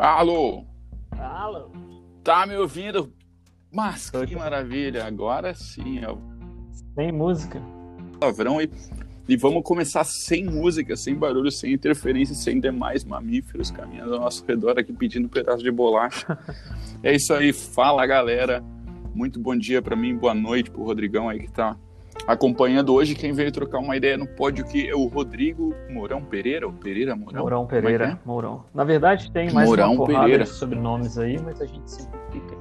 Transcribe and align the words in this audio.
Alô? 0.00 0.64
Alô? 1.10 1.70
Tá 2.24 2.46
me 2.46 2.56
ouvindo? 2.56 3.12
Mas 3.70 4.08
que 4.08 4.34
maravilha, 4.34 5.04
agora 5.04 5.52
sim. 5.52 5.98
É 5.98 6.08
Sem 6.94 7.12
música. 7.12 7.60
palavrão 8.18 8.62
e, 8.62 8.70
e 9.28 9.36
vamos 9.36 9.62
começar 9.62 10.02
sem 10.04 10.46
música, 10.46 10.96
sem 10.96 11.14
barulho, 11.14 11.50
sem 11.50 11.74
interferência, 11.74 12.34
sem 12.34 12.58
demais 12.58 13.04
mamíferos 13.04 13.70
caminhando 13.70 14.14
ao 14.14 14.20
nosso 14.20 14.42
redor 14.46 14.78
aqui 14.78 14.90
pedindo 14.90 15.26
um 15.26 15.28
pedaço 15.28 15.62
de 15.62 15.70
bolacha. 15.70 16.38
é 17.04 17.14
isso 17.14 17.34
aí, 17.34 17.52
fala 17.52 18.06
galera. 18.06 18.64
Muito 19.14 19.38
bom 19.38 19.54
dia 19.54 19.82
pra 19.82 19.94
mim, 19.94 20.16
boa 20.16 20.32
noite 20.32 20.70
pro 20.70 20.82
Rodrigão 20.82 21.28
aí 21.28 21.40
que 21.40 21.52
tá 21.52 21.76
acompanhando 22.32 22.94
hoje. 22.94 23.14
Quem 23.14 23.32
veio 23.32 23.50
trocar 23.52 23.78
uma 23.78 23.96
ideia 23.96 24.16
no 24.16 24.26
pódio 24.26 24.64
que 24.64 24.88
é 24.88 24.94
o 24.94 25.06
Rodrigo 25.06 25.74
Mourão 25.90 26.22
Pereira, 26.22 26.66
ou 26.66 26.72
Pereira 26.72 27.14
Mourão? 27.16 27.42
Mourão 27.42 27.64
é 27.64 27.66
Pereira. 27.66 28.04
é? 28.06 28.18
Mourão. 28.26 28.64
Na 28.74 28.84
verdade, 28.84 29.30
tem 29.32 29.50
mais 29.52 29.68
Mourão 29.68 29.94
uma 29.94 30.06
Pereira. 30.06 30.44
de 30.44 30.50
sobrenomes 30.50 31.18
aí, 31.18 31.38
mas 31.42 31.60
a 31.60 31.66
gente 31.66 31.90
simplifica. 31.90 32.56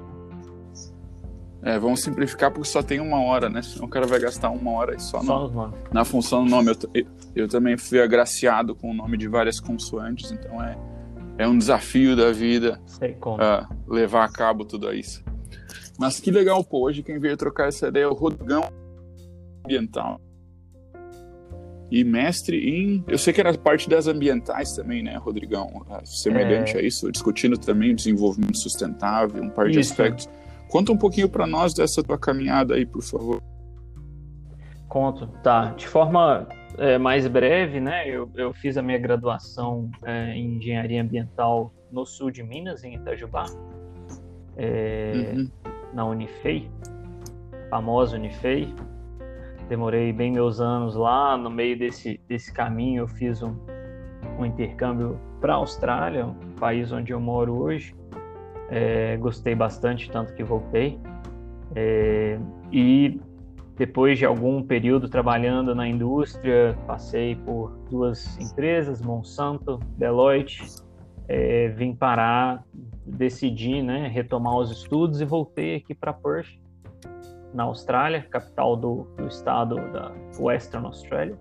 É, 1.61 1.77
vamos 1.77 2.01
simplificar 2.01 2.51
porque 2.51 2.69
só 2.69 2.81
tem 2.81 3.01
uma 3.01 3.21
hora, 3.21 3.49
né? 3.49 3.61
Senão 3.61 3.85
o 3.85 3.89
cara 3.89 4.07
vai 4.07 4.17
gastar 4.19 4.49
uma 4.49 4.71
hora 4.71 4.97
só, 4.97 5.21
Só 5.21 5.47
no- 5.49 5.73
na 5.91 6.05
função 6.05 6.45
do 6.45 6.49
nome. 6.49 6.71
Eu, 6.93 7.05
eu- 7.35 7.47
também 7.49 7.77
fui 7.77 8.01
agraciado 8.01 8.73
com 8.73 8.91
o 8.91 8.93
nome 8.93 9.17
de 9.17 9.27
várias 9.27 9.59
consoantes, 9.59 10.31
então 10.31 10.63
é, 10.63 10.77
é 11.37 11.45
um 11.47 11.57
desafio 11.57 12.15
da 12.15 12.31
vida 12.31 12.79
ah, 13.39 13.67
levar 13.85 14.23
a 14.23 14.31
cabo 14.31 14.63
tudo 14.63 14.93
isso. 14.93 15.21
Mas 15.99 16.17
que 16.21 16.31
legal, 16.31 16.63
pô. 16.63 16.85
Hoje 16.85 17.03
quem 17.03 17.19
veio 17.19 17.35
trocar 17.35 17.67
essa 17.67 17.89
ideia 17.89 18.05
é 18.05 18.07
o 18.07 18.13
Rodrigão 18.13 18.63
Ambiental. 19.65 20.19
E 21.91 22.03
mestre 22.03 22.57
em. 22.69 23.03
Eu 23.07 23.17
sei 23.17 23.33
que 23.33 23.41
era 23.41 23.57
parte 23.57 23.89
das 23.89 24.07
ambientais 24.07 24.73
também, 24.75 25.01
né, 25.01 25.17
Rodrigão? 25.17 25.83
Ah, 25.89 26.01
Semelhante 26.05 26.77
É. 26.77 26.79
a 26.79 26.83
isso, 26.83 27.11
discutindo 27.11 27.57
também 27.57 27.91
o 27.91 27.95
desenvolvimento 27.95 28.57
sustentável, 28.59 29.41
um 29.43 29.49
par 29.49 29.69
de 29.69 29.79
Isso. 29.79 29.91
aspectos. 29.93 30.29
Conta 30.69 30.91
um 30.91 30.97
pouquinho 30.97 31.27
para 31.27 31.47
nós 31.47 31.73
dessa 31.73 32.03
tua 32.03 32.17
caminhada 32.17 32.75
aí, 32.75 32.85
por 32.85 33.01
favor. 33.01 33.41
Conto. 34.87 35.25
Tá. 35.41 35.71
De 35.73 35.87
forma 35.87 36.47
é, 36.77 36.99
mais 36.99 37.25
breve, 37.27 37.79
né? 37.79 38.07
Eu, 38.07 38.29
eu 38.35 38.53
fiz 38.53 38.77
a 38.77 38.83
minha 38.83 38.99
graduação 38.99 39.89
é, 40.05 40.35
em 40.35 40.57
engenharia 40.57 41.01
ambiental 41.01 41.73
no 41.91 42.05
sul 42.05 42.29
de 42.29 42.43
Minas, 42.43 42.83
em 42.83 42.93
Itajubá, 42.95 43.45
é, 44.55 45.33
Uhum. 45.35 45.49
na 45.91 46.05
Unifei, 46.05 46.69
famosa 47.71 48.15
Unifei. 48.15 48.71
Demorei 49.69 50.11
bem 50.11 50.31
meus 50.31 50.59
anos 50.59 50.95
lá. 50.95 51.37
No 51.37 51.49
meio 51.49 51.77
desse, 51.77 52.19
desse 52.27 52.51
caminho, 52.51 53.03
eu 53.03 53.07
fiz 53.07 53.43
um, 53.43 53.55
um 54.39 54.45
intercâmbio 54.45 55.19
para 55.39 55.53
a 55.53 55.57
Austrália, 55.57 56.25
um 56.25 56.55
país 56.59 56.91
onde 56.91 57.13
eu 57.13 57.19
moro 57.19 57.55
hoje. 57.55 57.95
É, 58.67 59.15
gostei 59.17 59.53
bastante, 59.53 60.09
tanto 60.09 60.33
que 60.33 60.43
voltei. 60.43 60.99
É, 61.75 62.39
e 62.71 63.21
depois 63.77 64.17
de 64.17 64.25
algum 64.25 64.63
período 64.63 65.07
trabalhando 65.07 65.75
na 65.75 65.87
indústria, 65.87 66.75
passei 66.87 67.35
por 67.35 67.77
duas 67.91 68.39
empresas, 68.39 69.01
Monsanto, 69.03 69.79
Deloitte, 69.97 70.65
é, 71.27 71.67
vim 71.69 71.93
parar, 71.93 72.65
decidi 73.05 73.83
né, 73.83 74.07
retomar 74.07 74.57
os 74.57 74.71
estudos 74.71 75.21
e 75.21 75.25
voltei 75.25 75.75
aqui 75.75 75.93
para 75.93 76.11
Perth, 76.11 76.59
na 77.53 77.63
Austrália, 77.63 78.21
capital 78.23 78.75
do, 78.75 79.07
do 79.17 79.27
estado 79.27 79.75
da 79.91 80.11
Western 80.39 80.85
Australia, 80.85 81.37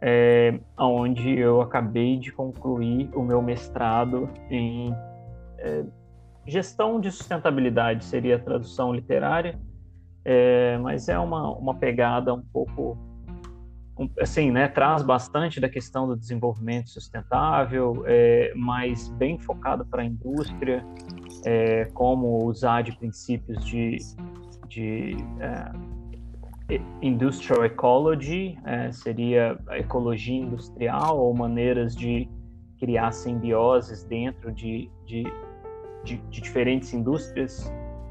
é, 0.00 0.58
onde 0.78 1.38
eu 1.38 1.60
acabei 1.60 2.16
de 2.18 2.32
concluir 2.32 3.10
o 3.14 3.22
meu 3.22 3.42
mestrado 3.42 4.28
em 4.50 4.94
é, 5.58 5.84
gestão 6.46 7.00
de 7.00 7.10
sustentabilidade, 7.10 8.04
seria 8.04 8.36
a 8.36 8.38
tradução 8.38 8.92
literária, 8.92 9.58
é, 10.24 10.78
mas 10.78 11.08
é 11.08 11.18
uma, 11.18 11.50
uma 11.56 11.74
pegada 11.74 12.32
um 12.34 12.42
pouco 12.42 12.98
assim, 14.18 14.50
né, 14.50 14.66
traz 14.68 15.02
bastante 15.02 15.60
da 15.60 15.68
questão 15.68 16.06
do 16.06 16.16
desenvolvimento 16.16 16.88
sustentável, 16.88 18.02
é, 18.06 18.52
mas 18.56 19.08
bem 19.10 19.38
focado 19.38 19.84
para 19.84 20.02
a 20.02 20.04
indústria, 20.04 20.82
é, 21.44 21.84
como 21.92 22.44
usar 22.46 22.82
de 22.82 22.96
princípios 22.96 23.62
de, 23.64 23.98
de 24.70 25.16
é, 25.40 26.80
industrial 27.02 27.64
ecology, 27.64 28.56
é, 28.64 28.92
seria 28.92 29.58
a 29.68 29.78
ecologia 29.78 30.40
industrial 30.40 31.18
ou 31.18 31.34
maneiras 31.34 31.94
de 31.94 32.28
criar 32.78 33.10
simbioses 33.12 34.04
dentro 34.04 34.52
de, 34.52 34.88
de, 35.04 35.24
de, 36.04 36.16
de 36.16 36.40
diferentes 36.40 36.94
indústrias 36.94 37.70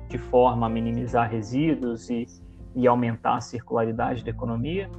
de 0.10 0.18
forma 0.18 0.68
a 0.68 0.70
minimizar 0.70 1.32
resíduos 1.32 2.10
e, 2.10 2.28
e 2.76 2.88
aumentar 2.88 3.38
a 3.38 3.42
circularidade 3.42 4.24
da 4.24 4.30
economia, 4.30 4.90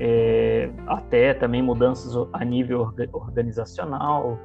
é, 0.00 0.70
até 0.86 1.34
também 1.34 1.62
mudanças 1.62 2.14
a 2.32 2.44
nível 2.44 2.80
orga- 2.80 3.08
organizacional, 3.12 4.38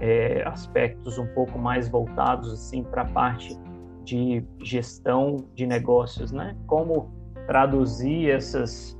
é, 0.00 0.42
aspectos 0.46 1.18
um 1.18 1.26
pouco 1.28 1.58
mais 1.58 1.88
voltados 1.88 2.52
assim 2.52 2.82
para 2.82 3.02
a 3.02 3.06
parte 3.06 3.56
de 4.04 4.44
gestão 4.62 5.48
de 5.54 5.66
negócios, 5.66 6.32
né? 6.32 6.56
Como 6.66 7.10
traduzir 7.46 8.30
essas, 8.30 8.98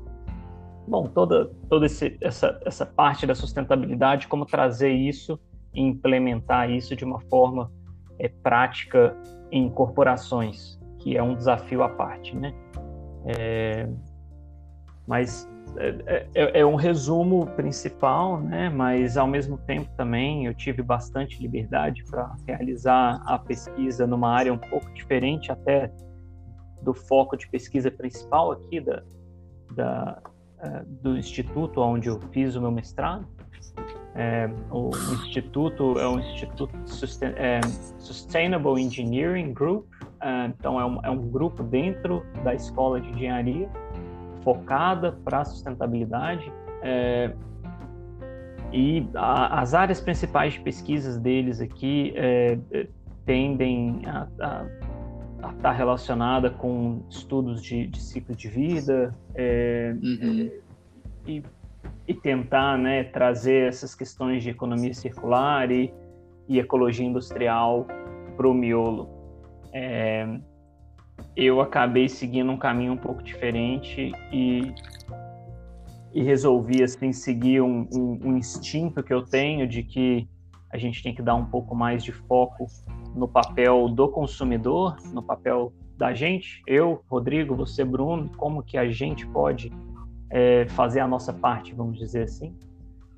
bom, 0.87 1.07
toda 1.07 1.51
toda 1.69 1.87
esse, 1.87 2.17
essa 2.21 2.61
essa 2.65 2.87
parte 2.87 3.27
da 3.27 3.35
sustentabilidade, 3.35 4.29
como 4.29 4.45
trazer 4.47 4.93
isso 4.93 5.39
e 5.75 5.81
implementar 5.81 6.71
isso 6.71 6.95
de 6.95 7.05
uma 7.05 7.21
forma 7.23 7.71
é, 8.19 8.29
prática 8.29 9.17
em 9.51 9.69
corporações, 9.69 10.79
que 10.99 11.17
é 11.17 11.23
um 11.23 11.35
desafio 11.35 11.83
à 11.83 11.89
parte, 11.89 12.37
né? 12.37 12.55
É, 13.25 13.89
mas 15.07 15.49
é, 15.77 16.27
é- 16.35 16.61
é 16.61 16.67
um 16.67 16.75
resumo 16.75 17.47
principal, 17.47 18.41
né? 18.41 18.69
Mas 18.69 19.17
ao 19.17 19.27
mesmo 19.27 19.57
tempo 19.59 19.89
também 19.97 20.47
eu 20.47 20.55
tive 20.55 20.83
bastante 20.83 21.41
liberdade 21.41 22.05
para 22.05 22.35
realizar 22.47 23.23
a 23.25 23.39
pesquisa 23.39 24.07
numa 24.07 24.31
área 24.31 24.53
um 24.53 24.59
pouco 24.59 24.91
diferente 24.93 25.51
até 25.51 25.91
do 26.83 26.93
foco 26.93 27.37
de 27.37 27.49
pesquisa 27.49 27.91
principal 27.91 28.53
aqui 28.53 28.81
da, 28.81 29.03
da 29.75 30.23
eh, 30.61 30.83
do 31.03 31.17
instituto 31.17 31.81
onde 31.81 32.09
eu 32.09 32.21
fiz 32.33 32.55
o 32.57 32.61
meu 32.61 32.71
mestrado. 32.71 33.27
É, 34.15 34.51
o 34.71 34.91
instituto 35.15 35.99
é 35.99 36.07
um 36.07 36.21
instituto 36.21 36.75
Susten- 36.85 37.33
é, 37.37 37.61
Sustainable 37.99 38.79
Engineering 38.79 39.55
Group, 39.55 39.87
é, 40.21 40.47
então 40.47 40.79
é 40.79 40.85
um, 40.85 41.01
é 41.03 41.11
um 41.11 41.31
grupo 41.31 41.63
dentro 41.63 42.23
da 42.45 42.53
escola 42.55 43.01
de 43.01 43.09
engenharia 43.09 43.71
focada 44.43 45.13
para 45.25 45.41
a 45.41 45.45
sustentabilidade. 45.45 46.53
é, 46.85 47.33
e 48.73 49.07
a- 49.15 49.61
as 49.61 49.73
áreas 49.75 50.01
principais 50.01 50.55
de 50.55 50.61
pesquisas 50.61 51.17
deles 51.19 51.61
aqui 51.61 52.13
é, 52.17 52.59
é, 52.73 52.87
tendem 53.25 54.03
a 54.07 54.27
estar 55.53 55.73
relacionada 55.73 56.51
com 56.51 57.03
estudos 57.09 57.63
de, 57.63 57.87
de 57.87 58.01
ciclo 58.03 58.35
de 58.35 58.49
vida 58.49 59.15
é, 59.35 59.95
Uhum. 60.03 60.51
e, 61.27 61.43
e 62.09 62.15
tentar 62.15 62.77
né, 62.79 63.05
trazer 63.05 63.69
essas 63.69 63.95
questões 63.95 64.43
de 64.43 64.51
economia 64.51 64.93
circular 64.95 65.71
e, 65.71 65.93
e 66.49 66.59
ecologia 66.59 67.07
industrial 67.07 67.87
para 68.37 68.49
o 68.49 68.55
miolo. 68.55 69.09
Eu 71.37 71.61
acabei 71.61 72.09
seguindo 72.09 72.51
um 72.51 72.57
caminho 72.57 72.93
um 72.93 72.97
pouco 72.97 73.23
diferente 73.23 74.13
e, 74.31 74.75
e 76.13 76.23
resolvi 76.23 76.83
assim 76.83 77.13
seguir 77.13 77.63
um, 77.63 77.89
um, 77.93 78.19
um 78.25 78.37
instinto 78.37 79.03
que 79.03 79.13
eu 79.13 79.23
tenho 79.23 79.67
de 79.67 79.83
que 79.83 80.29
a 80.71 80.79
gente 80.79 81.03
tem 81.03 81.15
que 81.15 81.23
dar 81.23 81.35
um 81.35 81.45
pouco 81.45 81.75
mais 81.75 82.03
de 82.03 82.13
foco 82.13 82.67
no 83.15 83.29
papel 83.29 83.89
do 83.89 84.09
consumidor, 84.09 84.97
no 85.13 85.23
papel 85.23 85.73
da 85.97 86.15
gente, 86.15 86.63
eu, 86.67 87.05
Rodrigo, 87.09 87.55
você, 87.55 87.85
Bruno, 87.85 88.31
como 88.37 88.63
que 88.63 88.77
a 88.79 88.91
gente 88.91 89.27
pode 89.27 89.71
é, 90.31 90.67
fazer 90.71 91.01
a 91.01 91.07
nossa 91.07 91.33
parte, 91.33 91.75
vamos 91.75 91.99
dizer 91.99 92.23
assim, 92.23 92.57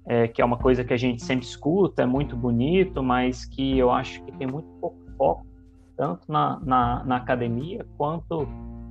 é, 0.04 0.28
que 0.28 0.42
é 0.42 0.44
uma 0.44 0.58
coisa 0.58 0.84
que 0.84 0.92
a 0.92 0.96
gente 0.96 1.22
sempre 1.22 1.46
escuta, 1.46 2.02
é 2.02 2.06
muito 2.06 2.36
bonito, 2.36 3.02
mas 3.02 3.44
que 3.44 3.78
eu 3.78 3.90
acho 3.90 4.22
que 4.24 4.32
tem 4.32 4.46
muito 4.46 4.68
pouco 4.80 4.98
foco, 5.16 5.46
tanto 5.96 6.30
na, 6.30 6.60
na, 6.60 7.04
na 7.04 7.16
academia 7.16 7.86
quanto 7.96 8.46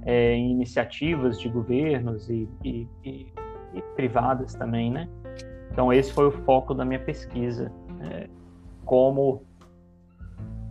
é, 0.06 0.34
em 0.34 0.52
iniciativas 0.52 1.40
de 1.40 1.50
governos 1.50 2.30
e, 2.30 2.48
e, 2.64 2.88
e, 3.04 3.34
e 3.74 3.82
privadas 3.96 4.54
também, 4.54 4.92
né? 4.92 5.08
Então 5.72 5.92
esse 5.92 6.12
foi 6.12 6.28
o 6.28 6.32
foco 6.32 6.74
da 6.74 6.86
minha 6.86 7.00
pesquisa, 7.00 7.72
é, 8.02 8.30
como 8.86 9.44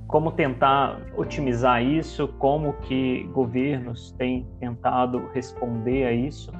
como 0.06 0.30
tentar 0.30 1.00
otimizar 1.16 1.82
isso, 1.82 2.28
como 2.38 2.74
que 2.74 3.24
governos 3.32 4.12
têm 4.12 4.46
tentado 4.60 5.26
responder 5.32 6.04
a 6.04 6.12
isso 6.12 6.52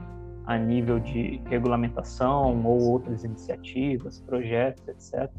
a 0.46 0.56
nível 0.56 0.98
de 0.98 1.40
regulamentação 1.46 2.64
ou 2.64 2.90
outras 2.90 3.24
iniciativas, 3.24 4.20
projetos, 4.20 4.88
etc. 4.88 5.30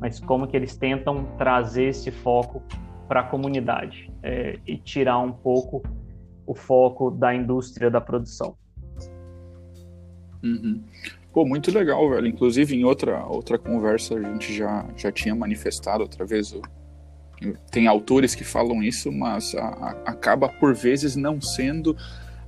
mas 0.00 0.20
como 0.20 0.46
que 0.46 0.56
eles 0.56 0.76
tentam 0.76 1.24
trazer 1.36 1.88
esse 1.88 2.10
foco 2.10 2.62
para 3.08 3.20
a 3.20 3.22
comunidade 3.22 4.12
é, 4.22 4.58
e 4.66 4.76
tirar 4.76 5.18
um 5.18 5.32
pouco 5.32 5.82
o 6.46 6.54
foco 6.54 7.10
da 7.10 7.34
indústria 7.34 7.90
da 7.90 8.00
produção. 8.00 8.54
Uhum. 10.42 10.82
Pô, 11.32 11.44
muito 11.44 11.70
legal, 11.70 12.08
velho. 12.10 12.26
Inclusive, 12.26 12.76
em 12.76 12.84
outra, 12.84 13.24
outra 13.26 13.58
conversa, 13.58 14.14
a 14.14 14.22
gente 14.22 14.54
já, 14.54 14.86
já 14.96 15.10
tinha 15.10 15.34
manifestado 15.34 16.02
outra 16.02 16.24
vez. 16.24 16.52
O, 16.52 16.62
tem 17.70 17.86
autores 17.86 18.34
que 18.34 18.44
falam 18.44 18.82
isso, 18.82 19.10
mas 19.12 19.54
a, 19.54 19.62
a, 19.62 19.90
acaba, 20.06 20.48
por 20.48 20.74
vezes, 20.74 21.16
não 21.16 21.40
sendo 21.40 21.96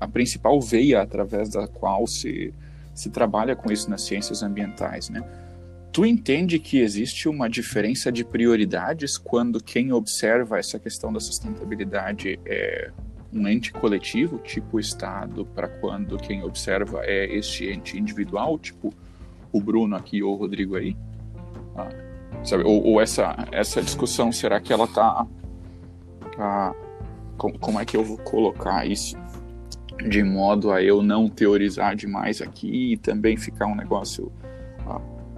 a 0.01 0.09
principal 0.09 0.61
veia 0.61 1.03
através 1.03 1.51
da 1.51 1.69
qual 1.69 2.07
se, 2.07 2.55
se 2.95 3.11
trabalha 3.11 3.55
com 3.55 3.71
isso 3.71 3.89
nas 3.91 4.03
ciências 4.03 4.43
ambientais, 4.43 5.11
né? 5.11 5.23
Tu 5.93 6.07
entende 6.07 6.59
que 6.59 6.79
existe 6.79 7.29
uma 7.29 7.49
diferença 7.49 8.13
de 8.13 8.25
prioridades 8.25 9.19
quando 9.19 9.63
quem 9.63 9.93
observa 9.93 10.59
essa 10.59 10.79
questão 10.79 11.13
da 11.13 11.19
sustentabilidade 11.19 12.39
é 12.47 12.93
um 13.33 13.47
ente 13.49 13.73
coletivo, 13.73 14.39
tipo 14.39 14.79
Estado, 14.79 15.45
para 15.47 15.69
quando 15.69 16.17
quem 16.17 16.43
observa 16.43 17.05
é 17.05 17.27
este 17.37 17.69
ente 17.69 17.99
individual, 17.99 18.59
tipo 18.59 18.93
o 19.53 19.61
Bruno 19.61 19.97
aqui 19.97 20.23
ou 20.23 20.35
o 20.35 20.37
Rodrigo 20.37 20.77
aí? 20.77 20.97
Ah, 21.77 21.89
sabe? 22.45 22.65
Ou, 22.65 22.85
ou, 22.85 23.01
essa, 23.01 23.37
essa 23.51 23.83
discussão, 23.83 24.31
será 24.31 24.61
que 24.61 24.73
ela 24.73 24.85
está. 24.85 25.27
Tá, 26.37 26.75
como, 27.37 27.81
é 27.81 27.85
que 27.85 27.97
eu 27.97 28.05
vou 28.05 28.19
colocar 28.19 28.87
isso? 28.87 29.17
De 30.09 30.23
modo 30.23 30.71
a 30.71 30.83
eu 30.83 31.03
não 31.03 31.29
teorizar 31.29 31.97
demais 31.97 32.41
aqui 32.41 32.93
e 32.93 32.97
também 32.97 33.37
ficar 33.37 33.67
um 33.67 33.75
negócio 33.75 34.31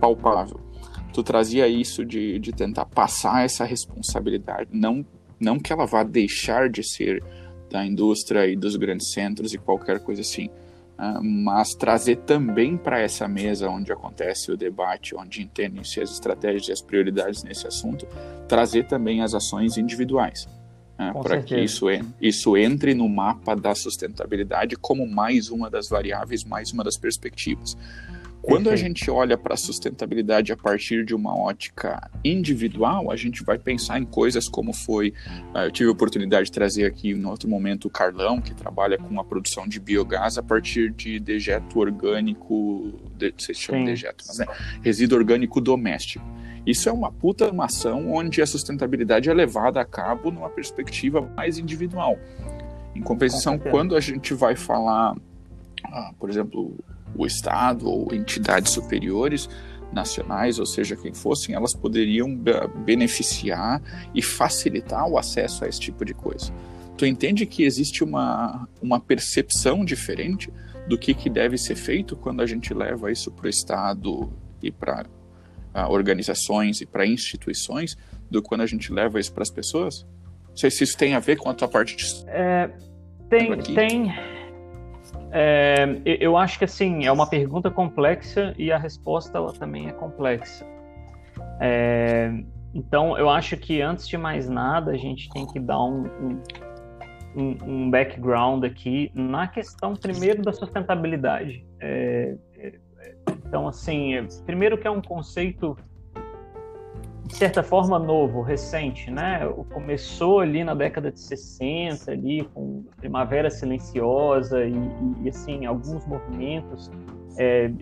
palpável. 0.03 0.59
Tu 1.15 1.23
trazia 1.23 1.69
isso 1.69 2.05
de, 2.05 2.41
de 2.41 2.51
tentar 2.51 2.87
passar 2.87 3.45
essa 3.45 3.65
responsabilidade, 3.65 4.71
não, 4.73 5.07
não 5.39 5.61
que 5.61 5.73
ela 5.73 5.87
vá 5.87 6.03
deixar 6.03 6.69
de 6.69 6.83
ser 6.83 7.23
da 7.71 7.87
indústria 7.87 8.47
e 8.47 8.57
dos 8.57 8.75
grandes 8.75 9.13
centros 9.13 9.55
e 9.55 9.59
qualquer 9.59 10.01
coisa 10.01 10.23
assim. 10.23 10.49
Uh, 10.99 11.23
mas 11.23 11.75
trazer 11.75 12.17
também 12.17 12.77
para 12.77 13.01
essa 13.01 13.27
mesa 13.29 13.69
onde 13.69 13.93
acontece 13.93 14.51
o 14.51 14.57
debate, 14.57 15.15
onde 15.15 15.43
entendem-se 15.43 16.01
as 16.01 16.11
estratégias 16.11 16.69
e 16.69 16.73
as 16.73 16.83
prioridades 16.83 17.43
nesse 17.43 17.67
assunto, 17.67 18.07
trazer 18.49 18.87
também 18.87 19.23
as 19.23 19.35
ações 19.35 19.79
individuais. 19.79 20.49
Uh, 20.99 21.23
para 21.23 21.43
que 21.43 21.59
isso, 21.59 21.87
isso 22.21 22.57
entre 22.57 22.95
no 22.95 23.09
mapa 23.09 23.55
da 23.55 23.75
sustentabilidade 23.75 24.77
como 24.77 25.07
mais 25.07 25.51
uma 25.51 25.71
das 25.71 25.89
variáveis, 25.89 26.45
mais 26.45 26.73
uma 26.73 26.85
das 26.85 26.97
perspectivas. 26.97 27.77
Quando 28.43 28.71
a 28.71 28.77
gente 28.77 29.09
olha 29.09 29.39
para 29.39 29.55
a 29.55 29.57
sustentabilidade 29.57 30.53
a 30.53 30.57
partir 30.57 31.05
de 31.05 31.15
uma 31.15 31.37
ótica 31.37 32.11
individual, 32.25 33.11
a 33.11 33.17
gente 33.17 33.45
vai 33.45 33.57
pensar 33.57 34.01
em 34.01 34.05
coisas 34.05 34.49
como 34.49 34.73
foi. 34.73 35.11
Uh, 35.55 35.59
eu 35.59 35.71
tive 35.71 35.89
a 35.89 35.93
oportunidade 35.93 36.47
de 36.47 36.53
trazer 36.53 36.85
aqui 36.85 37.11
em 37.11 37.25
outro 37.25 37.49
momento 37.49 37.87
o 37.87 37.91
Carlão, 37.91 38.41
que 38.41 38.53
trabalha 38.53 38.99
com 38.99 39.21
a 39.21 39.25
produção 39.25 39.67
de 39.69 39.79
biogás 39.79 40.39
a 40.39 40.43
partir 40.43 40.91
de 40.91 41.21
dejeto 41.21 41.79
orgânico. 41.79 42.93
De, 43.17 43.31
não 43.31 43.39
sei 43.39 43.55
se 43.55 43.61
chama 43.61 43.79
Sim. 43.79 43.85
dejeto, 43.85 44.25
mas 44.27 44.39
né? 44.39 44.47
Resíduo 44.83 45.19
orgânico 45.19 45.61
doméstico. 45.61 46.25
Isso 46.67 46.89
é 46.89 46.93
uma 46.93 47.13
puta 47.13 47.49
uma 47.51 47.67
ação 47.67 48.13
onde 48.13 48.43
a 48.43 48.47
sustentabilidade 48.47 49.31
é 49.31 49.35
levada 49.35 49.81
a 49.81 49.85
cabo 49.85 50.31
numa 50.31 50.51
perspectiva 50.51 51.21
mais 51.37 51.59
individual. 51.59 52.19
Em 52.95 53.01
compensação, 53.01 53.59
quando 53.59 53.97
a 53.97 54.01
gente 54.01 54.35
vai 54.35 54.55
falar, 54.55 55.17
ah, 55.85 56.13
por 56.19 56.29
exemplo, 56.29 56.77
o 57.17 57.27
Estado 57.27 57.89
ou 57.89 58.15
entidades 58.15 58.73
superiores 58.73 59.49
nacionais, 59.93 60.59
ou 60.59 60.67
seja, 60.67 60.97
quem 60.97 61.13
fossem, 61.13 61.55
elas 61.55 61.75
poderiam 61.75 62.35
beneficiar 62.85 63.83
e 64.15 64.23
facilitar 64.23 65.07
o 65.07 65.19
acesso 65.19 65.65
a 65.65 65.69
esse 65.69 65.81
tipo 65.81 66.05
de 66.05 66.15
coisa. 66.15 66.53
Tu 66.97 67.07
entende 67.07 67.47
que 67.47 67.65
existe 67.65 68.03
uma, 68.03 68.69
uma 68.81 68.99
percepção 68.99 69.85
diferente 69.85 70.51
do 70.89 70.99
que, 70.99 71.15
que 71.15 71.29
deve 71.29 71.59
ser 71.59 71.75
feito 71.75 72.17
quando 72.17 72.41
a 72.43 72.47
gente 72.47 72.73
leva 72.75 73.11
isso 73.11 73.31
para 73.31 73.47
o 73.47 73.51
Estado 73.51 74.33
e 74.63 74.71
para 74.71 75.07
organizações 75.89 76.81
e 76.81 76.87
para 76.87 77.07
instituições 77.07 77.97
do 78.31 78.43
que 78.43 78.49
quando 78.49 78.63
a 78.63 78.67
gente 78.67 78.93
leva 78.93 79.21
isso 79.21 79.33
para 79.33 79.43
as 79.43 79.51
pessoas? 79.51 80.07
Não 80.49 80.57
sei 80.57 80.71
se 80.71 80.85
isso 80.85 80.97
tem 80.97 81.15
a 81.15 81.19
ver 81.19 81.37
com 81.37 81.49
a 81.49 81.55
tua 81.55 81.69
parte 81.69 81.97
de... 81.97 82.25
É, 82.29 82.71
tem, 83.31 83.59
tem, 83.75 84.15
é, 85.35 86.03
eu 86.05 86.37
acho 86.37 86.59
que 86.59 86.65
assim 86.67 87.07
é 87.07 87.13
uma 87.13 87.27
pergunta 87.27 87.71
complexa 87.71 88.55
e 88.59 88.71
a 88.71 88.77
resposta 88.77 89.39
ela 89.39 89.53
também 89.53 89.89
é 89.89 89.93
complexa. 89.93 90.67
É, 91.59 92.31
então 92.75 93.17
eu 93.17 93.31
acho 93.31 93.57
que 93.57 93.81
antes 93.81 94.07
de 94.07 94.19
mais 94.19 94.49
nada 94.49 94.91
a 94.91 94.97
gente 94.97 95.31
tem 95.31 95.47
que 95.47 95.59
dar 95.59 95.83
um, 95.83 96.39
um, 97.35 97.57
um 97.65 97.91
background 97.91 98.63
aqui 98.65 99.11
na 99.15 99.49
questão 99.49 99.95
primeiro 99.95 100.43
da 100.43 100.53
sustentabilidade. 100.53 101.65
É, 101.81 102.37
é 102.59 102.73
então 103.47 103.67
assim, 103.67 104.27
primeiro 104.45 104.77
que 104.77 104.87
é 104.87 104.91
um 104.91 105.01
conceito 105.01 105.77
de 107.33 107.39
certa 107.39 107.63
forma 107.63 107.99
novo, 107.99 108.43
recente, 108.43 109.11
né? 109.11 109.41
Começou 109.73 110.41
ali 110.41 110.63
na 110.63 110.75
década 110.75 111.11
de 111.11 111.19
60, 111.19 112.13
ali 112.13 112.45
com 112.53 112.85
Primavera 112.99 113.49
Silenciosa 113.49 114.63
e, 114.67 114.75
e 115.23 115.29
assim 115.31 115.65
alguns 115.65 116.07
movimentos 116.07 116.91
é, 117.39 117.73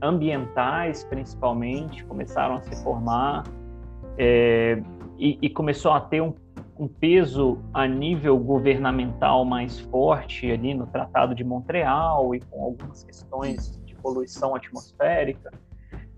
ambientais, 0.00 1.02
principalmente, 1.02 2.04
começaram 2.04 2.54
a 2.54 2.62
se 2.62 2.80
formar 2.84 3.42
é, 4.16 4.80
e, 5.18 5.36
e, 5.42 5.50
começou 5.50 5.90
a 5.90 6.00
ter 6.00 6.20
um, 6.20 6.32
um 6.78 6.86
peso 6.86 7.58
a 7.74 7.88
nível 7.88 8.38
governamental 8.38 9.44
mais 9.44 9.80
forte 9.80 10.48
ali 10.48 10.74
no 10.74 10.86
Tratado 10.86 11.34
de 11.34 11.42
Montreal 11.42 12.36
e 12.36 12.40
com 12.40 12.62
algumas 12.62 13.02
questões 13.02 13.80
de 13.84 13.96
poluição 13.96 14.54
atmosférica. 14.54 15.50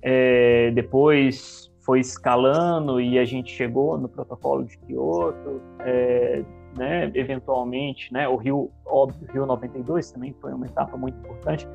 É, 0.02 0.70
depois 0.72 1.63
foi 1.84 2.00
escalando 2.00 3.00
e 3.00 3.18
a 3.18 3.24
gente 3.24 3.52
chegou 3.52 3.98
no 3.98 4.08
protocolo 4.08 4.64
de 4.64 4.76
Kyoto, 4.78 5.60
é, 5.80 6.42
né, 6.76 7.10
eventualmente, 7.14 8.12
né, 8.12 8.26
o 8.26 8.36
Rio, 8.36 8.70
óbvio, 8.86 9.28
Rio 9.32 9.46
92 9.46 10.10
também 10.10 10.34
foi 10.40 10.52
uma 10.52 10.66
etapa 10.66 10.96
muito 10.96 11.16
importante, 11.18 11.68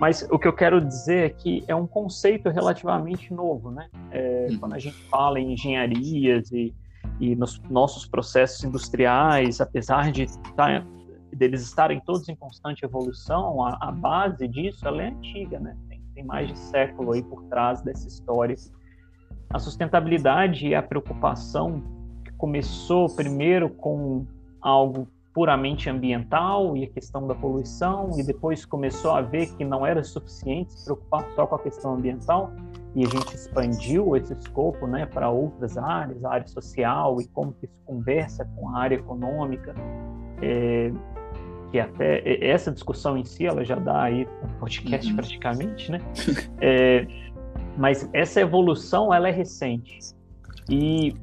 mas 0.00 0.26
o 0.30 0.38
que 0.38 0.46
eu 0.46 0.52
quero 0.52 0.80
dizer 0.80 1.26
é 1.26 1.30
que 1.30 1.64
é 1.66 1.74
um 1.74 1.86
conceito 1.86 2.48
relativamente 2.48 3.34
novo, 3.34 3.70
né, 3.70 3.88
é, 4.12 4.46
uhum. 4.50 4.58
quando 4.58 4.74
a 4.74 4.78
gente 4.78 4.96
fala 5.08 5.40
em 5.40 5.52
engenharias 5.52 6.50
e, 6.52 6.72
e 7.18 7.34
nos 7.34 7.60
nossos 7.68 8.06
processos 8.06 8.62
industriais, 8.62 9.60
apesar 9.60 10.12
de 10.12 10.26
tá, 10.54 10.86
deles 11.32 11.62
estarem 11.62 12.00
todos 12.00 12.28
em 12.28 12.36
constante 12.36 12.84
evolução, 12.84 13.64
a, 13.64 13.76
a 13.80 13.90
base 13.90 14.46
disso 14.46 14.86
é 14.86 15.08
antiga, 15.08 15.58
né, 15.58 15.76
tem, 15.88 16.00
tem 16.14 16.24
mais 16.24 16.48
de 16.48 16.56
século 16.56 17.12
aí 17.12 17.22
por 17.22 17.42
trás 17.44 17.82
dessa 17.82 18.06
história 18.06 18.54
a 19.50 19.58
sustentabilidade 19.58 20.68
e 20.68 20.74
a 20.74 20.82
preocupação 20.82 21.82
que 22.24 22.32
começou 22.32 23.08
primeiro 23.14 23.70
com 23.70 24.26
algo 24.60 25.08
puramente 25.32 25.90
ambiental 25.90 26.74
e 26.76 26.84
a 26.84 26.86
questão 26.88 27.26
da 27.26 27.34
poluição, 27.34 28.10
e 28.18 28.22
depois 28.22 28.64
começou 28.64 29.10
a 29.10 29.20
ver 29.20 29.54
que 29.54 29.66
não 29.66 29.86
era 29.86 30.02
suficiente 30.02 30.72
se 30.72 30.86
preocupar 30.86 31.26
só 31.34 31.46
com 31.46 31.54
a 31.56 31.58
questão 31.58 31.94
ambiental, 31.94 32.50
e 32.94 33.04
a 33.04 33.06
gente 33.06 33.34
expandiu 33.34 34.16
esse 34.16 34.32
escopo 34.32 34.86
né, 34.86 35.04
para 35.04 35.28
outras 35.28 35.76
áreas, 35.76 36.24
a 36.24 36.30
área 36.30 36.46
social 36.46 37.20
e 37.20 37.26
como 37.28 37.52
que 37.52 37.66
isso 37.66 37.76
conversa 37.84 38.46
com 38.56 38.70
a 38.70 38.78
área 38.78 38.94
econômica, 38.94 39.74
é, 40.40 40.90
que 41.70 41.78
até 41.78 42.22
essa 42.42 42.72
discussão 42.72 43.18
em 43.18 43.24
si 43.24 43.44
ela 43.44 43.62
já 43.62 43.76
dá 43.76 44.04
aí 44.04 44.26
um 44.42 44.58
podcast 44.58 45.10
uhum. 45.10 45.16
praticamente, 45.16 45.92
né? 45.92 46.00
É, 46.62 47.06
mas 47.76 48.08
essa 48.12 48.40
evolução 48.40 49.12
ela 49.12 49.28
é 49.28 49.32
recente 49.32 49.98
e 50.68 51.14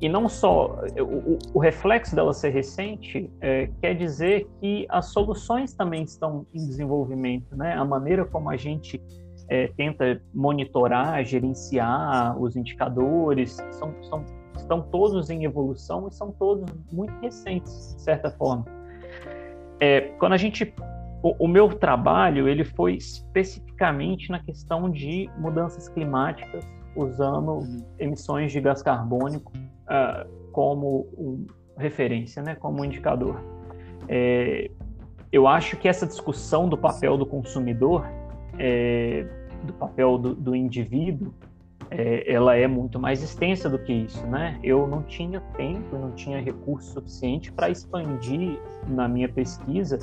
e 0.00 0.08
não 0.08 0.28
só 0.28 0.82
o, 1.00 1.38
o 1.54 1.58
reflexo 1.58 2.14
dela 2.14 2.34
ser 2.34 2.50
recente 2.50 3.30
é, 3.40 3.70
quer 3.80 3.94
dizer 3.94 4.46
que 4.60 4.84
as 4.90 5.06
soluções 5.06 5.72
também 5.72 6.02
estão 6.02 6.46
em 6.52 6.66
desenvolvimento, 6.66 7.56
né? 7.56 7.72
A 7.72 7.84
maneira 7.84 8.24
como 8.24 8.50
a 8.50 8.56
gente 8.56 9.00
é, 9.48 9.68
tenta 9.68 10.20
monitorar, 10.34 11.24
gerenciar 11.24 12.38
os 12.38 12.56
indicadores 12.56 13.52
são, 13.70 13.94
são, 14.02 14.24
estão 14.56 14.82
todos 14.82 15.30
em 15.30 15.44
evolução 15.44 16.08
e 16.08 16.14
são 16.14 16.30
todos 16.32 16.70
muito 16.92 17.14
recentes, 17.20 17.94
de 17.96 18.02
certa 18.02 18.30
forma. 18.30 18.64
É, 19.80 20.00
quando 20.18 20.32
a 20.32 20.36
gente 20.36 20.74
o, 21.22 21.46
o, 21.46 21.48
meu 21.48 21.68
trabalho 21.70 22.48
ele 22.48 22.64
foi 22.64 22.98
especificamente 23.84 24.30
na 24.30 24.38
questão 24.38 24.90
de 24.90 25.28
mudanças 25.38 25.88
climáticas, 25.88 26.64
usando 26.96 27.52
uhum. 27.52 27.84
emissões 27.98 28.52
de 28.52 28.60
gás 28.60 28.82
carbônico 28.82 29.52
uh, 29.56 30.28
como 30.52 31.08
um, 31.18 31.46
referência, 31.76 32.42
né, 32.42 32.54
como 32.54 32.80
um 32.80 32.84
indicador. 32.84 33.40
É, 34.08 34.70
eu 35.32 35.46
acho 35.48 35.76
que 35.76 35.88
essa 35.88 36.06
discussão 36.06 36.68
do 36.68 36.78
papel 36.78 37.16
do 37.16 37.26
consumidor, 37.26 38.06
é, 38.58 39.26
do 39.64 39.72
papel 39.72 40.16
do, 40.18 40.34
do 40.34 40.54
indivíduo, 40.54 41.34
é, 41.90 42.32
ela 42.32 42.54
é 42.54 42.66
muito 42.66 42.98
mais 42.98 43.22
extensa 43.22 43.68
do 43.68 43.78
que 43.78 43.92
isso, 43.92 44.24
né? 44.26 44.58
Eu 44.62 44.86
não 44.86 45.02
tinha 45.02 45.40
tempo, 45.56 45.96
não 45.98 46.12
tinha 46.12 46.40
recurso 46.40 46.92
suficiente 46.92 47.52
para 47.52 47.68
expandir 47.68 48.58
na 48.88 49.06
minha 49.08 49.28
pesquisa 49.28 49.98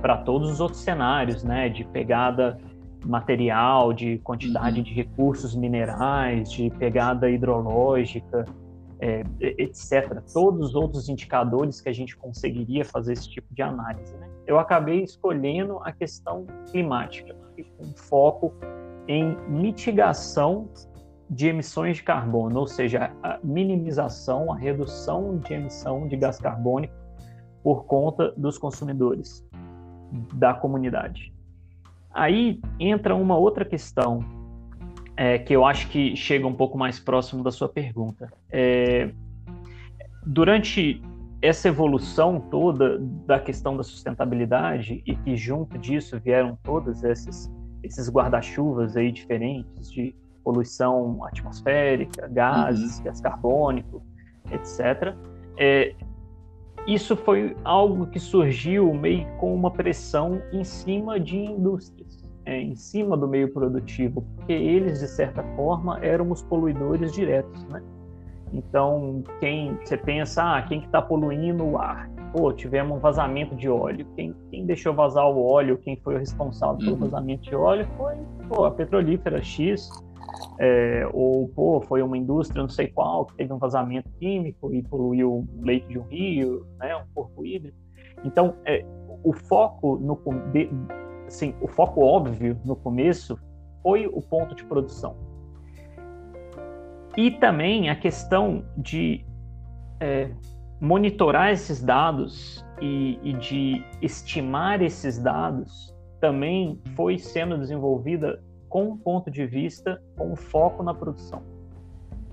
para 0.00 0.18
todos 0.18 0.50
os 0.50 0.60
outros 0.60 0.80
cenários, 0.80 1.44
né? 1.44 1.68
De 1.68 1.84
pegada 1.84 2.58
material, 3.06 3.92
de 3.92 4.18
quantidade 4.18 4.78
uhum. 4.78 4.84
de 4.84 4.92
recursos 4.92 5.54
minerais, 5.54 6.50
de 6.50 6.70
pegada 6.70 7.30
hidrológica, 7.30 8.44
é, 9.00 9.22
etc. 9.40 10.22
Todos 10.32 10.68
os 10.68 10.74
outros 10.74 11.08
indicadores 11.08 11.80
que 11.80 11.88
a 11.88 11.92
gente 11.92 12.16
conseguiria 12.16 12.84
fazer 12.84 13.12
esse 13.12 13.28
tipo 13.28 13.52
de 13.54 13.62
análise. 13.62 14.14
Né? 14.16 14.28
Eu 14.46 14.58
acabei 14.58 15.02
escolhendo 15.02 15.78
a 15.82 15.92
questão 15.92 16.46
climática, 16.70 17.34
com 17.78 17.84
foco 17.96 18.52
em 19.08 19.36
mitigação 19.48 20.68
de 21.28 21.48
emissões 21.48 21.96
de 21.96 22.02
carbono, 22.02 22.60
ou 22.60 22.66
seja, 22.66 23.12
a 23.22 23.38
minimização, 23.42 24.52
a 24.52 24.56
redução 24.56 25.38
de 25.38 25.54
emissão 25.54 26.06
de 26.06 26.16
gás 26.16 26.38
carbônico 26.38 26.94
por 27.62 27.84
conta 27.84 28.32
dos 28.36 28.58
consumidores 28.58 29.44
da 30.34 30.54
comunidade. 30.54 31.35
Aí 32.16 32.58
entra 32.80 33.14
uma 33.14 33.36
outra 33.36 33.62
questão 33.62 34.20
é, 35.14 35.38
que 35.38 35.54
eu 35.54 35.66
acho 35.66 35.88
que 35.88 36.16
chega 36.16 36.46
um 36.46 36.54
pouco 36.54 36.78
mais 36.78 36.98
próximo 36.98 37.44
da 37.44 37.50
sua 37.50 37.68
pergunta. 37.68 38.32
É, 38.50 39.10
durante 40.24 41.02
essa 41.42 41.68
evolução 41.68 42.40
toda 42.40 42.98
da 42.98 43.38
questão 43.38 43.76
da 43.76 43.82
sustentabilidade 43.82 45.02
e 45.06 45.14
que 45.14 45.36
junto 45.36 45.76
disso 45.76 46.18
vieram 46.18 46.58
todos 46.62 47.04
esses, 47.04 47.52
esses 47.82 48.10
guarda-chuvas 48.10 48.96
aí 48.96 49.12
diferentes 49.12 49.90
de 49.90 50.14
poluição 50.42 51.22
atmosférica, 51.22 52.28
gases, 52.28 52.96
uhum. 52.98 53.04
gás 53.04 53.20
carbônico, 53.20 54.02
etc. 54.50 55.14
É, 55.58 55.94
isso 56.86 57.16
foi 57.16 57.56
algo 57.64 58.06
que 58.06 58.20
surgiu 58.20 58.94
meio 58.94 59.26
com 59.38 59.52
uma 59.52 59.72
pressão 59.72 60.40
em 60.52 60.62
cima 60.62 61.18
de 61.18 61.36
indústrias, 61.36 62.05
é, 62.46 62.60
em 62.60 62.76
cima 62.76 63.16
do 63.16 63.26
meio 63.26 63.52
produtivo, 63.52 64.22
porque 64.36 64.52
eles, 64.52 65.00
de 65.00 65.08
certa 65.08 65.42
forma, 65.56 65.98
eram 66.00 66.30
os 66.30 66.42
poluidores 66.42 67.12
diretos, 67.12 67.64
né? 67.64 67.82
Então, 68.52 69.24
quem 69.40 69.76
você 69.84 69.96
pensa, 69.96 70.56
ah, 70.56 70.62
quem 70.62 70.80
que 70.80 70.86
está 70.86 71.02
poluindo 71.02 71.64
o 71.64 71.76
ar? 71.76 72.08
Pô, 72.32 72.52
tivemos 72.52 72.96
um 72.96 73.00
vazamento 73.00 73.56
de 73.56 73.68
óleo. 73.68 74.06
Quem, 74.14 74.34
quem 74.50 74.64
deixou 74.64 74.94
vazar 74.94 75.28
o 75.28 75.44
óleo, 75.44 75.76
quem 75.78 75.96
foi 75.96 76.14
o 76.14 76.18
responsável 76.18 76.78
pelo 76.78 76.92
uhum. 76.92 76.98
vazamento 76.98 77.42
de 77.42 77.56
óleo 77.56 77.86
foi 77.96 78.14
pô, 78.48 78.64
a 78.64 78.70
petrolífera 78.70 79.42
X, 79.42 79.90
é, 80.60 81.08
ou 81.12 81.48
pô, 81.48 81.80
foi 81.80 82.02
uma 82.02 82.16
indústria 82.16 82.62
não 82.62 82.68
sei 82.68 82.88
qual 82.88 83.26
que 83.26 83.34
teve 83.36 83.52
um 83.52 83.58
vazamento 83.58 84.08
químico 84.20 84.72
e 84.72 84.82
poluiu 84.82 85.30
o 85.32 85.48
leito 85.60 85.88
de 85.88 85.98
um 85.98 86.02
rio, 86.02 86.64
né, 86.78 86.96
um 86.96 87.04
corpo 87.14 87.44
hídrico. 87.44 87.76
Então, 88.24 88.54
é, 88.64 88.84
o 89.24 89.32
foco 89.32 89.98
no 89.98 90.18
de, 90.52 90.70
assim, 91.26 91.54
o 91.60 91.68
foco 91.68 92.02
óbvio 92.02 92.58
no 92.64 92.76
começo 92.76 93.38
foi 93.82 94.06
o 94.06 94.20
ponto 94.20 94.54
de 94.54 94.64
produção. 94.64 95.16
E 97.16 97.30
também 97.30 97.88
a 97.88 97.96
questão 97.96 98.64
de 98.76 99.24
é, 100.00 100.30
monitorar 100.80 101.52
esses 101.52 101.82
dados 101.82 102.64
e, 102.80 103.18
e 103.22 103.32
de 103.34 103.84
estimar 104.02 104.82
esses 104.82 105.18
dados 105.18 105.94
também 106.20 106.80
foi 106.94 107.18
sendo 107.18 107.56
desenvolvida 107.58 108.42
com 108.68 108.90
um 108.90 108.96
ponto 108.96 109.30
de 109.30 109.46
vista, 109.46 110.02
com 110.16 110.32
um 110.32 110.36
foco 110.36 110.82
na 110.82 110.92
produção. 110.92 111.42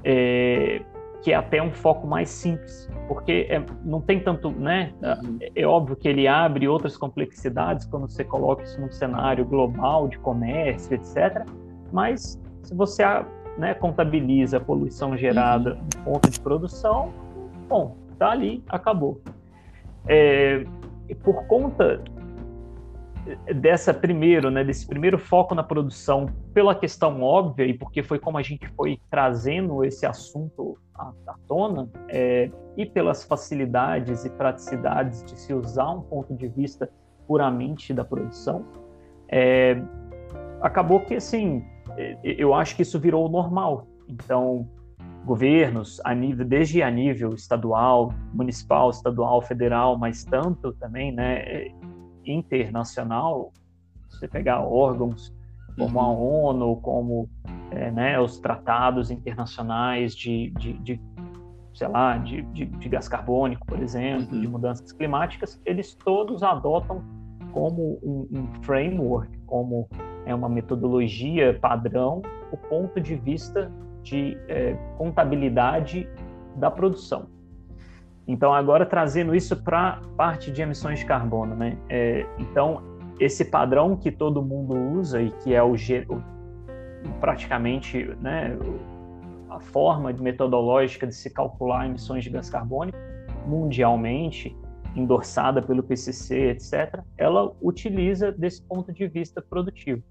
É, 0.04 0.84
que 1.22 1.32
é 1.32 1.36
até 1.36 1.62
um 1.64 1.72
foco 1.72 2.06
mais 2.06 2.30
simples, 2.30 2.90
porque 3.08 3.48
é, 3.50 3.64
não 3.84 4.02
tem 4.02 4.20
tanto, 4.20 4.50
né? 4.52 4.94
Uhum. 5.02 5.38
É, 5.42 5.62
é, 5.62 5.68
óbvio 5.68 5.96
que 5.96 6.08
ele 6.08 6.28
abre 6.28 6.68
outras 6.68 6.98
complexidades 6.98 7.86
quando 7.86 8.10
você 8.10 8.24
coloca 8.24 8.64
isso 8.64 8.80
num 8.80 8.92
cenário 8.92 9.46
global 9.46 10.08
de 10.08 10.18
comércio, 10.20 10.96
etc. 10.96 11.46
Mas 11.92 12.40
se 12.64 12.74
você 12.74 13.04
né, 13.58 13.74
contabiliza 13.74 14.58
a 14.58 14.60
poluição 14.60 15.18
gerada 15.18 15.74
uhum. 15.74 15.82
no 15.82 16.04
ponto 16.04 16.30
de 16.30 16.40
produção, 16.40 17.14
bom, 17.68 17.98
tá 18.18 18.32
ali, 18.32 18.64
acabou. 18.70 19.22
É, 20.08 20.66
por 21.24 21.46
conta 21.46 22.02
dessa 23.56 23.94
primeiro, 23.94 24.52
né, 24.52 24.64
desse 24.64 24.86
primeiro 24.86 25.18
foco 25.18 25.56
na 25.56 25.64
produção 25.64 26.28
pela 26.54 26.76
questão 26.76 27.22
óbvia 27.22 27.66
e 27.66 27.74
porque 27.74 28.04
foi 28.04 28.20
como 28.20 28.38
a 28.38 28.42
gente 28.42 28.68
foi 28.76 29.00
trazendo 29.10 29.84
esse 29.84 30.06
assunto 30.06 30.78
à, 30.94 31.12
à 31.28 31.36
tona 31.48 31.90
é, 32.10 32.52
e 32.76 32.86
pelas 32.86 33.24
facilidades 33.24 34.26
e 34.26 34.30
praticidades 34.30 35.24
de 35.24 35.40
se 35.40 35.54
usar 35.54 35.90
um 35.92 36.02
ponto 36.02 36.36
de 36.36 36.48
vista 36.48 36.90
puramente 37.26 37.94
da 37.94 38.04
produção, 38.04 38.66
é, 39.30 39.82
acabou 40.62 41.00
que 41.00 41.16
assim 41.16 41.64
é, 41.98 42.18
eu 42.24 42.54
acho 42.54 42.76
que 42.76 42.82
isso 42.82 43.00
virou 43.00 43.30
normal. 43.30 43.88
Então 44.10 44.68
governos 45.26 46.02
a 46.04 46.14
nível 46.14 46.46
desde 46.46 46.84
a 46.84 46.92
nível 46.92 47.34
estadual, 47.34 48.14
municipal, 48.34 48.90
estadual, 48.90 49.42
federal, 49.42 49.98
mas 49.98 50.26
tanto 50.26 50.74
também, 50.74 51.14
né, 51.14 51.70
internacional, 52.32 53.52
você 54.10 54.28
pegar 54.28 54.62
órgãos 54.62 55.34
como 55.78 56.00
a 56.00 56.08
uhum. 56.08 56.46
ONU, 56.46 56.76
como 56.78 57.30
é, 57.72 57.92
né, 57.92 58.20
os 58.20 58.40
tratados 58.40 59.10
internacionais 59.10 60.16
de, 60.16 60.52
de, 60.52 60.74
de 60.74 61.02
sei 61.74 61.88
lá, 61.88 62.18
de, 62.18 62.44
de, 62.44 62.66
de, 62.66 62.90
gás 62.90 63.08
carbônico, 63.08 63.66
por 63.66 63.82
exemplo, 63.82 64.36
uhum. 64.36 64.42
de 64.42 64.48
mudanças 64.48 64.92
climáticas, 64.92 65.60
eles 65.66 65.96
todos 65.96 66.44
adotam 66.44 67.04
como 67.52 68.00
um, 68.04 68.28
um, 68.32 68.64
framework, 68.64 69.36
como 69.46 69.88
é 70.26 70.34
uma 70.34 70.50
metodologia 70.50 71.58
padrão, 71.60 72.22
o 72.52 72.58
ponto 72.58 73.00
de 73.00 73.16
vista 73.16 73.72
de 74.04 74.38
é, 74.48 74.74
contabilidade 74.98 76.08
da 76.56 76.70
produção. 76.70 77.28
Então, 78.28 78.54
agora 78.54 78.86
trazendo 78.86 79.36
isso 79.36 79.62
para 79.62 80.00
parte 80.16 80.52
de 80.52 80.62
emissões 80.62 81.00
de 81.00 81.06
carbono, 81.06 81.56
né? 81.56 81.78
É, 81.90 82.26
então, 82.40 82.82
esse 83.20 83.46
padrão 83.46 83.96
que 83.98 84.12
todo 84.12 84.42
mundo 84.42 84.76
usa 84.98 85.22
e 85.22 85.30
que 85.32 85.54
é 85.54 85.62
o, 85.62 85.76
praticamente 87.20 88.06
né, 88.22 88.58
a 89.50 89.60
forma 89.60 90.12
metodológica 90.14 91.06
de 91.06 91.14
se 91.14 91.30
calcular 91.30 91.86
emissões 91.86 92.24
de 92.24 92.30
gás 92.30 92.50
carbônico 92.50 92.98
mundialmente, 93.46 94.56
endossada 94.96 95.62
pelo 95.62 95.84
PCC, 95.84 96.52
etc., 96.52 97.02
ela 97.18 97.52
utiliza 97.62 98.32
desse 98.32 98.62
ponto 98.64 98.94
de 98.94 99.08
vista 99.08 99.42
produtivo. 99.42 100.02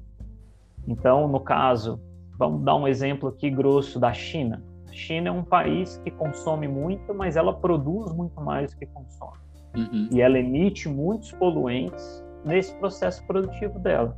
Então, 0.87 1.29
no 1.29 1.41
caso, 1.41 2.01
vamos 2.39 2.65
dar 2.65 2.77
um 2.77 2.87
exemplo 2.87 3.29
aqui 3.29 3.49
grosso 3.49 3.99
da 3.99 4.13
China. 4.13 4.63
A 4.93 4.95
China 4.95 5.31
é 5.31 5.33
um 5.33 5.43
país 5.43 5.97
que 6.05 6.11
consome 6.11 6.69
muito, 6.69 7.15
mas 7.15 7.35
ela 7.35 7.55
produz 7.55 8.13
muito 8.13 8.39
mais 8.43 8.73
do 8.73 8.79
que 8.79 8.85
consome. 8.85 9.39
Uhum. 9.75 10.09
E 10.13 10.21
ela 10.21 10.39
emite 10.39 10.87
muitos 10.87 11.33
poluentes 11.33 12.23
nesse 12.45 12.75
processo 12.75 13.27
produtivo 13.27 13.79
dela. 13.79 14.15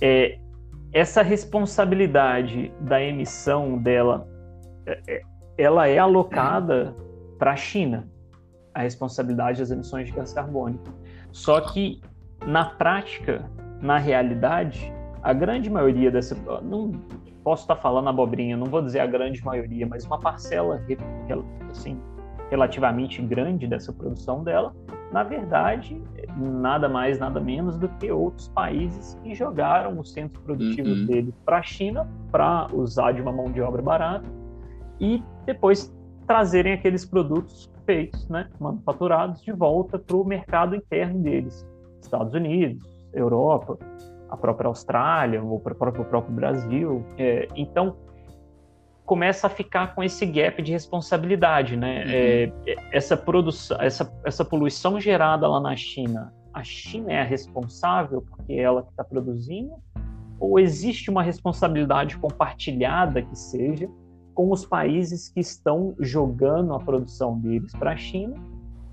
É, 0.00 0.38
essa 0.92 1.22
responsabilidade 1.22 2.72
da 2.82 3.02
emissão 3.02 3.78
dela, 3.78 4.28
é, 4.86 5.00
é 5.08 5.22
ela 5.58 5.88
é 5.88 5.98
alocada 5.98 6.94
para 7.36 7.50
a 7.50 7.56
China, 7.56 8.08
a 8.72 8.82
responsabilidade 8.82 9.58
das 9.58 9.72
emissões 9.72 10.06
de 10.06 10.12
gás 10.12 10.32
carbônico. 10.32 10.84
Só 11.32 11.60
que 11.60 12.00
na 12.46 12.64
prática, 12.64 13.50
na 13.82 13.98
realidade, 13.98 14.92
a 15.20 15.32
grande 15.32 15.68
maioria 15.68 16.12
dessa 16.12 16.36
não 16.62 16.92
posso 17.42 17.62
estar 17.62 17.76
falando 17.76 18.08
abobrinha, 18.08 18.56
não 18.56 18.66
vou 18.66 18.82
dizer 18.82 19.00
a 19.00 19.06
grande 19.06 19.44
maioria, 19.44 19.86
mas 19.86 20.04
uma 20.04 20.18
parcela 20.18 20.80
assim 21.70 22.00
relativamente 22.50 23.22
grande 23.22 23.66
dessa 23.66 23.92
produção 23.92 24.42
dela, 24.42 24.74
na 25.12 25.22
verdade, 25.22 26.00
nada 26.36 26.88
mais, 26.88 27.18
nada 27.18 27.40
menos 27.40 27.76
do 27.78 27.88
que 27.88 28.10
outros 28.10 28.48
países 28.48 29.18
que 29.22 29.34
jogaram 29.34 29.98
os 29.98 30.12
centros 30.12 30.42
produtivos 30.42 31.00
uhum. 31.00 31.06
dele 31.06 31.34
para 31.44 31.58
a 31.58 31.62
China 31.62 32.08
para 32.30 32.66
usar 32.72 33.12
de 33.12 33.22
uma 33.22 33.32
mão 33.32 33.46
de 33.46 33.60
obra 33.60 33.82
barata 33.82 34.28
e 35.00 35.22
depois 35.46 35.92
trazerem 36.26 36.72
aqueles 36.72 37.04
produtos 37.04 37.70
feitos, 37.84 38.28
né, 38.28 38.48
manufaturados, 38.60 39.42
de 39.42 39.52
volta 39.52 39.98
para 39.98 40.16
o 40.16 40.24
mercado 40.24 40.76
interno 40.76 41.18
deles, 41.20 41.66
Estados 42.00 42.34
Unidos, 42.34 42.84
Europa, 43.12 43.78
a 44.30 44.36
própria 44.36 44.68
Austrália, 44.68 45.42
ou 45.42 45.58
para 45.58 45.72
o 45.72 45.76
próprio, 45.76 46.04
próprio 46.04 46.34
Brasil. 46.34 47.04
É, 47.18 47.48
então, 47.56 47.96
começa 49.04 49.48
a 49.48 49.50
ficar 49.50 49.94
com 49.94 50.02
esse 50.02 50.24
gap 50.24 50.62
de 50.62 50.70
responsabilidade, 50.70 51.76
né? 51.76 52.04
Uhum. 52.04 52.10
É, 52.66 52.76
essa 52.92 53.16
produção, 53.16 53.76
essa, 53.80 54.12
essa 54.24 54.44
poluição 54.44 55.00
gerada 55.00 55.48
lá 55.48 55.60
na 55.60 55.74
China, 55.74 56.32
a 56.54 56.62
China 56.62 57.12
é 57.12 57.20
a 57.20 57.24
responsável 57.24 58.22
porque 58.22 58.52
é 58.52 58.60
ela 58.60 58.82
que 58.82 58.90
está 58.90 59.02
produzindo, 59.02 59.72
ou 60.38 60.58
existe 60.58 61.10
uma 61.10 61.22
responsabilidade 61.22 62.16
compartilhada 62.18 63.20
que 63.20 63.36
seja 63.36 63.88
com 64.32 64.50
os 64.50 64.64
países 64.64 65.28
que 65.28 65.40
estão 65.40 65.94
jogando 65.98 66.72
a 66.72 66.78
produção 66.78 67.38
deles 67.38 67.72
para 67.72 67.92
a 67.92 67.96
China, 67.96 68.36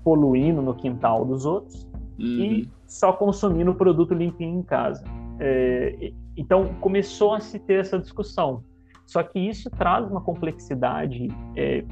poluindo 0.04 0.60
no 0.60 0.74
quintal 0.74 1.24
dos 1.24 1.46
outros 1.46 1.88
uhum. 2.18 2.26
e 2.26 2.70
só 2.86 3.12
consumindo 3.12 3.70
o 3.70 3.74
produto 3.74 4.14
limpinho 4.14 4.58
em 4.58 4.62
casa. 4.62 5.04
É, 5.40 6.12
então 6.36 6.74
começou 6.80 7.34
a 7.34 7.40
se 7.40 7.58
ter 7.58 7.80
essa 7.80 7.98
discussão. 7.98 8.62
Só 9.06 9.22
que 9.22 9.38
isso 9.38 9.70
traz 9.70 10.10
uma 10.10 10.20
complexidade, 10.20 11.28
é, 11.56 11.84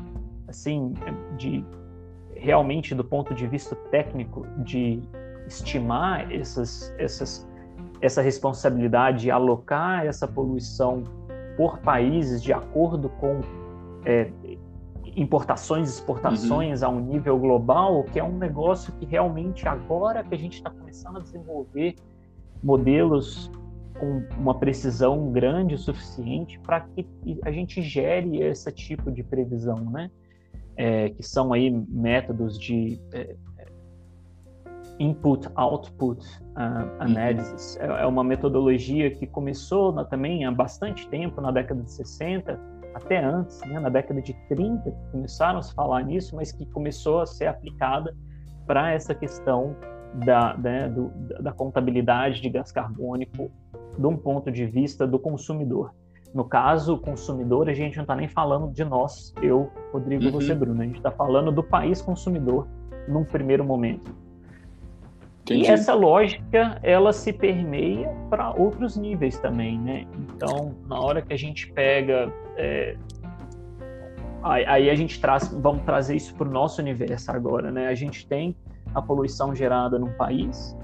assim, 0.49 0.93
de 1.39 1.65
realmente 2.35 2.95
do 2.95 3.03
ponto 3.03 3.35
de 3.35 3.47
vista 3.47 3.75
técnico 3.91 4.47
de 4.59 5.01
estimar 5.47 6.31
essas, 6.31 6.95
essas, 6.99 7.49
essa 8.01 8.21
responsabilidade, 8.21 9.31
alocar 9.31 10.05
essa 10.05 10.29
poluição 10.29 11.03
por 11.57 11.79
países 11.79 12.43
de 12.43 12.53
acordo 12.53 13.09
com 13.09 13.41
é, 14.05 14.31
importações, 15.17 15.89
exportações 15.89 16.83
uhum. 16.83 16.89
a 16.89 16.91
um 16.91 17.01
nível 17.01 17.39
global, 17.39 18.05
que 18.05 18.21
é 18.21 18.25
um 18.25 18.37
negócio 18.37 18.93
que 18.95 19.07
realmente 19.07 19.67
agora 19.67 20.23
que 20.23 20.35
a 20.35 20.39
gente 20.39 20.55
está 20.55 20.69
começando 20.69 21.17
a 21.17 21.21
desenvolver 21.21 21.97
modelos 22.67 23.51
com 23.99 24.23
uma 24.37 24.59
precisão 24.59 25.31
grande 25.31 25.77
o 25.77 25.79
suficiente 25.79 26.59
para 26.59 26.81
que 26.81 27.07
a 27.45 27.53
gente 27.53 27.81
gere 27.81 28.43
esse 28.43 28.71
tipo 28.73 29.11
de 29.11 29.23
previsão, 29.23 29.77
né? 29.91 30.11
É, 30.77 31.09
que 31.09 31.23
são 31.23 31.55
aí 31.55 31.71
métodos 31.71 32.59
de 32.59 33.01
é, 33.15 33.35
input-output 34.99 36.21
uh, 36.21 37.01
analysis. 37.01 37.77
Uhum. 37.77 37.97
É, 37.97 38.03
é, 38.03 38.07
uma 38.07 38.25
metodologia 38.25 39.11
que 39.11 39.27
começou 39.27 39.93
na, 39.93 40.05
também 40.05 40.45
há 40.45 40.53
bastante 40.53 41.09
tempo, 41.09 41.41
na 41.41 41.51
década 41.51 41.83
de 41.83 41.91
60, 41.93 42.61
até 42.95 43.25
antes, 43.25 43.59
né, 43.61 43.79
na 43.79 43.89
década 43.89 44.21
de 44.21 44.35
30, 44.49 44.91
começaram 45.13 45.61
a 45.61 45.63
se 45.63 45.73
falar 45.73 46.03
nisso, 46.03 46.37
mas 46.37 46.53
que 46.53 46.67
começou 46.67 47.21
a 47.21 47.27
ser 47.27 47.47
aplicada 47.47 48.15
para 48.67 48.93
essa 48.93 49.15
questão 49.15 49.75
da, 50.15 50.57
né, 50.57 50.89
do, 50.89 51.11
da 51.43 51.53
contabilidade 51.53 52.41
de 52.41 52.49
gás 52.49 52.73
carbônico 52.73 53.51
de 53.99 54.07
um 54.07 54.17
ponto 54.17 54.51
de 54.51 54.67
vista 54.67 55.07
do 55.07 55.19
consumidor. 55.19 55.95
No 56.35 56.45
caso, 56.45 56.95
o 56.95 56.99
consumidor, 56.99 57.69
a 57.69 57.73
gente 57.73 57.97
não 57.97 58.03
está 58.03 58.15
nem 58.15 58.29
falando 58.29 58.71
de 58.71 58.85
nós, 58.85 59.33
eu, 59.41 59.71
Rodrigo, 59.93 60.25
uhum. 60.25 60.33
você, 60.33 60.55
Bruno, 60.55 60.83
a 60.83 60.85
gente 60.85 60.97
está 60.97 61.11
falando 61.11 61.51
do 61.51 61.63
país 61.63 62.03
consumidor 62.03 62.69
num 63.09 63.25
primeiro 63.25 63.65
momento. 63.65 64.15
Entendi. 65.43 65.63
E 65.63 65.67
essa 65.69 65.95
lógica, 65.95 66.79
ela 66.83 67.13
se 67.13 67.33
permeia 67.33 68.09
para 68.29 68.53
outros 68.53 68.97
níveis 68.97 69.39
também, 69.39 69.79
né? 69.79 70.05
Então, 70.19 70.75
na 70.87 71.01
hora 71.01 71.23
que 71.23 71.33
a 71.33 71.39
gente 71.39 71.73
pega... 71.73 72.33
É, 72.57 72.97
aí 74.43 74.91
a 74.91 74.95
gente 74.95 75.21
traz, 75.21 75.49
vamos 75.49 75.85
trazer 75.85 76.17
isso 76.17 76.35
para 76.35 76.49
o 76.49 76.51
nosso 76.51 76.81
universo 76.83 77.31
agora, 77.31 77.71
né? 77.71 77.89
A 77.89 77.95
gente 77.95 78.27
tem 78.27 78.57
a 78.97 79.03
poluição 79.03 79.55
gerada 79.55 79.99
num 79.99 80.13
país, 80.15 80.77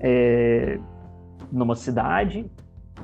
é, 0.00 0.78
numa 1.50 1.76
cidade, 1.76 2.50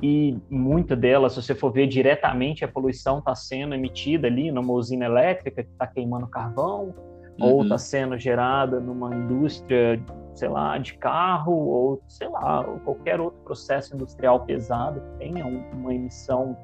e 0.01 0.37
muita 0.49 0.95
delas, 0.95 1.33
se 1.33 1.41
você 1.41 1.55
for 1.55 1.71
ver 1.71 1.87
diretamente, 1.87 2.63
a 2.63 2.67
poluição 2.67 3.19
está 3.19 3.33
sendo 3.35 3.73
emitida 3.73 4.27
ali 4.27 4.51
numa 4.51 4.73
usina 4.73 5.05
elétrica 5.05 5.63
que 5.63 5.69
está 5.71 5.87
queimando 5.87 6.27
carvão, 6.27 6.93
uhum. 7.39 7.47
ou 7.47 7.63
está 7.63 7.77
sendo 7.77 8.17
gerada 8.17 8.79
numa 8.79 9.15
indústria 9.15 10.01
sei 10.35 10.47
lá, 10.47 10.77
de 10.77 10.93
carro 10.93 11.53
ou, 11.53 12.01
sei 12.07 12.29
lá, 12.29 12.65
ou 12.65 12.79
qualquer 12.79 13.19
outro 13.19 13.41
processo 13.41 13.93
industrial 13.93 14.45
pesado 14.45 15.01
que 15.01 15.17
tenha 15.17 15.45
uma 15.45 15.93
emissão 15.93 16.57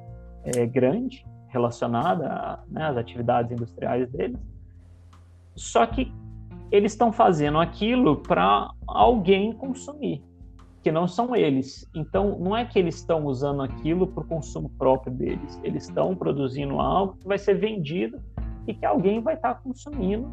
é, 0.44 0.64
grande 0.64 1.26
relacionada 1.48 2.58
né, 2.68 2.84
às 2.84 2.96
atividades 2.96 3.52
industriais 3.52 4.10
deles. 4.10 4.38
Só 5.54 5.86
que 5.86 6.10
eles 6.70 6.92
estão 6.92 7.12
fazendo 7.12 7.58
aquilo 7.58 8.16
para 8.16 8.70
alguém 8.86 9.52
consumir, 9.52 10.22
que 10.82 10.90
não 10.90 11.06
são 11.06 11.34
eles. 11.34 11.88
Então, 11.94 12.38
não 12.38 12.56
é 12.56 12.64
que 12.64 12.78
eles 12.78 12.96
estão 12.96 13.24
usando 13.26 13.62
aquilo 13.62 14.06
para 14.06 14.22
o 14.22 14.26
consumo 14.26 14.70
próprio 14.78 15.12
deles. 15.12 15.60
Eles 15.62 15.84
estão 15.84 16.14
produzindo 16.14 16.80
algo 16.80 17.16
que 17.18 17.26
vai 17.26 17.38
ser 17.38 17.54
vendido 17.54 18.20
e 18.66 18.74
que 18.74 18.84
alguém 18.84 19.20
vai 19.20 19.34
estar 19.34 19.54
tá 19.54 19.60
consumindo 19.60 20.28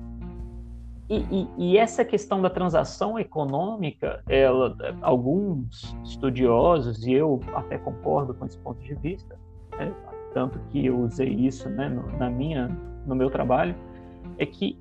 e, 1.09 1.17
e, 1.17 1.49
e, 1.57 1.77
essa 1.77 2.05
questão 2.05 2.41
da 2.41 2.49
transação 2.49 3.19
econômica, 3.19 4.23
ela, 4.27 4.75
alguns 5.01 5.95
estudiosos, 6.03 7.05
e 7.05 7.13
eu 7.13 7.41
até 7.53 7.77
concordo 7.77 8.33
com 8.33 8.45
esse 8.45 8.57
ponto 8.57 8.81
de 8.81 8.95
vista, 8.95 9.37
né, 9.77 9.93
tanto 10.33 10.57
que 10.69 10.85
eu 10.85 10.97
usei 10.99 11.29
isso 11.29 11.69
né, 11.69 11.89
no, 11.89 12.17
na 12.17 12.29
minha, 12.29 12.69
no 13.05 13.15
meu 13.15 13.29
trabalho, 13.29 13.75
é 14.37 14.45
que 14.45 14.79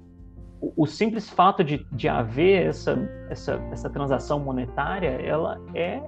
o, 0.62 0.72
o 0.77 0.87
simples 0.87 1.29
fato 1.29 1.64
de, 1.64 1.85
de 1.90 2.09
haver 2.09 2.68
essa, 2.68 2.96
essa, 3.29 3.55
essa 3.72 3.90
transação 3.90 4.38
monetária, 4.38 5.09
ela 5.09 5.61
é 5.75 6.01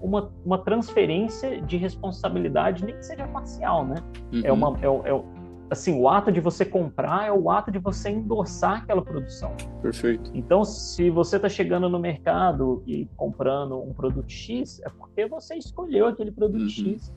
uma, 0.00 0.32
uma 0.44 0.58
transferência 0.58 1.60
de 1.60 1.76
responsabilidade, 1.76 2.84
nem 2.84 2.96
que 2.96 3.04
seja 3.04 3.28
parcial, 3.28 3.84
né? 3.84 3.96
É 4.32 4.36
uhum. 4.36 4.42
É, 4.44 4.52
uma, 4.52 4.78
é, 4.80 5.10
é, 5.10 5.22
assim, 5.70 6.00
o 6.00 6.08
ato 6.08 6.32
de 6.32 6.40
você 6.40 6.64
comprar 6.64 7.26
é 7.26 7.32
o 7.32 7.50
ato 7.50 7.70
de 7.70 7.78
você 7.78 8.08
endossar 8.08 8.82
aquela 8.82 9.02
produção. 9.02 9.54
Perfeito. 9.82 10.30
Então, 10.32 10.64
se 10.64 11.10
você 11.10 11.36
está 11.36 11.48
chegando 11.48 11.88
no 11.90 11.98
mercado 11.98 12.82
e 12.86 13.06
comprando 13.14 13.78
um 13.78 13.92
produto 13.92 14.30
X, 14.30 14.80
é 14.84 14.88
porque 14.88 15.26
você 15.26 15.56
escolheu 15.56 16.06
aquele 16.06 16.30
produto 16.30 16.62
uhum. 16.62 16.68
X 16.70 17.12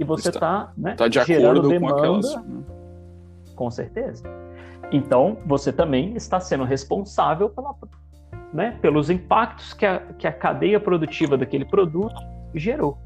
e 0.00 0.04
você 0.04 0.30
está 0.30 0.72
né, 0.76 0.94
tá 0.96 1.06
de 1.06 1.22
gerando 1.22 1.60
acordo 1.60 1.68
demanda. 1.68 1.94
Com, 1.94 1.98
aquelas, 1.98 2.34
né? 2.34 2.64
com 3.54 3.70
certeza. 3.70 4.24
Então, 4.92 5.38
você 5.46 5.72
também 5.72 6.14
está 6.14 6.38
sendo 6.38 6.64
responsável 6.64 7.48
pela, 7.48 7.74
né, 8.52 8.78
pelos 8.82 9.08
impactos 9.08 9.72
que 9.72 9.86
a, 9.86 10.00
que 10.18 10.26
a 10.26 10.32
cadeia 10.32 10.78
produtiva 10.78 11.36
daquele 11.38 11.64
produto 11.64 12.20
gerou. 12.54 12.98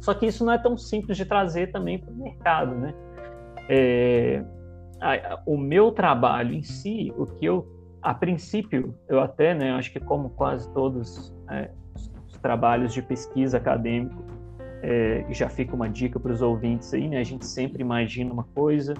Só 0.00 0.12
que 0.12 0.26
isso 0.26 0.44
não 0.44 0.52
é 0.52 0.58
tão 0.58 0.76
simples 0.76 1.16
de 1.16 1.24
trazer 1.24 1.70
também 1.70 2.00
para 2.00 2.12
o 2.12 2.16
mercado, 2.16 2.74
né? 2.74 2.92
É, 3.68 4.44
a, 5.00 5.40
o 5.46 5.56
meu 5.56 5.92
trabalho 5.92 6.52
em 6.52 6.62
si, 6.64 7.14
o 7.16 7.24
que 7.24 7.46
eu, 7.46 7.64
a 8.02 8.12
princípio, 8.12 8.92
eu 9.08 9.20
até, 9.20 9.54
né, 9.54 9.70
acho 9.74 9.92
que 9.92 10.00
como 10.00 10.30
quase 10.30 10.68
todos 10.72 11.32
é, 11.48 11.70
os 12.26 12.36
trabalhos 12.38 12.92
de 12.92 13.00
pesquisa 13.00 13.58
acadêmico, 13.58 14.24
é, 14.82 15.24
já 15.30 15.48
fica 15.48 15.76
uma 15.76 15.88
dica 15.88 16.18
para 16.18 16.32
os 16.32 16.42
ouvintes 16.42 16.92
aí, 16.92 17.08
né, 17.08 17.18
a 17.18 17.24
gente 17.24 17.46
sempre 17.46 17.82
imagina 17.82 18.32
uma 18.32 18.42
coisa 18.42 18.94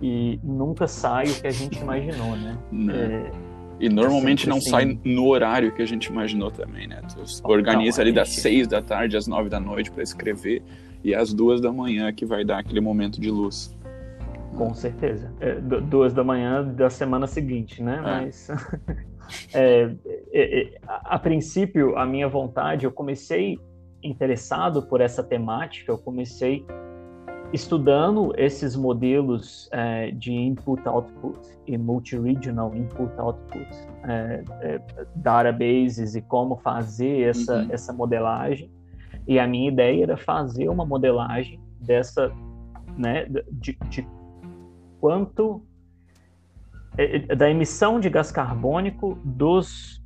e 0.00 0.38
nunca 0.42 0.86
sai 0.86 1.26
o 1.26 1.40
que 1.40 1.46
a 1.46 1.50
gente 1.50 1.78
imaginou, 1.78 2.36
né? 2.36 2.58
É, 2.90 3.30
e 3.78 3.88
normalmente 3.88 4.48
não 4.48 4.58
assim... 4.58 4.70
sai 4.70 4.98
no 5.04 5.26
horário 5.26 5.72
que 5.72 5.82
a 5.82 5.86
gente 5.86 6.06
imaginou 6.06 6.50
também, 6.50 6.86
né? 6.86 7.00
Tu 7.14 7.22
organiza 7.44 8.00
ali 8.00 8.12
das 8.12 8.30
seis 8.30 8.66
da 8.66 8.80
tarde 8.80 9.16
às 9.16 9.26
nove 9.26 9.48
da 9.48 9.60
noite 9.60 9.90
para 9.90 10.02
escrever 10.02 10.62
e 11.04 11.14
às 11.14 11.32
duas 11.32 11.60
da 11.60 11.72
manhã 11.72 12.12
que 12.12 12.24
vai 12.24 12.44
dar 12.44 12.58
aquele 12.58 12.80
momento 12.80 13.20
de 13.20 13.30
luz. 13.30 13.76
Com 14.56 14.72
certeza. 14.72 15.30
É, 15.40 15.54
duas 15.54 16.14
da 16.14 16.24
manhã 16.24 16.64
da 16.64 16.88
semana 16.88 17.26
seguinte, 17.26 17.82
né? 17.82 17.96
É. 17.96 18.00
Mas 18.00 18.48
é, 19.52 19.90
é, 20.32 20.60
é, 20.60 20.78
a, 20.86 21.16
a 21.16 21.18
princípio, 21.18 21.96
a 21.98 22.06
minha 22.06 22.28
vontade, 22.28 22.86
eu 22.86 22.92
comecei 22.92 23.58
interessado 24.02 24.82
por 24.82 25.00
essa 25.00 25.22
temática, 25.22 25.92
eu 25.92 25.98
comecei 25.98 26.64
estudando 27.52 28.32
esses 28.36 28.76
modelos 28.76 29.68
é, 29.72 30.10
de 30.10 30.32
input-output 30.32 31.38
e 31.66 31.78
multi-regional 31.78 32.74
input-output, 32.74 33.68
é, 34.04 34.42
é, 34.60 34.80
databases 35.16 36.14
e 36.14 36.22
como 36.22 36.56
fazer 36.56 37.28
essa, 37.28 37.62
uhum. 37.62 37.68
essa 37.70 37.92
modelagem. 37.92 38.70
E 39.26 39.38
a 39.38 39.46
minha 39.46 39.68
ideia 39.68 40.04
era 40.04 40.16
fazer 40.16 40.68
uma 40.68 40.84
modelagem 40.84 41.60
dessa, 41.80 42.32
né, 42.96 43.26
de, 43.50 43.76
de 43.88 44.06
quanto 45.00 45.62
é, 46.98 47.16
é, 47.16 47.34
da 47.34 47.50
emissão 47.50 48.00
de 48.00 48.08
gás 48.08 48.32
carbônico 48.32 49.18
dos 49.24 50.02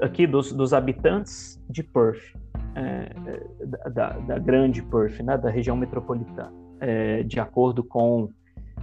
aqui 0.00 0.26
dos, 0.26 0.52
dos 0.52 0.72
habitantes 0.72 1.60
de 1.68 1.82
Perth, 1.82 2.22
é, 2.76 3.10
da, 3.90 4.10
da, 4.10 4.38
grande 4.38 4.82
Perth, 4.82 5.20
né, 5.20 5.36
da 5.36 5.50
região 5.50 5.76
metropolitana, 5.76 6.52
é, 6.84 7.22
de 7.22 7.40
acordo 7.40 7.82
com 7.82 8.28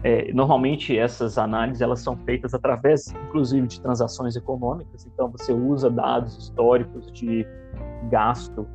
é, 0.04 0.34
normalmente 0.34 0.98
essas 0.98 1.38
análises 1.38 1.82
elas 1.82 2.00
são 2.00 2.18
feitas 2.18 2.54
através, 2.54 3.14
inclusive, 3.28 3.68
de 3.68 3.80
transações 3.80 4.36
econômicas. 4.36 5.06
Então 5.06 5.30
você 5.30 5.54
usa 5.54 5.90
dados 5.90 6.36
históricos 6.38 7.12
de 7.12 7.46
gasto 8.10 8.66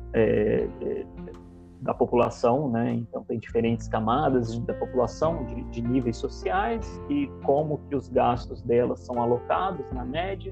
da 1.81 1.93
população, 1.93 2.69
né? 2.69 2.93
Então 2.93 3.23
tem 3.23 3.37
diferentes 3.37 3.87
camadas 3.87 4.57
da 4.59 4.73
população 4.73 5.45
de, 5.45 5.63
de, 5.65 5.81
níveis 5.81 6.17
sociais 6.17 7.01
e 7.09 7.27
como 7.43 7.79
que 7.87 7.95
os 7.95 8.09
gastos 8.09 8.61
delas 8.61 9.01
são 9.01 9.21
alocados 9.21 9.91
na 9.91 10.03
média. 10.03 10.51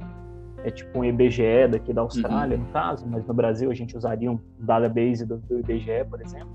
É 0.64 0.72
tipo 0.72 1.00
um 1.00 1.04
IBGE 1.04 1.68
daqui 1.70 1.94
da 1.94 2.02
Austrália, 2.02 2.58
uhum. 2.58 2.64
no 2.64 2.70
caso, 2.72 3.06
mas 3.08 3.26
no 3.26 3.34
Brasil 3.34 3.70
a 3.70 3.74
gente 3.74 3.96
usaria 3.96 4.32
um 4.32 4.40
database 4.60 5.26
do, 5.26 5.38
do 5.38 5.60
IBGE, 5.60 6.06
por 6.10 6.22
exemplo. 6.22 6.50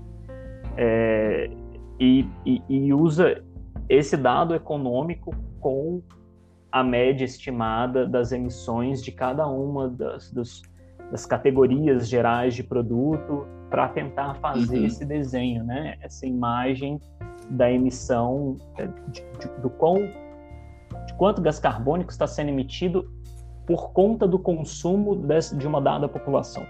É, 0.77 1.49
e, 2.01 2.27
e, 2.43 2.63
e 2.67 2.93
usa 2.93 3.43
esse 3.87 4.17
dado 4.17 4.55
econômico 4.55 5.35
com 5.59 6.01
a 6.71 6.83
média 6.83 7.23
estimada 7.23 8.07
das 8.07 8.31
emissões 8.31 9.03
de 9.03 9.11
cada 9.11 9.45
uma 9.45 9.87
das, 9.87 10.31
dos, 10.31 10.63
das 11.11 11.27
categorias 11.27 12.09
gerais 12.09 12.55
de 12.55 12.63
produto 12.63 13.45
para 13.69 13.87
tentar 13.89 14.33
fazer 14.35 14.79
uhum. 14.79 14.85
esse 14.85 15.05
desenho, 15.05 15.63
né? 15.63 15.95
Essa 16.01 16.25
imagem 16.25 16.99
da 17.51 17.71
emissão 17.71 18.57
é, 18.77 18.87
de, 18.87 19.21
de, 19.21 19.61
do 19.61 19.69
quão 19.69 19.97
de 21.05 21.13
quanto 21.17 21.41
gás 21.41 21.59
carbônico 21.59 22.09
está 22.09 22.25
sendo 22.25 22.49
emitido 22.49 23.11
por 23.67 23.91
conta 23.91 24.27
do 24.27 24.39
consumo 24.39 25.15
desse, 25.15 25.55
de 25.55 25.67
uma 25.67 25.79
dada 25.79 26.07
população. 26.07 26.65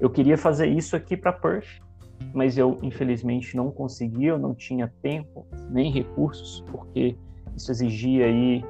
Eu 0.00 0.10
queria 0.10 0.38
fazer 0.38 0.66
isso 0.66 0.94
aqui 0.94 1.16
para 1.16 1.32
Perth, 1.32 1.83
mas 2.32 2.56
eu 2.56 2.78
infelizmente 2.82 3.56
não 3.56 3.70
consegui, 3.70 4.26
eu 4.26 4.38
não 4.38 4.54
tinha 4.54 4.92
tempo 5.02 5.46
nem 5.70 5.90
recursos, 5.90 6.64
porque 6.70 7.16
isso 7.56 7.70
exigia 7.70 8.26
aí 8.26 8.64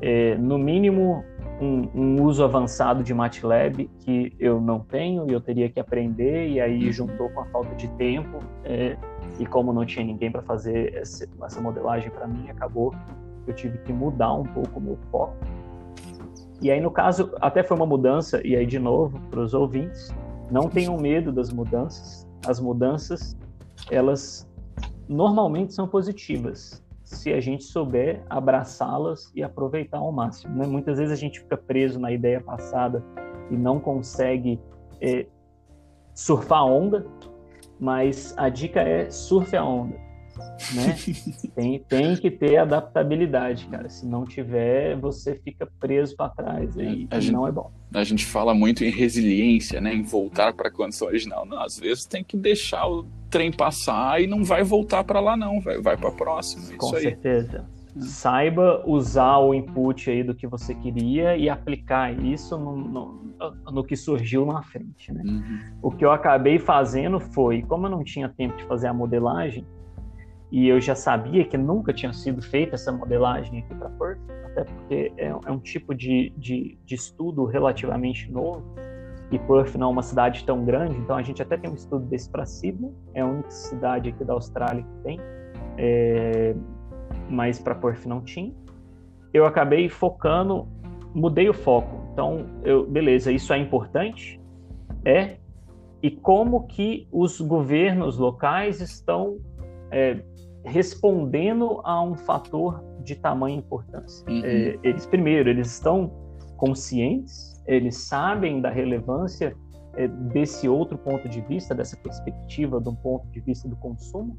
é, 0.00 0.36
no 0.36 0.58
mínimo 0.58 1.24
um, 1.60 1.88
um, 1.94 2.22
uso 2.22 2.44
avançado 2.44 3.02
de 3.02 3.14
MATLAB 3.14 3.88
que 4.00 4.32
eu 4.38 4.60
não 4.60 4.80
tenho 4.80 5.28
e 5.28 5.32
eu 5.32 5.40
teria 5.40 5.70
que 5.70 5.80
aprender 5.80 6.48
e 6.48 6.60
aí 6.60 6.86
uhum. 6.86 6.92
juntou 6.92 7.30
com 7.30 7.40
a 7.40 7.46
falta 7.46 7.74
de 7.74 7.88
tempo 7.92 8.38
é, 8.64 8.96
e 9.38 9.46
como 9.46 9.72
não 9.72 9.86
tinha 9.86 10.04
ninguém 10.04 10.30
para 10.30 10.42
fazer 10.42 10.94
essa, 10.94 11.26
essa 11.42 11.60
modelagem 11.60 12.10
para 12.10 12.26
mim 12.26 12.48
acabou 12.50 12.94
eu 13.46 13.54
tive 13.54 13.78
que 13.78 13.92
mudar 13.92 14.34
um 14.34 14.42
pouco 14.42 14.78
o 14.78 14.82
meu 14.82 14.98
foco 15.10 15.36
e 16.60 16.70
aí 16.70 16.80
no 16.80 16.90
caso 16.90 17.32
até 17.40 17.62
foi 17.62 17.76
uma 17.76 17.86
mudança 17.86 18.46
e 18.46 18.54
aí 18.54 18.66
de 18.66 18.78
novo 18.78 19.18
para 19.30 19.40
os 19.40 19.54
ouvintes 19.54 20.14
não 20.50 20.68
tenham 20.68 20.96
medo 20.98 21.32
das 21.32 21.50
mudanças 21.50 22.25
as 22.46 22.60
mudanças 22.60 23.36
elas 23.90 24.48
normalmente 25.08 25.72
são 25.74 25.86
positivas 25.86 26.82
se 27.04 27.32
a 27.32 27.40
gente 27.40 27.62
souber 27.62 28.24
abraçá-las 28.28 29.30
e 29.34 29.42
aproveitar 29.42 29.98
ao 29.98 30.10
máximo. 30.10 30.56
Né? 30.56 30.66
Muitas 30.66 30.98
vezes 30.98 31.12
a 31.12 31.16
gente 31.16 31.38
fica 31.40 31.56
preso 31.56 32.00
na 32.00 32.10
ideia 32.10 32.40
passada 32.40 33.04
e 33.48 33.56
não 33.56 33.78
consegue 33.78 34.60
é, 35.00 35.26
surfar 36.12 36.60
a 36.60 36.64
onda, 36.64 37.06
mas 37.78 38.34
a 38.36 38.48
dica 38.48 38.80
é 38.80 39.08
surfe 39.08 39.56
a 39.56 39.64
onda 39.64 40.05
né? 40.74 40.96
tem, 41.54 41.78
tem 41.80 42.16
que 42.16 42.30
ter 42.30 42.56
adaptabilidade, 42.56 43.66
cara. 43.66 43.88
Se 43.88 44.06
não 44.06 44.24
tiver, 44.24 44.96
você 44.96 45.34
fica 45.36 45.68
preso 45.78 46.16
para 46.16 46.30
trás 46.30 46.76
aí, 46.78 47.06
a 47.10 47.20
gente, 47.20 47.32
não 47.32 47.46
é 47.46 47.52
bom. 47.52 47.70
A 47.94 48.04
gente 48.04 48.26
fala 48.26 48.54
muito 48.54 48.84
em 48.84 48.90
resiliência, 48.90 49.80
né? 49.80 49.94
Em 49.94 50.02
voltar 50.02 50.52
para 50.52 50.68
a 50.68 50.70
condição 50.70 51.08
original. 51.08 51.46
Não, 51.46 51.60
às 51.60 51.78
vezes 51.78 52.04
tem 52.04 52.22
que 52.24 52.36
deixar 52.36 52.86
o 52.86 53.06
trem 53.30 53.52
passar 53.52 54.22
e 54.22 54.26
não 54.26 54.44
vai 54.44 54.62
voltar 54.62 55.04
para 55.04 55.20
lá 55.20 55.36
não, 55.36 55.60
vai, 55.60 55.80
vai 55.80 55.96
para 55.96 56.08
a 56.08 56.12
próxima. 56.12 56.72
É 56.72 56.76
Com 56.76 56.90
certeza. 56.90 57.66
É. 57.72 58.00
Saiba 58.00 58.82
usar 58.86 59.38
o 59.38 59.54
input 59.54 60.10
aí 60.10 60.22
do 60.22 60.34
que 60.34 60.46
você 60.46 60.74
queria 60.74 61.34
e 61.34 61.48
aplicar 61.48 62.12
isso 62.12 62.58
no, 62.58 62.76
no, 62.76 63.34
no 63.72 63.84
que 63.84 63.96
surgiu 63.96 64.44
na 64.44 64.62
frente, 64.62 65.10
né? 65.12 65.22
Uhum. 65.24 65.60
O 65.80 65.90
que 65.90 66.04
eu 66.04 66.10
acabei 66.10 66.58
fazendo 66.58 67.18
foi, 67.18 67.62
como 67.62 67.86
eu 67.86 67.90
não 67.90 68.04
tinha 68.04 68.28
tempo 68.28 68.54
de 68.56 68.64
fazer 68.64 68.88
a 68.88 68.92
modelagem, 68.92 69.66
e 70.50 70.68
eu 70.68 70.80
já 70.80 70.94
sabia 70.94 71.44
que 71.44 71.58
nunca 71.58 71.92
tinha 71.92 72.12
sido 72.12 72.40
feita 72.40 72.76
essa 72.76 72.92
modelagem 72.92 73.60
aqui 73.60 73.74
para 73.74 73.90
Perth, 73.90 74.20
até 74.44 74.64
porque 74.64 75.12
é, 75.16 75.26
é 75.26 75.50
um 75.50 75.58
tipo 75.58 75.94
de, 75.94 76.32
de, 76.36 76.78
de, 76.84 76.94
estudo 76.94 77.44
relativamente 77.44 78.30
novo, 78.30 78.62
e 79.30 79.38
Perth 79.40 79.74
não 79.74 79.88
é 79.88 79.90
uma 79.90 80.02
cidade 80.02 80.44
tão 80.44 80.64
grande, 80.64 80.96
então 80.96 81.16
a 81.16 81.22
gente 81.22 81.42
até 81.42 81.56
tem 81.56 81.68
um 81.68 81.74
estudo 81.74 82.06
desse 82.06 82.30
para 82.30 82.46
Sydney, 82.46 82.92
é 83.12 83.22
a 83.22 83.26
única 83.26 83.50
cidade 83.50 84.10
aqui 84.10 84.24
da 84.24 84.34
Austrália 84.34 84.84
que 84.84 85.02
tem, 85.02 85.18
é, 85.76 86.54
mas 87.28 87.58
para 87.58 87.74
Perth 87.74 88.06
não 88.06 88.20
tinha. 88.20 88.54
Eu 89.34 89.44
acabei 89.44 89.88
focando, 89.88 90.68
mudei 91.14 91.48
o 91.48 91.54
foco. 91.54 92.08
Então, 92.12 92.46
eu, 92.62 92.86
beleza, 92.86 93.32
isso 93.32 93.52
é 93.52 93.58
importante? 93.58 94.40
É. 95.04 95.36
E 96.02 96.10
como 96.10 96.66
que 96.66 97.08
os 97.10 97.40
governos 97.40 98.16
locais 98.16 98.80
estão 98.80 99.38
é, 99.90 100.22
respondendo 100.66 101.80
a 101.84 102.02
um 102.02 102.14
fator 102.14 102.82
de 103.02 103.14
tamanha 103.14 103.56
importância. 103.56 104.28
Uhum. 104.28 104.42
É, 104.44 104.78
eles, 104.82 105.06
primeiro, 105.06 105.48
eles 105.48 105.72
estão 105.72 106.10
conscientes, 106.56 107.62
eles 107.66 107.96
sabem 107.96 108.60
da 108.60 108.70
relevância 108.70 109.54
é, 109.94 110.08
desse 110.08 110.68
outro 110.68 110.98
ponto 110.98 111.28
de 111.28 111.40
vista, 111.42 111.74
dessa 111.74 111.96
perspectiva 111.96 112.80
do 112.80 112.94
ponto 112.96 113.26
de 113.28 113.40
vista 113.40 113.68
do 113.68 113.76
consumo, 113.76 114.36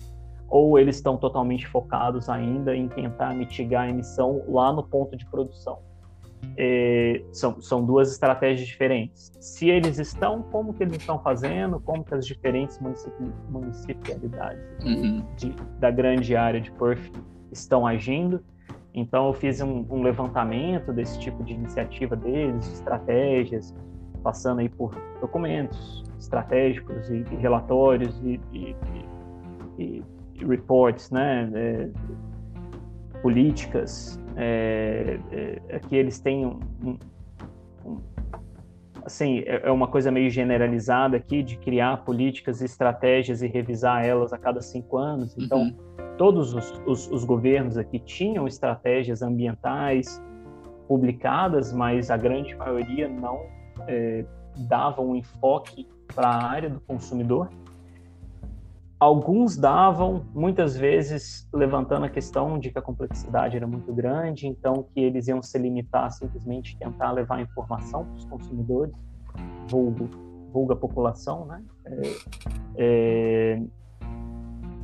ou 0.49 0.77
eles 0.77 0.97
estão 0.97 1.17
totalmente 1.17 1.67
focados 1.67 2.29
ainda 2.29 2.75
em 2.75 2.87
tentar 2.87 3.33
mitigar 3.33 3.83
a 3.83 3.89
emissão 3.89 4.43
lá 4.47 4.71
no 4.71 4.83
ponto 4.83 5.15
de 5.15 5.25
produção? 5.29 5.79
É, 6.57 7.21
são, 7.31 7.61
são 7.61 7.85
duas 7.85 8.11
estratégias 8.11 8.67
diferentes. 8.67 9.31
Se 9.39 9.69
eles 9.69 9.99
estão, 9.99 10.41
como 10.41 10.73
que 10.73 10.83
eles 10.83 10.97
estão 10.97 11.19
fazendo, 11.19 11.79
como 11.79 12.03
que 12.03 12.13
as 12.13 12.25
diferentes 12.25 12.79
municipi 12.79 13.31
municipalidades 13.49 14.83
uhum. 14.83 15.23
de, 15.35 15.53
da 15.79 15.91
grande 15.91 16.35
área 16.35 16.59
de 16.59 16.71
Perth 16.71 17.11
estão 17.51 17.85
agindo. 17.85 18.43
Então 18.93 19.27
eu 19.27 19.33
fiz 19.33 19.61
um, 19.61 19.85
um, 19.89 20.01
levantamento 20.01 20.91
desse 20.91 21.19
tipo 21.19 21.43
de 21.43 21.53
iniciativa 21.53 22.15
deles, 22.15 22.65
de 22.65 22.73
estratégias, 22.73 23.75
passando 24.23 24.59
aí 24.59 24.69
por 24.69 24.95
documentos 25.21 26.03
estratégicos 26.19 27.07
e, 27.11 27.23
e 27.31 27.35
relatórios 27.35 28.19
e, 28.23 28.39
e, 28.51 28.75
e, 29.77 30.03
reports, 30.43 31.11
né, 31.11 31.49
é, 31.53 31.89
políticas 33.21 34.19
é, 34.39 35.19
é, 35.31 35.61
é, 35.67 35.79
que 35.79 35.95
eles 35.95 36.19
têm 36.19 36.45
um, 36.45 36.59
um, 37.83 37.99
assim, 39.03 39.39
é, 39.39 39.63
é 39.63 39.71
uma 39.71 39.87
coisa 39.87 40.11
meio 40.11 40.29
generalizada 40.29 41.17
aqui 41.17 41.41
de 41.41 41.57
criar 41.57 42.05
políticas, 42.05 42.61
estratégias 42.61 43.41
e 43.41 43.47
revisar 43.47 44.05
elas 44.05 44.31
a 44.31 44.37
cada 44.37 44.61
cinco 44.61 44.97
anos. 44.97 45.35
Então, 45.39 45.63
uhum. 45.63 45.75
todos 46.17 46.53
os, 46.53 46.81
os, 46.85 47.09
os, 47.09 47.25
governos 47.25 47.77
aqui 47.77 47.97
tinham 47.97 48.47
estratégias 48.47 49.23
ambientais 49.23 50.21
publicadas, 50.87 51.73
mas 51.73 52.11
a 52.11 52.15
grande 52.15 52.55
maioria 52.55 53.09
não 53.09 53.41
é, 53.87 54.23
dava 54.67 55.01
um 55.01 55.15
enfoque 55.15 55.87
para 56.13 56.27
a 56.27 56.47
área 56.47 56.69
do 56.69 56.79
consumidor. 56.81 57.49
Alguns 58.99 59.55
davam, 59.55 60.25
muitas 60.33 60.75
vezes 60.75 61.47
levantando 61.53 62.05
a 62.05 62.09
questão 62.09 62.57
de 62.57 62.71
que 62.71 62.79
a 62.79 62.81
complexidade 62.81 63.55
era 63.55 63.67
muito 63.67 63.93
grande, 63.93 64.47
então 64.47 64.87
que 64.91 64.99
eles 64.99 65.27
iam 65.27 65.39
se 65.41 65.57
limitar 65.59 66.05
a 66.05 66.09
simplesmente 66.09 66.75
tentar 66.77 67.11
levar 67.11 67.39
informação 67.39 68.05
para 68.05 68.15
os 68.15 68.25
consumidores, 68.25 68.95
vulgo, 69.69 70.09
vulga 70.51 70.75
população, 70.75 71.45
né? 71.45 71.63
É, 71.85 72.01
é, 72.75 73.61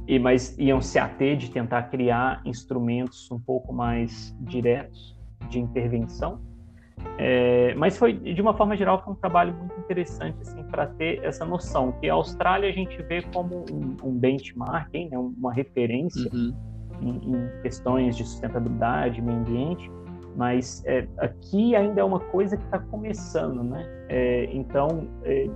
e, 0.08 0.20
mas 0.20 0.56
iam 0.60 0.80
se 0.80 1.00
ater 1.00 1.36
de 1.36 1.50
tentar 1.50 1.84
criar 1.84 2.40
instrumentos 2.46 3.32
um 3.32 3.40
pouco 3.40 3.74
mais 3.74 4.36
diretos 4.42 5.18
de 5.50 5.60
intervenção 5.60 6.40
é, 7.18 7.76
mas 7.76 7.98
foi, 7.98 8.14
de 8.14 8.42
uma 8.42 8.54
forma 8.54 8.76
geral, 8.76 9.02
foi 9.04 9.14
um 9.14 9.16
trabalho 9.16 9.54
muito 9.54 9.80
interessante 9.80 10.38
assim, 10.42 10.64
para 10.64 10.88
ter 10.88 11.24
essa 11.24 11.46
noção, 11.46 11.92
que 11.94 12.10
a 12.10 12.14
Austrália 12.14 12.70
a 12.70 12.74
gente 12.74 13.02
vê 13.04 13.22
como 13.22 13.66
um, 13.72 13.96
um 14.04 14.12
benchmark, 14.18 14.90
hein, 14.94 15.10
né, 15.12 15.18
uma 15.18 15.54
referência 15.54 16.30
uhum. 16.34 16.54
em, 17.02 17.10
em, 17.10 17.62
questões 17.62 18.18
de 18.18 18.24
sustentabilidade, 18.24 19.22
meio 19.22 19.38
ambiente, 19.38 19.92
mas 20.36 20.84
é, 20.86 21.08
aqui 21.18 21.76
ainda 21.76 22.02
é 22.02 22.04
uma 22.04 22.20
coisa 22.20 22.58
que 22.58 22.64
está 22.64 22.80
começando, 22.80 23.64
né? 23.64 23.86
É, 24.10 24.50
então, 24.52 25.08
é 25.24 25.48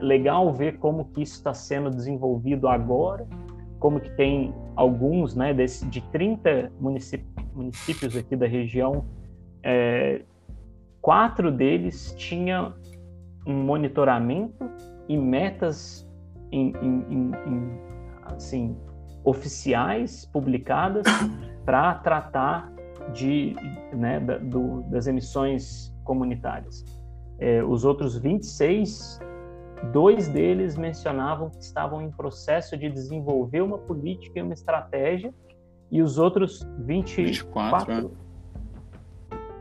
legal 0.00 0.52
ver 0.52 0.78
como 0.78 1.04
que 1.04 1.22
isso 1.22 1.34
está 1.34 1.52
sendo 1.52 1.90
desenvolvido 1.90 2.66
agora, 2.66 3.26
como 3.78 4.00
que 4.00 4.10
tem 4.16 4.54
alguns, 4.74 5.34
né, 5.34 5.52
desse, 5.52 5.84
de 5.86 6.00
30 6.10 6.72
municípios, 6.80 8.16
aqui 8.16 8.34
da 8.34 8.46
região 8.46 9.04
é, 9.62 10.22
quatro 11.04 11.52
deles 11.52 12.14
tinham 12.16 12.72
um 13.46 13.52
monitoramento 13.52 14.70
e 15.06 15.18
metas 15.18 16.08
em, 16.50 16.72
em, 16.80 17.34
em, 17.46 17.78
assim, 18.22 18.74
oficiais 19.22 20.24
publicadas 20.24 21.04
para 21.62 21.96
tratar 21.96 22.72
de, 23.12 23.54
né, 23.92 24.18
da, 24.18 24.38
do, 24.38 24.80
das 24.84 25.06
emissões 25.06 25.94
comunitárias. 26.04 26.82
É, 27.38 27.62
os 27.62 27.84
outros 27.84 28.16
26, 28.16 29.20
dois 29.92 30.26
deles 30.28 30.74
mencionavam 30.74 31.50
que 31.50 31.60
estavam 31.60 32.00
em 32.00 32.10
processo 32.10 32.78
de 32.78 32.88
desenvolver 32.88 33.60
uma 33.60 33.76
política 33.76 34.38
e 34.38 34.42
uma 34.42 34.54
estratégia, 34.54 35.34
e 35.90 36.00
os 36.00 36.16
outros 36.16 36.66
24, 36.78 37.26
24 37.26 38.10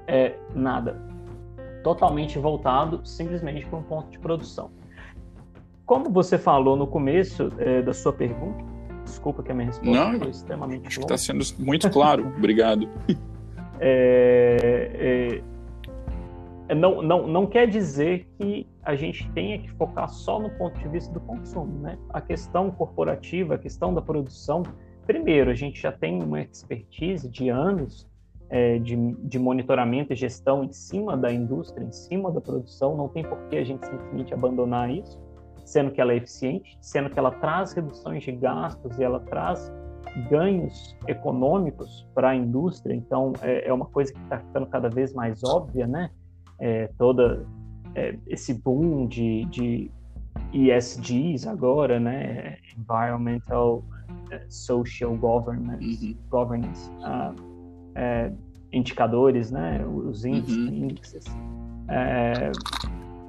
é. 0.07 0.27
é, 0.27 0.39
nada 0.55 1.12
totalmente 1.83 2.39
voltado 2.39 3.01
simplesmente 3.05 3.65
para 3.65 3.79
um 3.79 3.83
ponto 3.83 4.09
de 4.09 4.19
produção. 4.19 4.71
Como 5.85 6.09
você 6.09 6.37
falou 6.37 6.75
no 6.75 6.87
começo 6.87 7.49
é, 7.57 7.81
da 7.81 7.93
sua 7.93 8.13
pergunta 8.13 8.73
Desculpa 9.03 9.43
que 9.43 9.51
a 9.51 9.55
minha 9.55 9.67
resposta 9.67 9.91
Não, 9.91 10.19
foi 10.19 10.29
extremamente 10.29 10.87
Acho 10.87 11.01
longa. 11.01 11.13
está 11.13 11.33
sendo 11.33 11.43
muito 11.59 11.89
claro. 11.89 12.27
Obrigado. 12.37 12.89
É, 13.79 15.41
é, 16.69 16.75
não, 16.75 17.01
não, 17.01 17.27
não 17.27 17.45
quer 17.45 17.67
dizer 17.67 18.27
que 18.37 18.67
a 18.83 18.95
gente 18.95 19.29
tenha 19.31 19.59
que 19.59 19.69
focar 19.71 20.09
só 20.09 20.39
no 20.39 20.49
ponto 20.51 20.79
de 20.79 20.87
vista 20.87 21.13
do 21.13 21.19
consumo. 21.19 21.79
Né? 21.79 21.97
A 22.09 22.21
questão 22.21 22.71
corporativa, 22.71 23.55
a 23.55 23.57
questão 23.57 23.93
da 23.93 24.01
produção, 24.01 24.63
primeiro, 25.05 25.51
a 25.51 25.55
gente 25.55 25.81
já 25.81 25.91
tem 25.91 26.21
uma 26.21 26.41
expertise 26.41 27.29
de 27.29 27.49
anos 27.49 28.07
é, 28.53 28.77
de, 28.77 28.95
de 28.95 29.39
monitoramento 29.39 30.13
e 30.13 30.15
gestão 30.15 30.63
em 30.63 30.71
cima 30.71 31.17
da 31.17 31.33
indústria, 31.33 31.83
em 31.83 31.91
cima 31.91 32.31
da 32.31 32.39
produção, 32.39 32.95
não 32.95 33.09
tem 33.09 33.23
por 33.23 33.39
que 33.47 33.57
a 33.57 33.63
gente 33.63 33.83
simplesmente 33.83 34.31
abandonar 34.31 34.91
isso, 34.91 35.19
sendo 35.65 35.89
que 35.89 35.99
ela 35.99 36.13
é 36.13 36.17
eficiente, 36.17 36.77
sendo 36.79 37.09
que 37.09 37.17
ela 37.17 37.31
traz 37.31 37.73
reduções 37.73 38.21
de 38.21 38.31
gastos 38.31 38.99
e 38.99 39.03
ela 39.03 39.19
traz 39.21 39.73
ganhos 40.29 40.95
econômicos 41.07 42.07
para 42.13 42.29
a 42.29 42.35
indústria, 42.35 42.93
então 42.93 43.33
é, 43.41 43.67
é 43.67 43.73
uma 43.73 43.87
coisa 43.87 44.13
que 44.13 44.19
está 44.19 44.37
ficando 44.37 44.67
cada 44.67 44.87
vez 44.87 45.15
mais 45.15 45.43
óbvia, 45.43 45.87
né? 45.87 46.11
É, 46.59 46.91
toda 46.95 47.43
é, 47.95 48.15
esse 48.27 48.53
boom 48.53 49.07
de, 49.07 49.45
de 49.45 49.91
ESGs 50.53 51.47
agora, 51.47 51.99
né? 51.99 52.57
Environmental 52.77 53.83
é, 54.29 54.45
Social 54.47 55.15
Governance, 55.17 55.83
Uhum. 55.83 56.15
governance 56.29 56.91
ah, 57.01 57.33
é, 57.95 58.31
indicadores, 58.71 59.51
né? 59.51 59.85
Os 59.85 60.25
índices, 60.25 60.57
Uhum. 60.57 60.89
índices 60.89 61.25
é, 61.87 62.51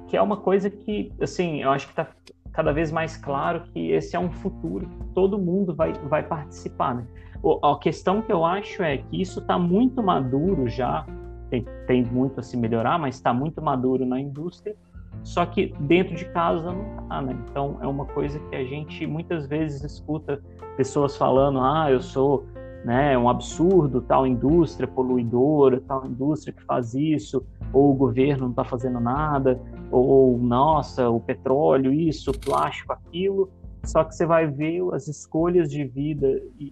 que 0.07 0.17
é 0.17 0.21
uma 0.21 0.37
coisa 0.37 0.69
que, 0.69 1.11
assim, 1.19 1.61
eu 1.61 1.71
acho 1.71 1.87
que 1.87 1.93
está 1.93 2.07
cada 2.51 2.71
vez 2.71 2.91
mais 2.91 3.17
claro 3.17 3.63
que 3.73 3.91
esse 3.91 4.15
é 4.15 4.19
um 4.19 4.31
futuro 4.31 4.87
que 4.87 5.03
todo 5.13 5.37
mundo 5.37 5.75
vai, 5.75 5.91
vai 5.93 6.23
participar. 6.23 6.95
Né? 6.95 7.05
O, 7.43 7.59
a 7.65 7.77
questão 7.79 8.21
que 8.21 8.31
eu 8.31 8.45
acho 8.45 8.81
é 8.81 8.97
que 8.97 9.21
isso 9.21 9.39
está 9.39 9.59
muito 9.59 10.01
maduro 10.01 10.67
já, 10.69 11.05
tem, 11.49 11.65
tem 11.85 12.05
muito 12.05 12.39
a 12.39 12.43
se 12.43 12.55
melhorar, 12.55 12.97
mas 12.97 13.15
está 13.15 13.33
muito 13.33 13.61
maduro 13.61 14.05
na 14.05 14.19
indústria, 14.19 14.75
só 15.21 15.45
que 15.45 15.73
dentro 15.81 16.15
de 16.15 16.25
casa 16.25 16.71
não 16.71 17.03
está, 17.03 17.21
né? 17.21 17.37
Então 17.49 17.77
é 17.81 17.87
uma 17.87 18.05
coisa 18.05 18.39
que 18.39 18.55
a 18.55 18.63
gente 18.63 19.07
muitas 19.07 19.47
vezes 19.47 19.83
escuta 19.83 20.41
pessoas 20.77 21.17
falando, 21.17 21.59
ah, 21.59 21.89
eu 21.89 22.01
sou 22.01 22.45
né, 22.85 23.17
um 23.17 23.27
absurdo, 23.27 23.99
tal 23.99 24.27
indústria 24.27 24.87
poluidora, 24.87 25.81
tal 25.87 26.05
indústria 26.05 26.53
que 26.53 26.63
faz 26.65 26.93
isso, 26.93 27.43
ou 27.73 27.91
o 27.91 27.95
governo 27.95 28.43
não 28.43 28.51
está 28.51 28.63
fazendo 28.63 28.99
nada, 28.99 29.59
ou 29.91 30.37
nossa, 30.37 31.09
o 31.09 31.19
petróleo, 31.19 31.91
isso, 31.91 32.29
o 32.29 32.39
plástico, 32.39 32.93
aquilo. 32.93 33.49
Só 33.83 34.03
que 34.03 34.13
você 34.13 34.25
vai 34.27 34.45
ver 34.45 34.83
as 34.93 35.07
escolhas 35.07 35.69
de 35.71 35.83
vida 35.83 36.27
e, 36.59 36.71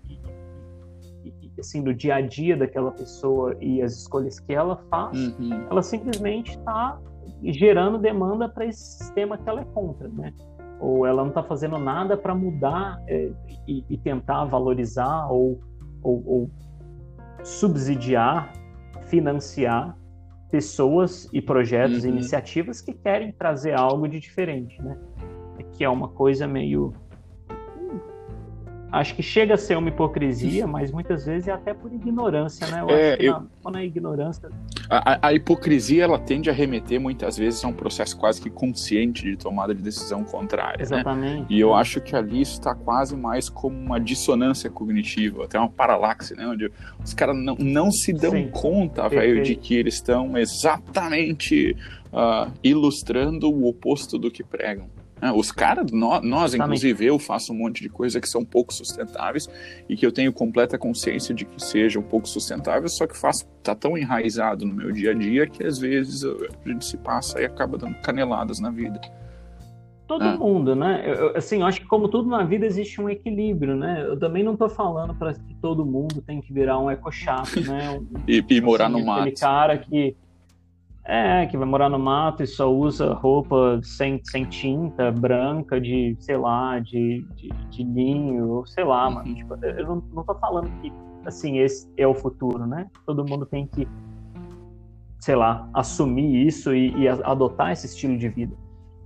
e, 1.24 1.34
e, 1.42 1.52
assim 1.60 1.82
no 1.82 1.94
dia 1.96 2.16
a 2.16 2.22
dia 2.22 2.56
daquela 2.56 2.92
pessoa 2.92 3.58
e 3.60 3.82
as 3.82 3.94
escolhas 3.94 4.40
que 4.40 4.54
ela 4.54 4.78
faz, 4.92 5.18
Uhum. 5.18 5.66
ela 5.68 5.82
simplesmente 5.82 6.52
está 6.52 7.00
gerando 7.44 7.98
demanda 7.98 8.48
para 8.48 8.66
esse 8.66 9.00
sistema 9.00 9.36
que 9.36 9.50
ela 9.50 9.62
é 9.62 9.66
contra, 9.66 10.08
né? 10.08 10.32
Ou 10.80 11.08
ela 11.08 11.24
não 11.24 11.30
está 11.30 11.42
fazendo 11.42 11.80
nada 11.80 12.16
para 12.16 12.36
mudar 12.36 13.02
é, 13.08 13.32
e, 13.68 13.84
e 13.90 13.98
tentar 13.98 14.46
valorizar 14.46 15.28
ou, 15.32 15.60
ou, 16.04 16.24
ou 16.26 16.52
subsidiar, 17.44 18.54
financiar 19.08 19.98
pessoas 20.52 21.28
e 21.34 21.42
projetos 21.42 22.04
e 22.04 22.08
Uhum. 22.08 22.14
iniciativas 22.16 22.82
que 22.82 22.94
querem 22.94 23.32
trazer 23.32 23.74
algo 23.74 24.08
de 24.08 24.20
diferente, 24.20 24.82
né? 24.82 24.98
Que 25.76 25.84
é 25.84 25.90
uma 25.90 26.08
coisa 26.10 26.48
meio 26.48 26.94
acho 28.94 29.16
que 29.16 29.24
chega 29.24 29.56
a 29.56 29.58
ser 29.58 29.76
uma 29.76 29.90
hipocrisia, 29.90 30.68
mas 30.68 30.92
muitas 30.92 31.26
vezes 31.26 31.48
é 31.48 31.52
até 31.52 31.74
por 31.74 31.92
ignorância, 31.92 32.68
né? 32.68 32.82
Eu 32.82 32.90
É, 32.92 33.10
acho 33.10 33.18
que 33.18 33.26
eu- 33.26 33.34
na- 33.34 33.46
quando 33.62 33.78
é 33.80 33.86
ignorância 33.86 34.50
A, 34.90 35.28
a- 35.28 35.34
hipocrisia 35.34 36.04
ela 36.04 36.20
tende 36.20 36.50
a 36.50 36.54
remeter 36.54 37.00
muitas 37.02 37.36
vezes 37.38 37.64
a 37.66 37.68
um 37.68 37.74
processo 37.74 38.16
quase 38.18 38.40
que 38.40 38.50
consciente 38.52 39.24
de 39.24 39.36
tomada 39.36 39.74
de 39.74 39.82
decisão 39.82 40.24
contrária, 40.24 40.78
né? 40.78 40.84
Exatamente. 40.84 41.46
E 41.52 41.60
eu 41.60 41.74
acho 41.74 42.00
que 42.02 42.16
ali 42.16 42.42
isso 42.42 42.54
está 42.54 42.76
quase 42.76 43.16
mais 43.18 43.50
como 43.50 43.76
uma 43.76 44.00
dissonância 44.00 44.70
cognitiva, 44.70 45.46
até 45.46 45.58
uma 45.58 45.70
paralaxe, 45.70 46.36
né? 46.36 46.46
Onde 46.46 46.72
os 47.04 47.14
caras 47.14 47.36
não, 47.36 47.56
não 47.60 47.90
se 47.92 48.14
dão 48.14 48.32
Sim. 48.32 48.50
conta, 48.52 49.10
velho, 49.10 49.42
de 49.42 49.56
que 49.56 49.74
eles 49.74 49.96
estão 49.96 50.38
exatamente 50.38 51.76
ah, 52.12 52.48
ilustrando 52.64 53.50
o 53.50 53.68
oposto 53.68 54.20
do 54.20 54.30
que 54.30 54.44
pregam. 54.44 54.86
Né? 55.24 55.32
os 55.32 55.52
caras, 55.52 55.90
nó- 55.92 56.22
nós, 56.22 56.54
inclusive 56.54 57.06
eu, 57.06 57.18
faço 57.18 57.54
um 57.54 57.56
monte 57.56 57.82
de 57.82 57.90
coisa 57.90 58.20
que 58.20 58.28
são 58.28 58.44
pouco 58.44 58.74
sustentáveis 58.74 59.50
e 59.88 59.96
que 59.96 60.06
eu 60.06 60.12
tenho 60.12 60.34
completa 60.34 60.78
consciência 60.78 61.34
de 61.34 61.46
que 61.46 61.64
sejam 61.64 62.02
pouco 62.04 62.28
sustentáveis, 62.28 62.92
só 62.94 63.08
que 63.08 63.18
faço, 63.18 63.46
tá 63.64 63.74
tão 63.74 63.98
enraizado 63.98 64.66
no 64.66 64.74
meu 64.74 64.92
dia 64.92 65.12
a 65.12 65.14
dia 65.14 65.48
que 65.48 65.64
às 65.66 65.80
vezes 65.80 66.24
a 66.26 66.68
gente 66.70 66.86
se 66.86 66.98
passa 66.98 67.42
e 67.42 67.46
acaba 67.46 67.78
dando 67.78 67.96
caneladas 68.02 68.60
na 68.60 68.70
vida. 68.70 69.00
Todo 70.06 70.22
Ah. 70.26 70.36
mundo, 70.38 70.76
né? 70.76 71.02
Eu, 71.06 71.14
eu- 71.14 71.38
assim, 71.38 71.62
eu 71.62 71.66
acho 71.66 71.80
que 71.80 71.88
como 71.88 72.10
tudo 72.10 72.30
na 72.30 72.44
vida 72.44 72.66
existe 72.66 73.00
um 73.00 73.10
equilíbrio, 73.10 73.76
né? 73.78 74.04
Eu 74.06 74.20
também 74.20 74.44
não 74.44 74.56
tô 74.58 74.68
falando 74.68 75.16
para 75.16 75.34
que 75.34 75.56
todo 75.62 75.86
mundo 75.86 76.22
tem 76.22 76.42
que 76.42 76.52
virar 76.54 76.78
um 76.78 76.92
eco-chato, 76.92 77.62
né? 77.62 77.90
Um, 77.98 78.06
E, 78.28 78.44
e 78.50 78.62
morar 78.62 78.88
assim, 78.88 79.00
no 79.00 79.06
mato. 79.06 79.22
Aquele 79.22 79.36
cara 79.38 79.78
que 79.78 80.16
é, 81.06 81.46
que 81.48 81.58
vai 81.58 81.68
morar 81.68 81.90
no 81.90 82.00
mato 82.00 82.44
e 82.44 82.48
só 82.48 82.72
usa 82.74 83.14
roupa 83.14 83.80
sem, 83.84 84.22
sem 84.24 84.46
tinta, 84.46 85.12
branca, 85.12 85.80
de, 85.80 86.16
sei 86.20 86.38
lá, 86.38 86.80
de, 86.80 87.26
de, 87.36 87.50
de 87.70 87.84
linho, 87.84 88.64
sei 88.66 88.84
lá, 88.86 89.08
Uhum. 89.08 89.16
mano. 89.16 89.36
Tipo, 89.36 89.56
eu 89.66 89.86
não, 89.86 90.04
não 90.14 90.24
tô 90.24 90.34
falando 90.36 90.70
que, 90.82 90.92
assim, 91.26 91.58
esse 91.60 91.92
é 91.98 92.08
o 92.08 92.14
futuro, 92.16 92.66
né? 92.66 92.88
Todo 93.06 93.28
mundo 93.28 93.46
tem 93.46 93.68
que, 93.68 93.86
sei 95.20 95.36
lá, 95.36 95.68
assumir 95.74 96.48
isso 96.48 96.74
e, 96.74 96.90
e 96.98 97.08
adotar 97.08 97.72
esse 97.72 97.86
estilo 97.86 98.18
de 98.18 98.30
vida. 98.30 98.56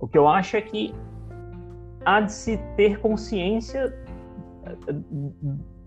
O 0.00 0.06
que 0.06 0.16
eu 0.16 0.28
acho 0.28 0.56
é 0.56 0.60
que 0.60 0.94
há 2.04 2.20
de 2.20 2.32
se 2.32 2.56
ter 2.76 3.00
consciência 3.00 3.92
eh, 4.64 4.94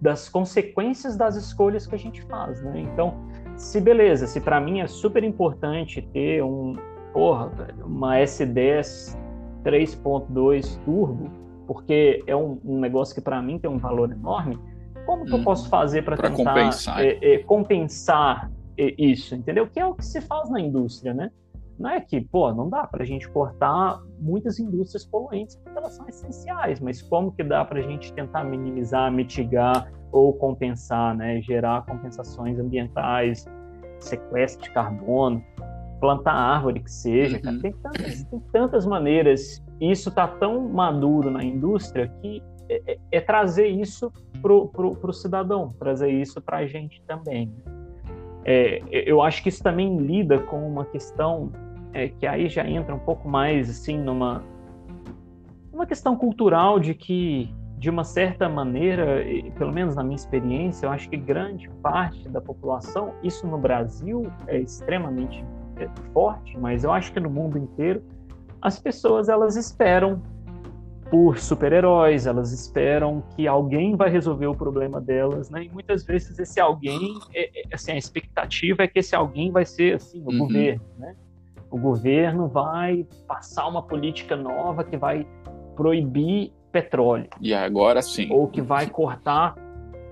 das 0.01 0.27
consequências 0.27 1.15
das 1.15 1.35
escolhas 1.35 1.87
que 1.87 1.95
a 1.95 1.97
gente 1.97 2.21
faz, 2.23 2.61
né? 2.63 2.81
Então, 2.81 3.13
se 3.61 3.79
beleza, 3.79 4.25
se 4.25 4.41
para 4.41 4.59
mim 4.59 4.79
é 4.79 4.87
super 4.87 5.23
importante 5.23 6.01
ter 6.01 6.43
um, 6.43 6.75
porra, 7.13 7.47
velho, 7.49 7.85
uma 7.85 8.15
S10 8.17 9.17
3.2 9.63 10.83
turbo, 10.83 11.29
porque 11.67 12.23
é 12.25 12.35
um, 12.35 12.59
um 12.65 12.79
negócio 12.79 13.13
que 13.13 13.21
para 13.21 13.39
mim 13.41 13.59
tem 13.59 13.69
um 13.69 13.77
valor 13.77 14.11
enorme, 14.11 14.57
como 15.05 15.25
que 15.25 15.33
eu 15.33 15.37
Hum. 15.37 15.43
posso 15.43 15.69
fazer 15.69 16.03
para 16.03 16.17
tentar 16.17 16.53
compensar. 16.53 16.99
é, 17.03 17.17
é, 17.21 17.37
compensar 17.39 18.51
é, 18.77 18.95
isso, 18.97 19.35
entendeu? 19.35 19.67
Que 19.67 19.79
é 19.79 19.85
o 19.85 19.93
que 19.93 20.05
se 20.05 20.19
faz 20.21 20.49
na 20.49 20.59
indústria, 20.59 21.13
né? 21.13 21.29
Não 21.81 21.89
é 21.89 21.99
que, 21.99 22.21
pô, 22.21 22.53
não 22.53 22.69
dá 22.69 22.85
para 22.85 23.01
a 23.03 23.05
gente 23.05 23.27
cortar 23.29 23.99
muitas 24.19 24.59
indústrias 24.59 25.03
poluentes 25.03 25.55
porque 25.55 25.77
elas 25.77 25.93
são 25.93 26.07
essenciais, 26.07 26.79
mas 26.79 27.01
como 27.01 27.31
que 27.31 27.43
dá 27.43 27.65
para 27.65 27.79
a 27.79 27.81
gente 27.81 28.13
tentar 28.13 28.43
minimizar, 28.43 29.11
mitigar 29.11 29.91
ou 30.11 30.31
compensar, 30.33 31.15
né? 31.17 31.41
Gerar 31.41 31.83
compensações 31.85 32.59
ambientais, 32.59 33.45
sequestro 33.99 34.63
de 34.63 34.71
carbono, 34.71 35.43
plantar 35.99 36.33
árvore 36.33 36.81
que 36.81 36.91
seja, 36.91 37.37
Uhum. 37.37 37.41
cara. 37.43 37.59
Tem, 37.59 37.73
tantas, 37.73 38.23
tem 38.25 38.39
tantas 38.51 38.85
maneiras. 38.85 39.63
E 39.79 39.91
isso 39.91 40.09
está 40.09 40.27
tão 40.27 40.69
maduro 40.69 41.31
na 41.31 41.43
indústria 41.43 42.07
que 42.21 42.43
é, 42.69 42.93
é- 42.93 42.97
é 43.13 43.21
trazer 43.21 43.67
isso 43.67 44.11
pro, 44.41 44.67
pro, 44.67 44.95
pro 44.95 45.11
cidadão, 45.11 45.73
trazer 45.79 46.09
isso 46.11 46.39
para 46.41 46.57
a 46.57 46.65
gente 46.67 47.01
também. 47.07 47.51
É, 48.45 48.81
eu 48.91 49.21
acho 49.21 49.43
que 49.43 49.49
isso 49.49 49.61
também 49.63 49.97
lida 49.97 50.39
com 50.39 50.67
uma 50.67 50.85
questão 50.85 51.51
é, 51.93 52.09
que 52.09 52.25
aí 52.25 52.47
já 52.49 52.67
entra 52.67 52.93
um 52.93 52.99
pouco 52.99 53.27
mais 53.27 53.69
assim 53.69 53.97
numa 53.97 54.43
uma 55.71 55.85
questão 55.85 56.15
cultural 56.15 56.79
de 56.79 56.93
que 56.93 57.53
de 57.77 57.89
uma 57.89 58.03
certa 58.03 58.47
maneira, 58.47 59.23
pelo 59.57 59.71
menos 59.71 59.95
na 59.95 60.03
minha 60.03 60.15
experiência, 60.15 60.85
eu 60.85 60.91
acho 60.91 61.09
que 61.09 61.17
grande 61.17 61.67
parte 61.81 62.29
da 62.29 62.39
população, 62.39 63.15
isso 63.23 63.47
no 63.47 63.57
Brasil 63.57 64.31
é 64.45 64.59
extremamente 64.59 65.43
é, 65.77 65.89
forte, 66.13 66.55
mas 66.59 66.83
eu 66.83 66.91
acho 66.93 67.11
que 67.11 67.19
no 67.19 67.29
mundo 67.29 67.57
inteiro 67.57 68.03
as 68.61 68.79
pessoas 68.79 69.29
elas 69.29 69.55
esperam 69.55 70.21
por 71.09 71.39
super-heróis, 71.39 72.27
elas 72.27 72.53
esperam 72.53 73.23
que 73.35 73.47
alguém 73.47 73.95
vai 73.95 74.11
resolver 74.11 74.45
o 74.45 74.55
problema 74.55 75.01
delas, 75.01 75.49
né? 75.49 75.63
E 75.63 75.69
muitas 75.69 76.05
vezes 76.05 76.37
esse 76.37 76.59
alguém, 76.59 77.15
é, 77.33 77.61
é, 77.61 77.63
assim, 77.73 77.91
a 77.91 77.97
expectativa 77.97 78.83
é 78.83 78.87
que 78.87 78.99
esse 78.99 79.15
alguém 79.15 79.51
vai 79.51 79.65
ser 79.65 79.95
assim, 79.95 80.21
o 80.21 80.29
Uhum. 80.29 80.37
governo, 80.37 80.85
né? 80.97 81.15
O 81.71 81.77
governo 81.77 82.47
vai 82.47 83.07
passar 83.27 83.67
uma 83.67 83.81
política 83.81 84.35
nova 84.35 84.83
que 84.83 84.97
vai 84.97 85.25
proibir 85.75 86.51
petróleo 86.71 87.29
E 87.39 87.53
agora 87.53 88.01
sim. 88.01 88.31
ou 88.31 88.47
que 88.47 88.61
vai 88.61 88.89
cortar 88.89 89.55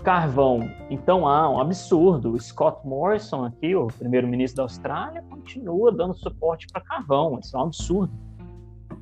carvão. 0.04 0.62
Então 0.89 1.28
há 1.28 1.50
um 1.50 1.60
absurdo. 1.60 2.32
O 2.32 2.39
Scott 2.39 2.86
Morrison 2.88 3.45
aqui, 3.45 3.76
o 3.76 3.88
primeiro-ministro 3.88 4.58
da 4.58 4.63
Austrália, 4.63 5.22
continua 5.30 5.91
dando 5.91 6.13
suporte 6.13 6.67
para 6.72 6.82
carvão. 6.82 7.39
Isso 7.39 7.56
é 7.56 7.60
um 7.60 7.63
absurdo. 7.63 8.13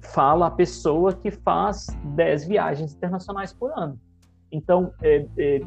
Fala 0.01 0.47
a 0.47 0.51
pessoa 0.51 1.13
que 1.13 1.31
faz 1.31 1.87
10 2.15 2.47
viagens 2.47 2.93
internacionais 2.93 3.53
por 3.53 3.71
ano. 3.77 3.99
Então, 4.51 4.91
é, 5.01 5.25
é, 5.37 5.61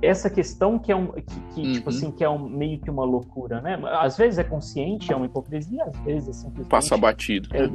essa 0.00 0.28
questão 0.28 0.78
que 0.78 0.90
é 0.90 0.96
um 0.96 1.12
que, 1.12 1.22
que 1.22 1.30
tipo 1.30 1.60
uhum. 1.60 1.72
tipo 1.72 1.88
assim 1.90 2.10
que 2.10 2.24
é 2.24 2.28
um, 2.28 2.48
meio 2.48 2.78
que 2.80 2.90
uma 2.90 3.04
loucura, 3.04 3.60
né? 3.60 3.78
Às 4.00 4.16
vezes 4.16 4.38
é 4.38 4.44
consciente, 4.44 5.12
é 5.12 5.16
uma 5.16 5.26
hipocrisia, 5.26 5.84
às 5.84 5.96
vezes 6.00 6.28
é 6.28 6.32
simplesmente 6.32 6.68
passa 6.68 6.96
batido. 6.96 7.48
É, 7.52 7.68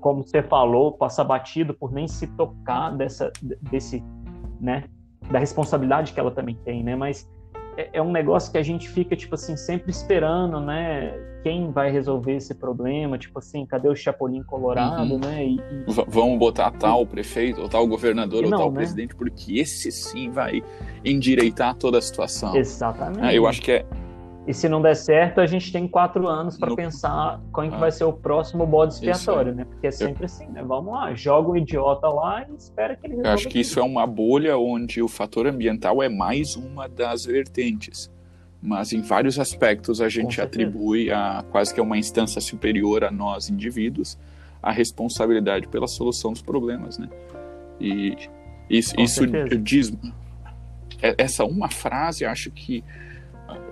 como 0.00 0.22
você 0.22 0.42
falou, 0.42 0.92
passa 0.92 1.22
batido 1.22 1.74
por 1.74 1.92
nem 1.92 2.08
se 2.08 2.26
tocar 2.28 2.90
dessa 2.90 3.32
desse, 3.70 4.02
né, 4.60 4.84
da 5.30 5.38
responsabilidade 5.38 6.12
que 6.12 6.20
ela 6.20 6.30
também 6.30 6.56
tem, 6.64 6.82
né? 6.82 6.96
Mas 6.96 7.28
é, 7.76 7.90
é, 7.94 8.02
um 8.02 8.10
negócio 8.10 8.50
que 8.50 8.58
a 8.58 8.62
gente 8.62 8.88
fica, 8.88 9.14
tipo 9.16 9.34
assim, 9.34 9.56
sempre 9.56 9.90
esperando, 9.90 10.60
né? 10.60 11.12
Quem 11.42 11.70
vai 11.70 11.90
resolver 11.90 12.36
esse 12.36 12.54
problema? 12.54 13.16
Tipo 13.16 13.38
assim, 13.38 13.64
cadê 13.64 13.88
o 13.88 13.96
Chapolin 13.96 14.42
Colorado, 14.42 15.14
uhum. 15.14 15.18
né? 15.18 15.44
E, 15.44 15.56
e... 15.56 15.84
Vamos 16.08 16.38
botar 16.38 16.70
tal 16.72 17.06
prefeito, 17.06 17.62
ou 17.62 17.68
tal 17.68 17.86
governador, 17.86 18.42
não, 18.42 18.52
ou 18.52 18.58
tal 18.58 18.70
né? 18.72 18.76
presidente, 18.78 19.14
porque 19.14 19.58
esse 19.58 19.90
sim 19.90 20.30
vai 20.30 20.62
endireitar 21.04 21.74
toda 21.76 21.98
a 21.98 22.02
situação. 22.02 22.54
Exatamente. 22.54 23.24
É, 23.24 23.38
eu 23.38 23.46
acho 23.46 23.62
que 23.62 23.72
é, 23.72 23.86
e 24.46 24.54
se 24.54 24.68
não 24.68 24.80
der 24.80 24.96
certo, 24.96 25.40
a 25.40 25.46
gente 25.46 25.70
tem 25.70 25.86
quatro 25.86 26.26
anos 26.26 26.58
para 26.58 26.70
no... 26.70 26.76
pensar 26.76 27.40
qual 27.52 27.66
ah. 27.66 27.76
vai 27.76 27.92
ser 27.92 28.04
o 28.04 28.12
próximo 28.12 28.66
bode 28.66 28.94
expiatório, 28.94 29.54
né? 29.54 29.64
Porque 29.64 29.86
é 29.86 29.90
sempre 29.90 30.22
eu... 30.22 30.26
assim, 30.26 30.46
né? 30.46 30.62
Vamos 30.62 30.92
lá, 30.92 31.14
joga 31.14 31.50
um 31.50 31.56
idiota 31.56 32.08
lá 32.08 32.46
e 32.48 32.54
espera 32.56 32.96
que 32.96 33.06
ele 33.06 33.16
resolva. 33.16 33.28
Eu 33.28 33.34
acho 33.34 33.48
que 33.48 33.60
isso 33.60 33.78
é 33.78 33.82
uma 33.82 34.06
bolha 34.06 34.56
onde 34.58 35.02
o 35.02 35.08
fator 35.08 35.46
ambiental 35.46 36.02
é 36.02 36.08
mais 36.08 36.56
uma 36.56 36.88
das 36.88 37.26
vertentes. 37.26 38.10
Mas 38.62 38.92
em 38.92 39.00
vários 39.00 39.38
aspectos 39.38 40.00
a 40.00 40.08
gente 40.08 40.40
atribui 40.40 41.10
a 41.10 41.44
quase 41.50 41.72
que 41.72 41.80
uma 41.80 41.96
instância 41.96 42.40
superior 42.40 43.04
a 43.04 43.10
nós 43.10 43.48
indivíduos 43.48 44.18
a 44.62 44.70
responsabilidade 44.70 45.66
pela 45.68 45.88
solução 45.88 46.32
dos 46.32 46.42
problemas, 46.42 46.98
né? 46.98 47.08
E 47.80 48.14
isso, 48.68 48.94
isso 49.00 49.26
diz 49.58 49.90
é, 51.00 51.14
essa 51.16 51.44
uma 51.44 51.70
frase 51.70 52.26
acho 52.26 52.50
que 52.50 52.84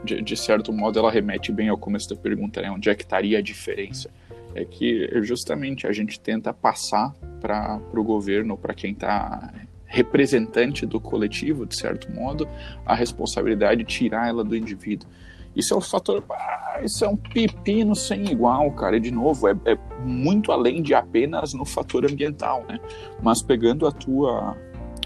de, 0.05 0.22
de, 0.22 0.37
certo 0.37 0.72
modo, 0.72 0.98
ela 0.98 1.11
remete 1.11 1.53
bem 1.53 1.68
ao 1.68 1.77
começo 1.77 2.09
da 2.09 2.16
pergunta, 2.16 2.61
né? 2.61 2.70
Onde 2.70 2.88
é 2.88 2.94
que 2.94 3.03
estaria 3.03 3.38
a 3.38 3.42
diferença? 3.42 4.11
É 4.55 4.64
que 4.64 5.09
justamente 5.22 5.87
a 5.87 5.92
gente 5.92 6.18
tenta 6.18 6.53
passar 6.53 7.14
para 7.40 7.81
o 7.94 8.03
governo, 8.03 8.57
para 8.57 8.74
quem 8.74 8.92
está 8.92 9.53
representante 9.88 10.87
do 10.87 11.01
coletivo, 11.01 11.66
de 11.66 11.74
certo 11.74 12.12
modo, 12.12 12.46
a 12.87 12.94
responsabilidade 12.94 13.83
de 13.83 13.87
tirar 13.87 14.29
ela 14.29 14.44
do 14.44 14.55
indivíduo. 14.55 15.09
Isso 15.57 15.74
é 15.74 15.77
um 15.77 15.81
fator, 15.81 16.22
ah, 16.31 16.81
isso 16.85 17.05
é 17.05 17.09
um 17.09 17.16
pepino 17.16 17.96
sem 17.96 18.31
igual, 18.31 18.70
cara. 18.72 18.98
E 18.98 19.01
de 19.01 19.11
novo, 19.11 19.48
é, 19.48 19.57
é, 19.64 19.77
muito 20.05 20.53
além 20.53 20.83
de 20.83 20.94
apenas 20.94 21.55
no 21.55 21.64
fator 21.64 22.05
ambiental, 22.05 22.64
né? 22.68 22.79
Mas 23.20 23.42
pegando 23.42 23.87
a 23.87 23.90
tua 23.90 24.57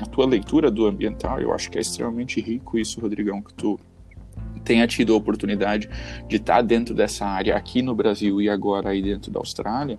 a 0.00 0.06
tua 0.06 0.26
leitura 0.26 0.70
do 0.70 0.86
ambiental, 0.86 1.40
eu 1.40 1.52
acho 1.52 1.70
que 1.70 1.78
é 1.78 1.80
extremamente 1.80 2.40
rico 2.40 2.76
isso, 2.76 3.00
Rodrigão, 3.00 3.40
que 3.40 3.54
tu 3.54 3.78
tenha 4.64 4.86
tido 4.86 5.14
a 5.14 5.16
oportunidade 5.16 5.88
de 6.28 6.36
estar 6.36 6.60
dentro 6.62 6.94
dessa 6.94 7.24
área 7.24 7.56
aqui 7.56 7.82
no 7.82 7.94
Brasil 7.94 8.40
e 8.40 8.48
agora 8.48 8.90
aí 8.90 9.00
dentro 9.00 9.30
da 9.30 9.38
Austrália, 9.38 9.98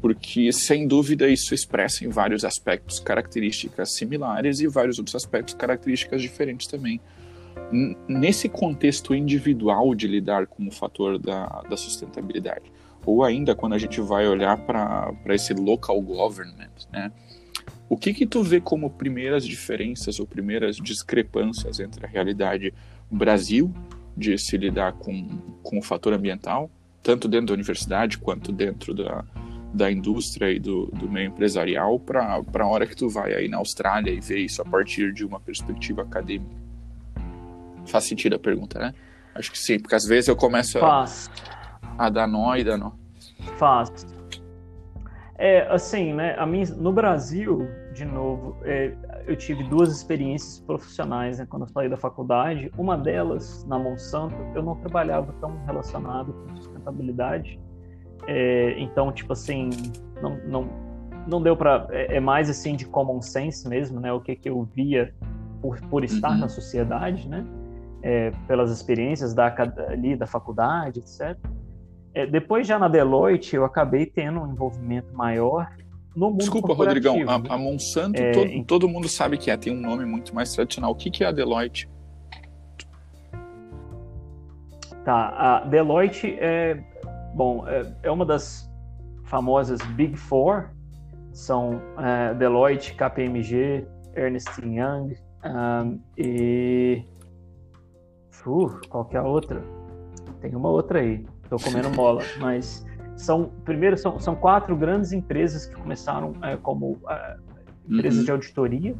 porque 0.00 0.52
sem 0.52 0.86
dúvida 0.86 1.28
isso 1.28 1.54
expressa 1.54 2.04
em 2.04 2.08
vários 2.08 2.44
aspectos 2.44 2.98
características 3.00 3.92
similares 3.92 4.60
e 4.60 4.66
vários 4.66 4.98
outros 4.98 5.14
aspectos 5.14 5.54
características 5.54 6.22
diferentes 6.22 6.66
também. 6.66 7.00
Nesse 8.08 8.48
contexto 8.48 9.14
individual 9.14 9.94
de 9.94 10.06
lidar 10.06 10.46
com 10.46 10.66
o 10.66 10.70
fator 10.70 11.18
da, 11.18 11.46
da 11.68 11.76
sustentabilidade, 11.76 12.72
ou 13.04 13.22
ainda 13.22 13.54
quando 13.54 13.74
a 13.74 13.78
gente 13.78 14.00
vai 14.00 14.26
olhar 14.26 14.56
para 14.58 15.34
esse 15.34 15.52
local 15.52 16.00
government, 16.00 16.70
né? 16.92 17.12
O 17.88 17.96
que 17.96 18.12
que 18.12 18.26
tu 18.26 18.42
vê 18.42 18.60
como 18.60 18.90
primeiras 18.90 19.46
diferenças 19.46 20.20
ou 20.20 20.26
primeiras 20.26 20.76
discrepâncias 20.76 21.80
entre 21.80 22.04
a 22.04 22.08
realidade 22.08 22.72
Brasil 23.10 23.72
de 24.16 24.36
se 24.36 24.56
lidar 24.58 24.92
com, 24.92 25.26
com 25.62 25.78
o 25.78 25.82
fator 25.82 26.12
ambiental, 26.12 26.70
tanto 27.02 27.28
dentro 27.28 27.46
da 27.46 27.54
universidade 27.54 28.18
quanto 28.18 28.52
dentro 28.52 28.92
da, 28.92 29.24
da 29.72 29.90
indústria 29.90 30.50
e 30.50 30.58
do, 30.58 30.86
do 30.86 31.08
meio 31.08 31.28
empresarial, 31.28 31.98
para 32.00 32.42
a 32.58 32.66
hora 32.66 32.86
que 32.86 32.96
tu 32.96 33.08
vai 33.08 33.34
aí 33.34 33.48
na 33.48 33.58
Austrália 33.58 34.10
e 34.10 34.20
ver 34.20 34.38
isso 34.38 34.62
a 34.62 34.64
partir 34.64 35.12
de 35.12 35.24
uma 35.24 35.38
perspectiva 35.38 36.02
acadêmica. 36.02 36.56
Faz 37.86 38.04
sentido 38.04 38.36
a 38.36 38.38
pergunta, 38.38 38.78
né? 38.78 38.94
Acho 39.34 39.52
que 39.52 39.58
sim, 39.58 39.78
porque 39.78 39.94
às 39.94 40.04
vezes 40.04 40.28
eu 40.28 40.36
começo 40.36 40.78
a, 40.78 41.04
a 41.96 42.10
dar 42.10 42.26
nó 42.26 42.56
e 42.56 42.64
dar 42.64 42.76
nó. 42.76 42.92
Faz. 43.56 44.06
É, 45.36 45.68
assim, 45.72 46.12
né, 46.12 46.34
a 46.36 46.44
minha, 46.44 46.66
no 46.74 46.92
Brasil, 46.92 47.68
de 47.94 48.04
novo, 48.04 48.56
é, 48.64 48.92
eu 49.24 49.36
tive 49.36 49.62
duas 49.62 49.94
experiências 49.94 50.58
profissionais 50.58 51.38
né, 51.38 51.46
quando 51.48 51.62
eu 51.62 51.68
saí 51.68 51.88
da 51.88 51.96
faculdade. 51.96 52.72
Uma 52.76 52.98
delas, 52.98 53.64
na 53.66 53.78
Monsanto, 53.78 54.34
eu 54.54 54.62
não 54.62 54.74
trabalhava 54.74 55.32
tão 55.40 55.64
relacionado 55.64 56.32
com 56.32 56.56
sustentabilidade. 56.56 57.60
É, 58.26 58.74
então, 58.78 59.12
tipo 59.12 59.32
assim, 59.32 59.70
não, 60.20 60.36
não, 60.46 60.68
não 61.26 61.42
deu 61.42 61.56
para. 61.56 61.86
É, 61.90 62.16
é, 62.16 62.20
mais 62.20 62.50
assim 62.50 62.76
de 62.76 62.86
common 62.86 63.20
sense 63.22 63.68
mesmo, 63.68 64.00
né? 64.00 64.12
O 64.12 64.20
que, 64.20 64.36
que 64.36 64.48
eu 64.48 64.68
via 64.74 65.14
por, 65.60 65.80
por 65.82 66.04
estar 66.04 66.30
uhum. 66.30 66.38
na 66.38 66.48
sociedade, 66.48 67.28
né? 67.28 67.46
É, 68.02 68.30
pelas 68.46 68.70
experiências 68.70 69.34
da, 69.34 69.54
ali 69.88 70.16
da 70.16 70.26
faculdade, 70.26 71.00
etc. 71.00 71.36
É, 72.14 72.26
depois, 72.26 72.66
já 72.66 72.78
na 72.78 72.88
Deloitte, 72.88 73.54
eu 73.54 73.64
acabei 73.64 74.06
tendo 74.06 74.40
um 74.40 74.52
envolvimento 74.52 75.14
maior 75.14 75.68
no 76.18 76.30
mundo 76.30 76.38
Desculpa, 76.38 76.74
Rodrigão, 76.74 77.16
a, 77.28 77.54
a 77.54 77.58
Monsanto, 77.58 78.20
é, 78.20 78.32
todo, 78.32 78.46
em... 78.46 78.64
todo, 78.64 78.88
mundo 78.88 79.08
sabe 79.08 79.38
que 79.38 79.50
é, 79.50 79.56
tem 79.56 79.72
um 79.72 79.80
nome 79.80 80.04
muito 80.04 80.34
mais 80.34 80.52
tradicional. 80.52 80.90
O 80.90 80.94
que, 80.94 81.10
que 81.10 81.22
é 81.22 81.28
a 81.28 81.32
Deloitte? 81.32 81.88
Tá, 85.04 85.28
a 85.38 85.64
Deloitte 85.64 86.36
é, 86.40 86.82
bom, 87.38 87.64
é, 87.68 87.86
é 88.02 88.10
uma 88.10 88.26
das 88.26 88.68
famosas 89.22 89.80
Big 89.94 90.16
Four, 90.16 90.70
são 91.32 91.80
é, 91.96 92.34
Deloitte, 92.34 92.94
KPMG, 92.94 93.86
Ernst 94.16 94.58
Young 94.58 95.14
um, 95.44 96.00
e 96.16 97.04
uh, 98.44 98.88
qualquer 98.88 99.20
outra. 99.20 99.62
Tem 100.40 100.52
uma 100.56 100.68
outra 100.68 100.98
aí, 100.98 101.24
tô 101.48 101.58
comendo 101.58 101.88
mola, 101.90 102.22
mas 102.40 102.84
são 103.16 103.52
primeiro 103.64 103.96
são, 103.96 104.18
são 104.18 104.34
quatro 104.34 104.76
grandes 104.76 105.12
empresas 105.12 105.66
que 105.66 105.76
começaram 105.76 106.32
é, 106.42 106.56
como 106.56 106.98
é, 107.08 107.36
empresas 107.88 108.18
uhum. 108.18 108.24
de 108.24 108.30
auditoria, 108.32 108.96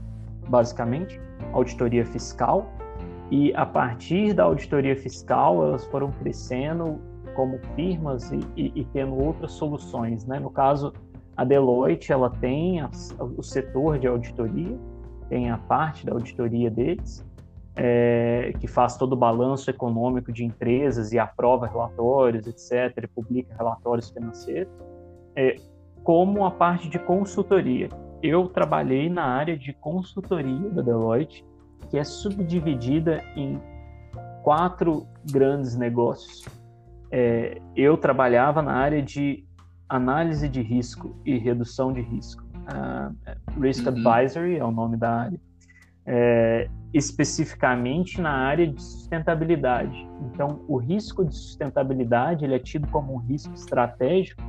basicamente, 0.48 1.20
auditoria 1.52 2.06
fiscal, 2.06 2.72
e 3.32 3.52
a 3.54 3.66
partir 3.66 4.32
da 4.32 4.44
auditoria 4.44 4.94
fiscal 4.94 5.64
elas 5.64 5.84
foram 5.86 6.12
crescendo 6.12 7.00
como 7.38 7.56
firmas 7.76 8.32
e, 8.32 8.40
e, 8.56 8.72
e 8.80 8.84
tendo 8.86 9.14
outras 9.14 9.52
soluções, 9.52 10.26
né? 10.26 10.40
No 10.40 10.50
caso, 10.50 10.92
a 11.36 11.44
Deloitte 11.44 12.12
ela 12.12 12.28
tem 12.28 12.80
a, 12.80 12.90
o 13.36 13.44
setor 13.44 13.96
de 13.96 14.08
auditoria, 14.08 14.76
tem 15.28 15.48
a 15.48 15.56
parte 15.56 16.04
da 16.04 16.12
auditoria 16.14 16.68
deles, 16.68 17.24
é, 17.76 18.52
que 18.58 18.66
faz 18.66 18.96
todo 18.96 19.12
o 19.12 19.16
balanço 19.16 19.70
econômico 19.70 20.32
de 20.32 20.44
empresas 20.44 21.12
e 21.12 21.18
aprova 21.20 21.68
relatórios, 21.68 22.44
etc., 22.44 23.04
e 23.04 23.06
publica 23.06 23.54
relatórios 23.56 24.10
financeiros, 24.10 24.72
é, 25.36 25.54
como 26.02 26.44
a 26.44 26.50
parte 26.50 26.88
de 26.88 26.98
consultoria. 26.98 27.88
Eu 28.20 28.48
trabalhei 28.48 29.08
na 29.08 29.22
área 29.22 29.56
de 29.56 29.72
consultoria 29.74 30.70
da 30.70 30.82
Deloitte, 30.82 31.46
que 31.88 31.98
é 31.98 32.02
subdividida 32.02 33.22
em 33.36 33.62
quatro 34.42 35.06
grandes 35.30 35.76
negócios. 35.76 36.57
É, 37.10 37.60
eu 37.74 37.96
trabalhava 37.96 38.60
na 38.62 38.72
área 38.72 39.02
de 39.02 39.44
análise 39.88 40.48
de 40.48 40.60
risco 40.60 41.16
e 41.24 41.38
redução 41.38 41.92
de 41.92 42.00
risco. 42.00 42.44
Uh, 42.68 43.60
Risk 43.60 43.86
uhum. 43.86 43.92
Advisory 43.92 44.56
é 44.58 44.64
o 44.64 44.70
nome 44.70 44.96
da 44.96 45.10
área 45.10 45.40
é, 46.10 46.70
especificamente 46.94 48.18
na 48.18 48.30
área 48.30 48.66
de 48.66 48.82
sustentabilidade. 48.82 50.08
Então, 50.32 50.64
o 50.66 50.78
risco 50.78 51.22
de 51.22 51.36
sustentabilidade 51.36 52.46
ele 52.46 52.54
é 52.54 52.58
tido 52.58 52.88
como 52.88 53.12
um 53.12 53.18
risco 53.18 53.52
estratégico 53.52 54.40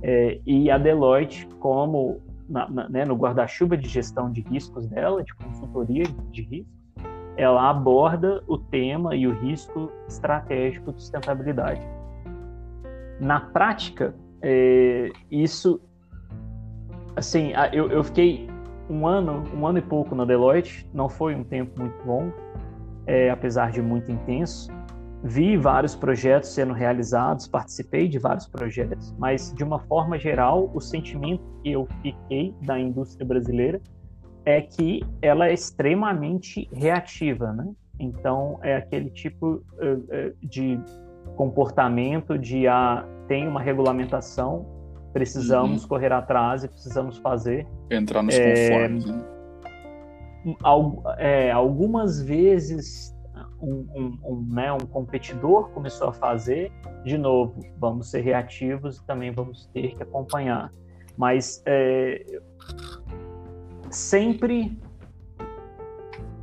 é, 0.00 0.40
e 0.46 0.70
a 0.70 0.78
Deloitte, 0.78 1.48
como 1.58 2.20
na, 2.48 2.70
na, 2.70 2.88
né, 2.88 3.04
no 3.04 3.16
guarda-chuva 3.16 3.76
de 3.76 3.88
gestão 3.88 4.30
de 4.30 4.42
riscos 4.42 4.86
dela, 4.86 5.24
de 5.24 5.34
consultoria 5.34 6.04
de 6.30 6.42
riscos, 6.42 6.75
ela 7.36 7.70
aborda 7.70 8.42
o 8.46 8.56
tema 8.56 9.14
e 9.14 9.26
o 9.26 9.32
risco 9.32 9.90
estratégico 10.08 10.92
de 10.92 11.02
sustentabilidade. 11.02 11.80
Na 13.20 13.40
prática, 13.40 14.14
é, 14.42 15.10
isso, 15.30 15.80
assim, 17.14 17.52
eu, 17.72 17.90
eu 17.90 18.02
fiquei 18.04 18.48
um 18.88 19.06
ano, 19.06 19.44
um 19.54 19.66
ano 19.66 19.78
e 19.78 19.82
pouco 19.82 20.14
na 20.14 20.24
Deloitte, 20.24 20.88
não 20.92 21.08
foi 21.08 21.34
um 21.34 21.44
tempo 21.44 21.78
muito 21.80 22.06
longo, 22.06 22.32
é, 23.06 23.30
apesar 23.30 23.70
de 23.70 23.82
muito 23.82 24.10
intenso. 24.10 24.70
Vi 25.24 25.56
vários 25.56 25.96
projetos 25.96 26.50
sendo 26.50 26.72
realizados, 26.72 27.48
participei 27.48 28.06
de 28.06 28.18
vários 28.18 28.46
projetos, 28.46 29.14
mas 29.18 29.52
de 29.54 29.64
uma 29.64 29.80
forma 29.80 30.18
geral, 30.18 30.70
o 30.72 30.80
sentimento 30.80 31.42
que 31.62 31.72
eu 31.72 31.88
fiquei 32.02 32.54
da 32.62 32.78
indústria 32.78 33.26
brasileira 33.26 33.80
é 34.46 34.60
que 34.60 35.04
ela 35.20 35.48
é 35.48 35.52
extremamente 35.52 36.68
reativa, 36.72 37.52
né? 37.52 37.68
Então 37.98 38.58
é 38.62 38.76
aquele 38.76 39.10
tipo 39.10 39.46
uh, 39.46 39.58
uh, 39.58 40.46
de 40.46 40.80
comportamento 41.34 42.38
de 42.38 42.68
ah, 42.68 43.04
tem 43.26 43.48
uma 43.48 43.60
regulamentação, 43.60 44.64
precisamos 45.12 45.82
uhum. 45.82 45.88
correr 45.88 46.12
atrás 46.12 46.62
e 46.62 46.68
precisamos 46.68 47.18
fazer. 47.18 47.66
Entrar 47.90 48.22
nos 48.22 48.34
é, 48.34 48.68
conformes. 48.68 49.06
Né? 49.06 49.24
é, 51.18 51.50
algumas 51.50 52.22
vezes 52.22 53.12
um, 53.60 53.86
um, 53.94 54.18
um, 54.24 54.54
né, 54.54 54.72
um 54.72 54.86
competidor 54.86 55.70
começou 55.70 56.08
a 56.08 56.12
fazer, 56.12 56.70
de 57.04 57.18
novo, 57.18 57.60
vamos 57.78 58.10
ser 58.10 58.20
reativos 58.20 58.98
e 58.98 59.06
também 59.06 59.32
vamos 59.32 59.66
ter 59.72 59.96
que 59.96 60.02
acompanhar. 60.02 60.72
Mas 61.16 61.62
é, 61.66 62.22
sempre 63.96 64.78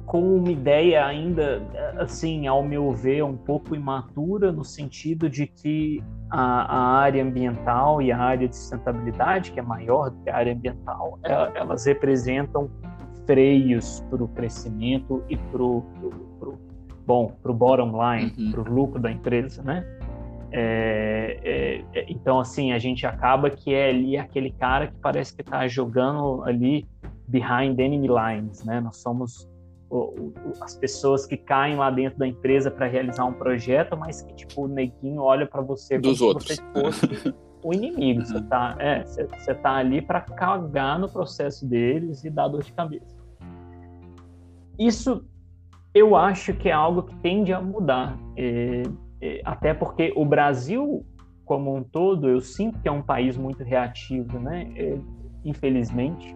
com 0.05 0.37
uma 0.37 0.51
ideia 0.51 1.05
ainda, 1.05 1.61
assim, 1.97 2.45
ao 2.45 2.63
meu 2.63 2.91
ver, 2.91 3.23
um 3.23 3.37
pouco 3.37 3.75
imatura, 3.75 4.51
no 4.51 4.63
sentido 4.63 5.29
de 5.29 5.47
que 5.47 6.03
a, 6.29 6.41
a 6.41 6.97
área 6.99 7.23
ambiental 7.23 8.01
e 8.01 8.11
a 8.11 8.17
área 8.17 8.47
de 8.47 8.55
sustentabilidade, 8.55 9.51
que 9.51 9.59
é 9.59 9.63
maior 9.63 10.09
do 10.11 10.23
que 10.23 10.29
a 10.29 10.35
área 10.35 10.53
ambiental, 10.53 11.19
é, 11.23 11.59
elas 11.59 11.85
representam 11.85 12.69
freios 13.25 14.01
para 14.09 14.23
o 14.23 14.27
crescimento 14.27 15.23
e 15.29 15.37
para 15.37 15.63
o 15.63 15.83
bom, 17.05 17.35
para 17.41 17.51
o 17.51 17.55
bottom 17.55 17.91
line, 17.91 18.33
uhum. 18.37 18.51
para 18.51 18.61
o 18.61 18.73
lucro 18.73 19.01
da 19.01 19.11
empresa, 19.11 19.63
né? 19.63 19.83
É, 20.51 21.39
é, 21.43 21.99
é, 21.99 22.05
então, 22.07 22.39
assim, 22.39 22.71
a 22.71 22.77
gente 22.77 23.07
acaba 23.07 23.49
que 23.49 23.73
é 23.73 23.89
ali 23.89 24.15
aquele 24.15 24.51
cara 24.51 24.87
que 24.87 24.95
parece 25.01 25.35
que 25.35 25.41
está 25.41 25.67
jogando 25.67 26.43
ali 26.43 26.87
behind 27.33 27.79
enemy 27.79 28.07
lines, 28.07 28.63
né? 28.63 28.79
Nós 28.79 28.97
somos 28.97 29.49
as 30.61 30.75
pessoas 30.75 31.25
que 31.25 31.37
caem 31.37 31.75
lá 31.75 31.91
dentro 31.91 32.17
da 32.17 32.27
empresa 32.27 32.71
para 32.71 32.87
realizar 32.87 33.25
um 33.25 33.33
projeto, 33.33 33.97
mas 33.97 34.21
que, 34.21 34.33
tipo, 34.33 34.63
o 34.63 34.67
neguinho 34.67 35.21
olha 35.21 35.45
para 35.45 35.61
você 35.61 35.99
Dos 35.99 36.19
como 36.19 36.29
outros. 36.29 36.55
se 36.55 36.61
você 36.61 36.81
fosse 36.81 37.35
o 37.63 37.73
inimigo. 37.73 38.25
Você 38.25 38.41
tá, 38.43 38.75
é, 38.79 39.03
você, 39.03 39.27
você 39.27 39.53
tá 39.53 39.73
ali 39.73 40.01
para 40.01 40.21
cagar 40.21 40.97
no 40.97 41.09
processo 41.09 41.67
deles 41.67 42.23
e 42.23 42.29
dar 42.29 42.47
dor 42.47 42.63
de 42.63 42.71
cabeça. 42.71 43.15
Isso 44.79 45.23
eu 45.93 46.15
acho 46.15 46.53
que 46.55 46.69
é 46.69 46.71
algo 46.71 47.03
que 47.03 47.15
tende 47.17 47.53
a 47.53 47.61
mudar. 47.61 48.17
É, 48.35 48.83
é, 49.21 49.41
até 49.45 49.75
porque 49.75 50.11
o 50.15 50.25
Brasil, 50.25 51.05
como 51.45 51.75
um 51.75 51.83
todo, 51.83 52.27
eu 52.29 52.41
sinto 52.41 52.79
que 52.79 52.87
é 52.87 52.91
um 52.91 53.03
país 53.03 53.37
muito 53.37 53.63
reativo, 53.63 54.39
né? 54.39 54.71
É, 54.75 54.97
infelizmente, 55.45 56.35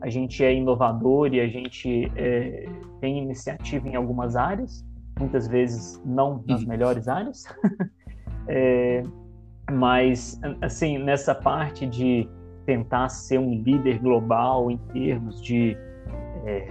a 0.00 0.08
gente 0.08 0.44
é 0.44 0.54
inovador 0.54 1.32
e 1.34 1.40
a 1.40 1.48
gente 1.48 2.10
é, 2.16 2.68
tem 3.00 3.18
iniciativa 3.18 3.88
em 3.88 3.94
algumas 3.94 4.36
áreas, 4.36 4.84
muitas 5.18 5.46
vezes 5.46 6.00
não 6.04 6.42
nas 6.46 6.64
melhores 6.64 7.08
áreas. 7.08 7.44
É, 8.52 9.02
mas, 9.70 10.40
assim, 10.60 10.98
nessa 10.98 11.34
parte 11.34 11.86
de 11.86 12.28
tentar 12.66 13.08
ser 13.10 13.38
um 13.38 13.62
líder 13.62 14.00
global 14.00 14.70
em 14.70 14.78
termos 14.92 15.40
de 15.40 15.76
é, 16.44 16.68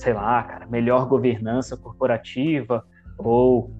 sei 0.00 0.14
lá, 0.14 0.42
cara, 0.42 0.66
melhor 0.66 1.06
governança 1.06 1.76
corporativa 1.76 2.84
ou 3.18 3.70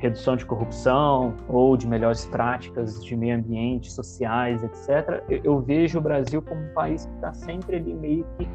redução 0.00 0.34
de 0.34 0.46
corrupção 0.46 1.34
ou 1.46 1.76
de 1.76 1.86
melhores 1.86 2.24
práticas 2.24 3.04
de 3.04 3.14
meio 3.14 3.36
ambiente, 3.36 3.92
sociais, 3.92 4.64
etc. 4.64 5.22
Eu, 5.44 5.60
vejo 5.60 5.98
o 5.98 6.00
Brasil 6.00 6.40
como 6.40 6.60
um 6.60 6.72
país 6.72 7.04
que 7.04 7.14
está 7.14 7.32
sempre 7.34 7.76
ali 7.76 7.92
meio 7.92 8.26
que 8.36 8.48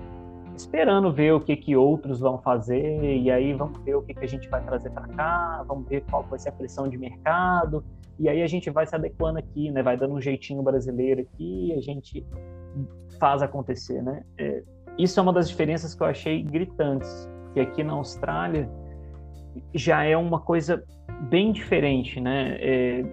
esperando 0.57 1.11
ver 1.11 1.33
o 1.33 1.39
que 1.39 1.55
que 1.55 1.75
outros 1.75 2.19
vão 2.19 2.39
fazer 2.39 3.17
e 3.17 3.29
aí 3.29 3.53
vamos 3.53 3.79
ver 3.83 3.95
o 3.95 4.01
que 4.01 4.13
que 4.13 4.23
a 4.23 4.27
gente 4.27 4.49
vai 4.49 4.63
trazer 4.63 4.89
para 4.89 5.07
cá, 5.09 5.63
vamos 5.67 5.87
ver 5.87 6.03
qual 6.09 6.23
vai 6.23 6.39
ser 6.39 6.49
a 6.49 6.51
pressão 6.53 6.87
de 6.87 6.97
mercado 6.97 7.83
e 8.17 8.27
aí 8.27 8.41
a 8.41 8.47
gente 8.47 8.69
vai 8.69 8.87
se 8.87 8.95
adequando 8.95 9.37
aqui, 9.37 9.69
né? 9.69 9.83
Vai 9.83 9.97
dando 9.97 10.15
um 10.15 10.21
jeitinho 10.21 10.63
brasileiro 10.63 11.21
aqui, 11.21 11.73
a 11.73 11.81
gente 11.81 12.25
faz 13.19 13.41
acontecer, 13.43 14.01
né? 14.01 14.23
É, 14.37 14.63
isso 14.97 15.19
é 15.19 15.23
uma 15.23 15.33
das 15.33 15.47
diferenças 15.47 15.93
que 15.93 16.01
eu 16.01 16.07
achei 16.07 16.41
gritantes, 16.41 17.29
que 17.53 17.59
aqui 17.59 17.83
na 17.83 17.93
Austrália 17.93 18.67
já 19.73 20.03
é 20.03 20.15
uma 20.15 20.39
coisa 20.39 20.83
bem 21.29 21.51
diferente, 21.51 22.19
né? 22.19 22.57
É, 22.59 23.05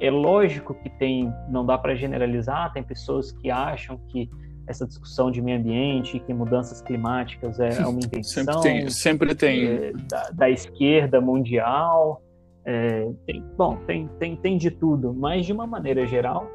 é 0.00 0.10
lógico 0.10 0.74
que 0.74 0.88
tem, 0.90 1.32
não 1.48 1.64
dá 1.64 1.76
para 1.76 1.94
generalizar, 1.94 2.72
tem 2.72 2.82
pessoas 2.82 3.32
que 3.32 3.50
acham 3.50 3.98
que 4.08 4.28
essa 4.66 4.86
discussão 4.86 5.30
de 5.30 5.40
meio 5.40 5.58
ambiente, 5.58 6.20
que 6.20 6.34
mudanças 6.34 6.82
climáticas 6.82 7.58
é 7.58 7.84
uma 7.86 7.98
invenção. 8.04 8.44
Sempre 8.44 8.60
tem. 8.62 8.90
Sempre 8.90 9.34
tem. 9.34 9.66
É, 9.66 9.92
da, 10.08 10.30
da, 10.30 10.50
esquerda 10.50 11.20
mundial. 11.20 12.22
É, 12.64 13.08
tem, 13.26 13.42
bom, 13.56 13.76
tem, 13.86 14.08
tem, 14.18 14.36
tem 14.36 14.58
de 14.58 14.70
tudo, 14.70 15.14
mas 15.14 15.46
de 15.46 15.52
uma 15.54 15.66
maneira 15.66 16.06
geral, 16.06 16.46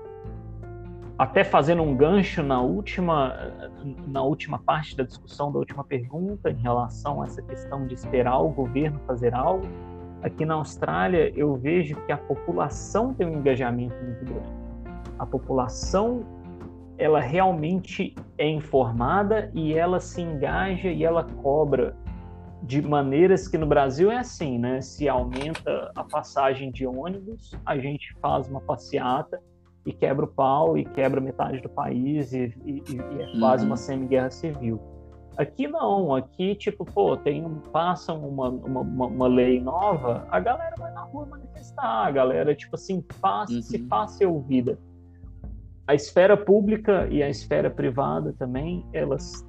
até 1.17 1.43
fazendo 1.43 1.83
um 1.83 1.95
gancho 1.95 2.41
na 2.41 2.61
última, 2.61 3.53
na 4.07 4.23
última 4.23 4.57
parte 4.59 4.97
da 4.97 5.03
discussão, 5.03 5.51
da 5.51 5.59
última 5.59 5.83
pergunta, 5.83 6.49
em 6.49 6.61
relação 6.61 7.21
a 7.21 7.25
essa 7.25 7.41
questão 7.41 7.85
de 7.85 7.93
esperar 7.93 8.39
o 8.39 8.49
governo 8.49 8.99
fazer 9.05 9.33
algo, 9.33 9.67
aqui 10.21 10.45
na 10.45 10.55
Austrália 10.55 11.31
eu 11.35 11.55
vejo 11.55 11.95
que 12.05 12.11
a 12.11 12.17
população 12.17 13.13
tem 13.13 13.27
um 13.27 13.39
engajamento 13.39 13.95
muito 14.03 14.25
grande. 14.25 14.53
A 15.19 15.25
população 15.25 16.25
ela 16.97 17.19
realmente 17.19 18.15
é 18.37 18.47
informada 18.47 19.51
e 19.53 19.73
ela 19.73 19.99
se 19.99 20.21
engaja 20.21 20.89
e 20.89 21.03
ela 21.03 21.23
cobra 21.41 21.95
de 22.61 22.81
maneiras 22.81 23.47
que 23.47 23.57
no 23.57 23.65
Brasil 23.65 24.09
é 24.09 24.17
assim, 24.17 24.57
né? 24.57 24.79
Se 24.79 25.09
aumenta 25.09 25.91
a 25.95 26.03
passagem 26.03 26.71
de 26.71 26.87
ônibus, 26.87 27.51
a 27.65 27.77
gente 27.77 28.15
faz 28.21 28.47
uma 28.47 28.61
passeata 28.61 29.41
e 29.85 29.91
quebra 29.91 30.25
o 30.25 30.27
pau 30.27 30.77
e 30.77 30.85
quebra 30.85 31.19
metade 31.19 31.59
do 31.61 31.69
país 31.69 32.33
e, 32.33 32.53
e, 32.65 32.83
e 32.89 33.21
é 33.21 33.39
quase 33.39 33.63
uhum. 33.63 33.71
uma 33.71 33.77
semi-guerra 33.77 34.31
civil. 34.31 34.79
Aqui 35.35 35.67
não, 35.67 36.13
aqui 36.15 36.55
tipo, 36.55 36.85
pô, 36.85 37.17
tem 37.17 37.43
um, 37.43 37.59
passam 37.59 38.27
uma, 38.27 38.49
uma, 38.49 39.07
uma, 39.07 39.27
lei 39.27 39.59
nova, 39.59 40.27
a 40.29 40.39
galera 40.39 40.75
vai 40.77 40.91
na 40.93 41.01
rua 41.01 41.25
manifestar, 41.25 42.07
a 42.07 42.11
galera, 42.11 42.53
tipo 42.53 42.75
assim, 42.75 43.03
faz, 43.19 43.49
uhum. 43.49 43.61
se 43.61 43.79
faz 43.87 44.11
ser 44.11 44.27
ouvida. 44.27 44.77
A 45.87 45.95
esfera 45.95 46.37
pública 46.37 47.07
e 47.09 47.21
a 47.23 47.29
esfera 47.29 47.69
privada 47.69 48.33
também, 48.33 48.85
elas 48.93 49.43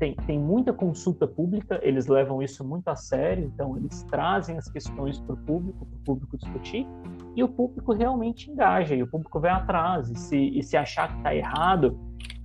têm, 0.00 0.14
têm 0.26 0.38
muita 0.38 0.72
consulta 0.72 1.28
pública, 1.28 1.78
eles 1.82 2.06
levam 2.06 2.42
isso 2.42 2.64
muito 2.64 2.88
a 2.88 2.96
sério, 2.96 3.44
então 3.44 3.76
eles 3.76 4.02
trazem 4.04 4.56
as 4.56 4.68
questões 4.68 5.20
para 5.20 5.34
o 5.34 5.36
público, 5.36 5.86
para 5.86 5.96
o 5.96 6.00
público 6.00 6.38
discutir, 6.38 6.86
e 7.36 7.44
o 7.44 7.48
público 7.48 7.92
realmente 7.92 8.50
engaja, 8.50 8.94
e 8.94 9.02
o 9.02 9.06
público 9.06 9.38
vai 9.38 9.50
atrás, 9.50 10.10
e 10.10 10.16
se, 10.16 10.58
e 10.58 10.62
se 10.62 10.76
achar 10.76 11.08
que 11.08 11.18
está 11.18 11.36
errado, 11.36 12.00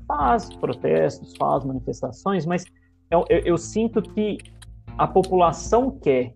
faz 0.06 0.54
protestos, 0.58 1.34
faz 1.38 1.64
manifestações, 1.64 2.46
mas 2.46 2.66
eu, 3.10 3.26
eu, 3.30 3.40
eu 3.40 3.58
sinto 3.58 4.02
que 4.02 4.38
a 4.98 5.08
população 5.08 5.90
quer, 5.90 6.36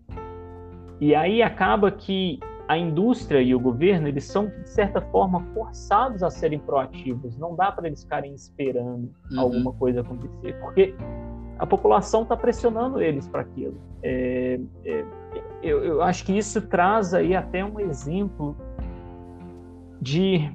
e 1.00 1.14
aí 1.14 1.42
acaba 1.42 1.92
que 1.92 2.40
a 2.70 2.78
indústria 2.78 3.42
e 3.42 3.52
o 3.52 3.58
governo, 3.58 4.06
eles 4.06 4.22
são, 4.22 4.46
de 4.46 4.70
certa 4.70 5.00
forma, 5.00 5.42
forçados 5.52 6.22
a 6.22 6.30
serem 6.30 6.60
proativos. 6.60 7.36
Não 7.36 7.56
dá 7.56 7.72
para 7.72 7.88
eles 7.88 8.04
ficarem 8.04 8.32
esperando 8.32 9.12
uhum. 9.32 9.40
alguma 9.40 9.72
coisa 9.72 10.02
acontecer, 10.02 10.56
porque 10.60 10.94
a 11.58 11.66
população 11.66 12.22
está 12.22 12.36
pressionando 12.36 13.02
eles 13.02 13.26
para 13.26 13.40
aquilo. 13.40 13.76
É, 14.04 14.60
é, 14.84 15.04
eu, 15.64 15.84
eu 15.84 16.00
acho 16.00 16.24
que 16.24 16.38
isso 16.38 16.62
traz 16.68 17.12
aí 17.12 17.34
até 17.34 17.64
um 17.64 17.80
exemplo 17.80 18.56
de 20.00 20.48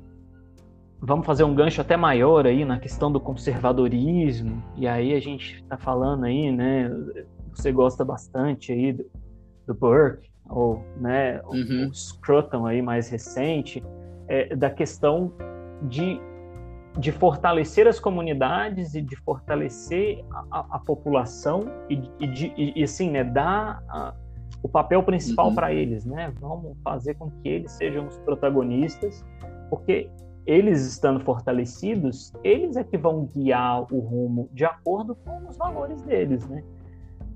vamos 1.02 1.26
fazer 1.26 1.44
um 1.44 1.54
gancho 1.54 1.82
até 1.82 1.98
maior 1.98 2.48
aí 2.48 2.64
na 2.64 2.80
questão 2.80 3.12
do 3.12 3.20
conservadorismo 3.20 4.64
e 4.78 4.88
aí 4.88 5.14
a 5.14 5.20
gente 5.20 5.58
está 5.58 5.78
falando 5.78 6.24
aí 6.24 6.52
né 6.52 6.90
você 7.54 7.72
gosta 7.72 8.04
bastante 8.04 8.72
aí 8.72 8.94
do, 8.94 9.06
do 9.68 9.76
Burke 9.76 10.30
ou 10.50 10.84
né 10.98 11.42
uhum. 11.46 11.86
o, 11.86 11.90
o 11.90 11.94
Scruton 11.94 12.66
aí 12.66 12.82
mais 12.82 13.10
recente 13.10 13.84
é, 14.28 14.56
da 14.56 14.70
questão 14.70 15.32
de 15.84 16.20
de 16.98 17.12
fortalecer 17.12 17.88
as 17.88 18.00
comunidades 18.00 18.96
e 18.96 19.02
de 19.02 19.18
fortalecer 19.18 20.24
a, 20.50 20.78
a 20.78 20.80
população 20.80 21.64
e, 21.90 22.02
e, 22.22 22.28
de, 22.28 22.54
e, 22.56 22.84
assim 22.84 23.10
né 23.12 23.22
dar 23.22 23.84
a, 23.90 24.14
o 24.66 24.68
papel 24.68 25.04
principal 25.04 25.50
uhum. 25.50 25.56
para 25.56 25.72
eles, 25.72 26.06
né? 26.06 26.34
Vamos 26.40 26.76
fazer 26.84 27.14
com 27.14 27.30
que 27.30 27.48
eles 27.48 27.72
sejam 27.74 28.08
os 28.08 28.18
protagonistas, 28.18 29.24
porque 29.70 30.10
eles 30.44 30.84
estando 30.88 31.20
fortalecidos, 31.20 32.34
eles 32.44 32.76
é 32.76 32.84
que 32.84 32.98
vão 32.98 33.26
guiar 33.26 33.82
o 33.94 34.00
rumo 34.00 34.50
de 34.52 34.66
acordo 34.66 35.16
com 35.16 35.48
os 35.48 35.56
valores 35.56 36.02
deles, 36.02 36.48
né? 36.48 36.64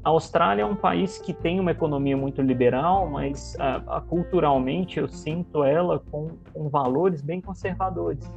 A 0.04 0.10
Austrália 0.10 0.62
é 0.62 0.66
um 0.66 0.76
país 0.76 1.18
que 1.18 1.34
tem 1.34 1.60
uma 1.60 1.72
economia 1.72 2.16
muito 2.16 2.41
liberal, 2.41 3.10
mas 3.10 3.56
a, 3.60 3.97
a, 3.97 4.02
culturalmente 4.02 4.97
eu 4.97 5.10
sinto 5.10 5.64
ela 5.64 6.02
com, 6.10 6.30
com 6.54 6.70
valores 6.70 7.22
bem 7.22 7.41
conservadores. 7.41 8.32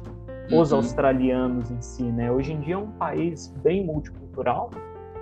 Os 0.51 0.71
uhum. 0.71 0.79
australianos 0.79 1.71
em 1.71 1.81
si, 1.81 2.03
né? 2.03 2.29
Hoje 2.29 2.51
em 2.51 2.59
dia 2.59 2.75
é 2.75 2.77
um 2.77 2.91
país 2.91 3.47
bem 3.63 3.85
multicultural, 3.85 4.71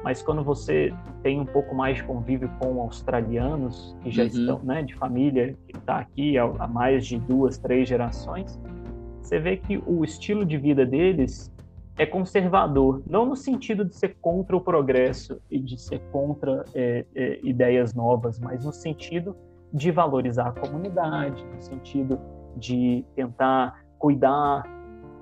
mas 0.04 0.24
quando 0.24 0.44
você 0.44 0.92
tem 1.22 1.40
um 1.40 1.46
pouco 1.46 1.76
mais 1.76 1.98
de 1.98 2.04
convívio 2.04 2.50
com 2.60 2.82
australianos 2.82 3.96
que 4.02 4.10
já 4.10 4.24
uhum. 4.24 4.28
estão, 4.28 4.60
né, 4.64 4.82
de 4.82 4.96
família 4.96 5.56
que 5.68 5.78
está 5.78 6.00
aqui 6.00 6.40
há 6.40 6.68
mais 6.68 7.06
de 7.06 7.20
duas, 7.20 7.60
três 7.60 7.88
gerações, 7.88 8.60
você 9.22 9.40
vê 9.40 9.58
que 9.58 9.78
o 9.86 10.04
estilo 10.04 10.44
de 10.44 10.58
vida 10.58 10.88
deles 10.88 11.54
é 11.98 12.06
conservador, 12.06 13.04
não 13.08 13.26
no 13.26 13.36
sentido 13.36 13.86
de 13.86 13.96
ser 13.96 14.16
contra 14.22 14.56
o 14.56 14.62
progresso 14.62 15.42
e 15.50 15.60
de 15.60 15.80
ser 15.80 16.00
contra 16.12 16.66
é, 16.74 17.06
é, 17.14 17.40
ideias 17.44 17.94
novas, 17.94 18.40
mas 18.40 18.66
no 18.66 18.72
sentido 18.72 19.36
de 19.74 19.92
valorizar 19.92 20.48
a 20.48 20.52
comunidade, 20.52 21.46
no 21.46 21.62
sentido 21.62 22.20
de 22.58 23.06
tentar 23.16 23.84
cuidar 23.98 24.64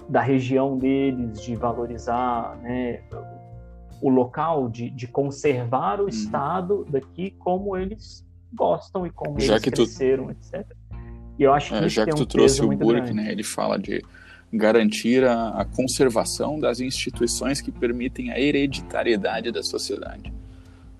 da 0.08 0.22
região 0.22 0.78
deles, 0.78 1.42
de 1.42 1.56
valorizar 1.56 2.58
né, 2.58 3.02
o 4.02 4.10
local, 4.10 4.70
de, 4.70 4.90
de 4.90 5.08
conservar 5.08 6.00
o 6.00 6.04
uhum. 6.04 6.10
estado 6.10 6.86
daqui 6.90 7.32
como 7.32 7.78
eles 7.78 8.26
gostam 8.54 9.06
e 9.06 9.12
como 9.12 9.40
já 9.40 9.54
eles 9.54 9.64
que 9.64 9.72
cresceram, 9.72 10.28
tu... 10.28 10.32
etc. 10.32 10.66
E 11.38 11.44
eu 11.44 11.54
acho 11.54 11.70
que 11.70 11.86
é, 11.86 11.90
já 11.90 12.06
que 12.06 12.16
tu 12.16 12.26
trouxe 12.26 12.62
o 12.62 12.70
Burke, 12.76 13.14
né, 13.14 13.32
ele 13.32 13.44
fala 13.44 13.78
de 13.78 14.04
garantir 14.52 15.24
a, 15.24 15.50
a, 15.50 15.66
conservação 15.66 16.60
das 16.60 16.80
instituições 16.80 17.62
que 17.62 17.72
permitem 17.72 18.32
a 18.32 18.40
hereditariedade 18.40 19.52
da 19.52 19.62
sociedade. 19.62 20.34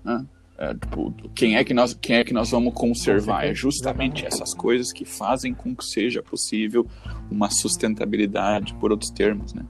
Né? 0.04 0.24
É, 0.60 0.74
tipo, 0.74 1.10
quem 1.34 1.56
é 1.56 1.64
que 1.64 1.72
nós 1.72 1.94
quem 1.94 2.16
é 2.16 2.22
que 2.22 2.34
nós 2.34 2.50
vamos 2.50 2.74
conservar 2.74 3.46
é 3.46 3.54
justamente 3.54 4.26
essas 4.26 4.52
coisas 4.52 4.92
que 4.92 5.06
fazem 5.06 5.54
com 5.54 5.74
que 5.74 5.82
seja 5.82 6.22
possível 6.22 6.86
uma 7.30 7.48
sustentabilidade 7.48 8.74
por 8.74 8.90
outros 8.90 9.10
termos 9.10 9.54
né 9.54 9.64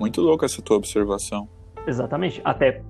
muito 0.00 0.20
louco 0.20 0.44
essa 0.44 0.60
tua 0.60 0.76
observação 0.76 1.48
exatamente 1.86 2.42
até 2.44 2.82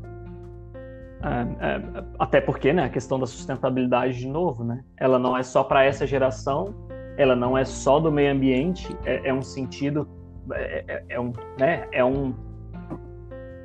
é, 1.23 1.31
é, 1.61 2.05
até 2.19 2.41
porque 2.41 2.73
né 2.73 2.85
a 2.85 2.89
questão 2.89 3.19
da 3.19 3.27
sustentabilidade 3.27 4.19
de 4.19 4.27
novo 4.27 4.65
né 4.65 4.83
ela 4.97 5.19
não 5.19 5.37
é 5.37 5.43
só 5.43 5.63
para 5.63 5.85
essa 5.85 6.07
geração 6.07 6.75
ela 7.17 7.37
não 7.37 7.57
é 7.57 7.65
só 7.65 7.99
do 7.99 8.11
meio 8.11 8.33
ambiente 8.33 8.89
é, 9.05 9.29
é 9.29 9.35
um 9.35 9.43
sentido 9.43 10.09
é, 10.53 10.85
é, 10.87 11.05
é 11.11 11.21
um 11.21 11.33
né 11.59 11.87
é 11.93 12.05
um 12.05 12.35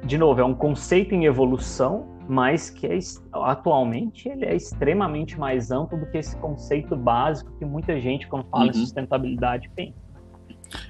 de 0.03 0.17
novo 0.17 0.41
é 0.41 0.43
um 0.43 0.53
conceito 0.53 1.13
em 1.13 1.25
evolução 1.25 2.11
mas 2.27 2.69
que 2.69 2.87
é, 2.87 2.97
atualmente 3.33 4.29
ele 4.29 4.45
é 4.45 4.55
extremamente 4.55 5.37
mais 5.37 5.69
amplo 5.69 5.99
do 5.99 6.05
que 6.05 6.17
esse 6.17 6.35
conceito 6.37 6.95
básico 6.95 7.51
que 7.57 7.65
muita 7.65 7.99
gente, 7.99 8.25
quando 8.27 8.45
fala 8.49 8.63
uhum. 8.63 8.69
em 8.69 8.73
sustentabilidade, 8.73 9.69
pensa. 9.75 9.99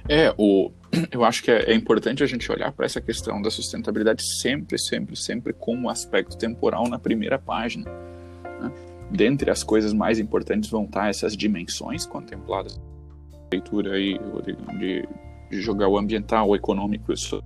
É, 0.08 0.32
o, 0.38 0.70
eu 1.10 1.24
acho 1.24 1.42
que 1.42 1.50
é, 1.50 1.72
é 1.72 1.74
importante 1.74 2.22
a 2.22 2.26
gente 2.26 2.50
olhar 2.50 2.70
para 2.70 2.86
essa 2.86 3.00
questão 3.00 3.42
da 3.42 3.50
sustentabilidade 3.50 4.22
sempre, 4.22 4.78
sempre, 4.78 5.16
sempre 5.16 5.52
com 5.52 5.74
o 5.74 5.80
um 5.80 5.88
aspecto 5.88 6.38
temporal 6.38 6.88
na 6.88 6.98
primeira 6.98 7.38
página. 7.38 7.90
Né? 8.60 8.72
Dentre 9.12 9.50
as 9.50 9.62
coisas 9.62 9.92
mais 9.92 10.18
importantes 10.18 10.70
vão 10.70 10.84
estar 10.84 11.08
essas 11.08 11.36
dimensões 11.36 12.06
contempladas. 12.06 12.80
Leitura 13.52 13.92
aí, 13.94 14.18
de, 14.78 15.06
de 15.50 15.60
jogar 15.60 15.88
o 15.88 15.98
ambiental, 15.98 16.48
o 16.48 16.56
econômico 16.56 17.12
o 17.12 17.16
social 17.16 17.42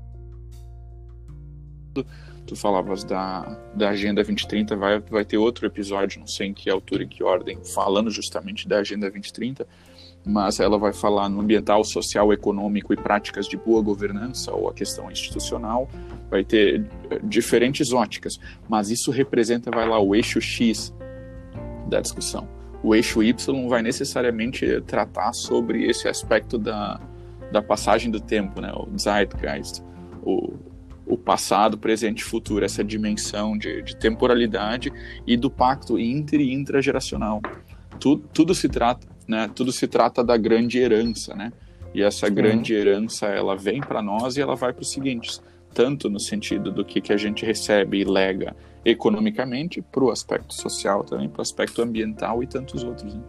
tu 2.47 2.55
falavas 2.55 3.05
da, 3.05 3.43
da 3.75 3.91
Agenda 3.91 4.23
2030, 4.23 4.77
vai, 4.77 5.01
vai 5.01 5.25
ter 5.25 5.37
outro 5.37 5.67
episódio, 5.67 6.21
não 6.21 6.27
sei 6.27 6.49
em 6.49 6.55
que 6.55 6.71
altura 6.71 7.03
e 7.03 7.07
que 7.07 7.23
ordem, 7.23 7.59
falando 7.75 8.11
justamente 8.11 8.69
da 8.69 8.79
Agenda 8.79 9.11
2030, 9.11 9.67
mas 10.25 10.59
ela 10.61 10.79
vai 10.79 10.93
falar 10.93 11.29
no 11.29 11.41
ambiental, 11.41 11.85
social, 11.85 12.33
econômico 12.33 12.93
e 12.93 12.97
práticas 12.97 13.47
de 13.47 13.57
boa 13.57 13.83
governança 13.83 14.53
ou 14.53 14.69
a 14.69 14.73
questão 14.73 15.11
institucional, 15.11 15.89
vai 16.31 16.45
ter 16.45 16.87
eh, 17.11 17.21
diferentes 17.23 17.93
óticas, 17.93 18.39
mas 18.69 18.91
isso 18.91 19.11
representa, 19.11 19.71
vai 19.71 19.89
lá, 19.89 20.01
o 20.01 20.15
eixo 20.15 20.41
X 20.41 20.95
da 21.89 22.01
discussão. 22.01 22.49
O 22.83 22.95
eixo 22.95 23.23
Y 23.23 23.35
vai 23.69 23.83
necessariamente 23.83 24.81
tratar 24.83 25.33
sobre 25.33 25.87
esse 25.87 26.09
aspecto 26.09 26.59
da, 26.59 27.01
da 27.51 27.63
passagem 27.63 28.11
do 28.11 28.21
tempo, 28.21 28.61
né? 28.61 28.73
o 28.73 28.99
Zeitgeist, 28.99 29.83
o, 30.23 30.55
o 31.07 31.17
passado, 31.17 31.79
presente 31.79 32.21
e 32.21 32.25
futuro, 32.25 32.65
essa 32.65 32.85
dimensão 32.85 33.57
de, 33.57 33.83
de 33.83 33.97
temporalidade 33.97 34.93
e 35.27 35.37
do 35.37 35.51
pacto 35.51 35.99
inter 35.99 36.41
e 36.41 36.53
intrageracional. 36.53 37.41
Tudo, 37.99 38.29
tudo 38.33 38.55
se 38.55 38.69
trata, 38.69 39.07
né? 39.27 39.49
Tudo 39.55 39.73
se 39.73 39.87
trata 39.87 40.23
da 40.23 40.37
grande 40.37 40.79
herança, 40.79 41.35
né? 41.35 41.53
E 41.95 42.03
essa 42.03 42.29
grande 42.29 42.75
herança, 42.75 43.27
ela 43.27 43.57
vem 43.57 43.81
para 43.81 44.03
nós 44.03 44.37
e 44.37 44.41
ela 44.41 44.55
vai 44.55 44.73
para 44.73 44.83
os 44.83 44.93
seguintes, 44.93 45.41
tanto 45.73 46.11
no 46.11 46.21
sentido 46.21 46.71
do 46.71 46.85
que, 46.85 47.01
que 47.01 47.13
a 47.13 47.17
gente 47.17 47.47
recebe 47.47 48.01
e 48.01 48.05
lega 48.05 48.55
economicamente, 48.87 49.83
para 49.83 50.05
o 50.05 50.11
aspecto 50.13 50.55
social 50.55 51.03
também, 51.03 51.29
para 51.29 51.41
o 51.41 51.43
aspecto 51.43 51.83
ambiental 51.83 52.41
e 52.41 52.47
tantos 52.47 52.85
outros. 52.85 53.15
Né? 53.15 53.23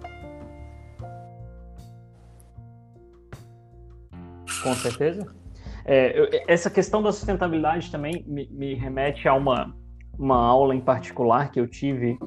Com 4.62 4.76
certeza. 4.76 5.36
É, 5.84 6.20
eu, 6.20 6.30
essa 6.48 6.70
questão 6.70 7.02
da 7.02 7.12
sustentabilidade 7.12 7.90
também 7.90 8.24
me, 8.28 8.48
me, 8.52 8.76
remete 8.76 9.28
a 9.28 9.34
uma, 9.34 9.76
uma 10.18 10.38
aula 10.38 10.76
em 10.76 10.82
particular 10.82 11.50
que 11.50 11.60
eu 11.60 11.68
tive 11.68 12.20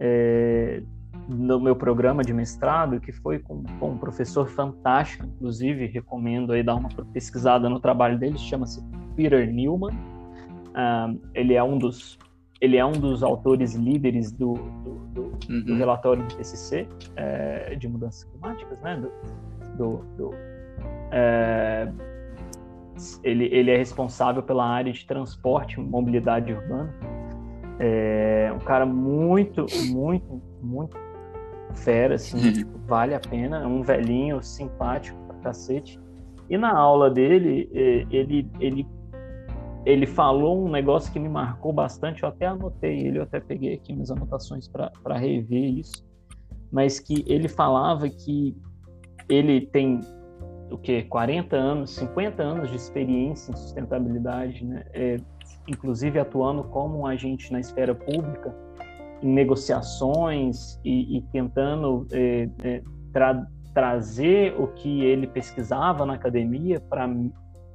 é, 0.00 0.82
no 1.28 1.60
meu 1.60 1.76
programa 1.76 2.22
de 2.22 2.32
mestrado, 2.32 2.98
que 2.98 3.12
foi 3.12 3.40
com, 3.40 3.62
com, 3.78 3.90
um 3.90 3.98
professor 3.98 4.48
fantástico, 4.48 5.26
inclusive 5.26 5.86
recomendo 5.86 6.52
aí 6.52 6.62
dar 6.62 6.76
uma 6.76 6.88
pesquisada 7.12 7.68
no 7.68 7.78
trabalho 7.78 8.18
dele, 8.18 8.38
chama-se 8.38 8.82
Peter 9.14 9.52
Newman. 9.52 9.94
Uh, 10.74 11.20
ele 11.34 11.54
é 11.54 11.62
um 11.62 11.78
dos 11.78 12.18
ele 12.60 12.76
é 12.76 12.84
um 12.84 12.92
dos 12.92 13.22
autores 13.22 13.74
líderes 13.74 14.32
do, 14.32 14.54
do, 14.54 14.94
do, 15.12 15.22
uhum. 15.50 15.64
do 15.64 15.76
relatório 15.76 16.22
do 16.22 16.34
TCC 16.36 16.86
é, 17.16 17.74
de 17.74 17.88
mudanças 17.88 18.24
climáticas, 18.24 18.80
né? 18.80 19.02
Do, 19.76 19.98
do 20.16 20.30
é, 21.10 21.88
ele, 23.22 23.46
ele 23.52 23.70
é 23.70 23.76
responsável 23.76 24.42
pela 24.42 24.66
área 24.66 24.92
de 24.92 25.04
transporte 25.06 25.78
e 25.78 25.82
mobilidade 25.82 26.52
urbana. 26.52 26.94
É 27.78 28.52
um 28.54 28.60
cara 28.60 28.86
muito, 28.86 29.66
muito, 29.90 30.40
muito 30.62 30.96
fera, 31.74 32.14
assim, 32.14 32.46
uhum. 32.46 32.52
tipo, 32.52 32.78
vale 32.86 33.14
a 33.14 33.20
pena. 33.20 33.62
É 33.62 33.66
um 33.66 33.82
velhinho 33.82 34.42
simpático 34.42 35.18
pra 35.26 35.36
cacete. 35.38 35.98
E 36.48 36.56
na 36.56 36.72
aula 36.72 37.10
dele, 37.10 37.68
ele, 37.72 38.48
ele, 38.60 38.86
ele 39.84 40.06
falou 40.06 40.64
um 40.64 40.70
negócio 40.70 41.12
que 41.12 41.18
me 41.18 41.28
marcou 41.28 41.72
bastante. 41.72 42.22
Eu 42.22 42.28
até 42.28 42.46
anotei 42.46 43.06
ele, 43.06 43.18
eu 43.18 43.22
até 43.22 43.40
peguei 43.40 43.74
aqui 43.74 43.92
minhas 43.92 44.10
anotações 44.10 44.68
para 44.68 45.16
rever 45.16 45.78
isso. 45.78 46.04
Mas 46.72 46.98
que 46.98 47.24
ele 47.26 47.48
falava 47.48 48.08
que 48.08 48.56
ele 49.28 49.66
tem 49.66 50.00
o 50.70 50.78
que 50.78 51.02
40 51.02 51.56
anos, 51.56 51.94
50 51.96 52.42
anos 52.42 52.70
de 52.70 52.76
experiência 52.76 53.52
em 53.52 53.56
sustentabilidade, 53.56 54.64
né? 54.64 54.84
É, 54.92 55.16
inclusive 55.68 56.18
atuando 56.18 56.64
como 56.64 56.98
um 56.98 57.06
agente 57.06 57.52
na 57.52 57.60
esfera 57.60 57.94
pública, 57.94 58.54
em 59.22 59.32
negociações 59.32 60.80
e, 60.84 61.18
e 61.18 61.22
tentando 61.32 62.06
é, 62.10 62.48
é, 62.62 62.82
tra 63.12 63.46
trazer 63.72 64.54
o 64.56 64.68
que 64.68 65.04
ele 65.04 65.26
pesquisava 65.26 66.06
na 66.06 66.14
academia 66.14 66.80
para 66.80 67.08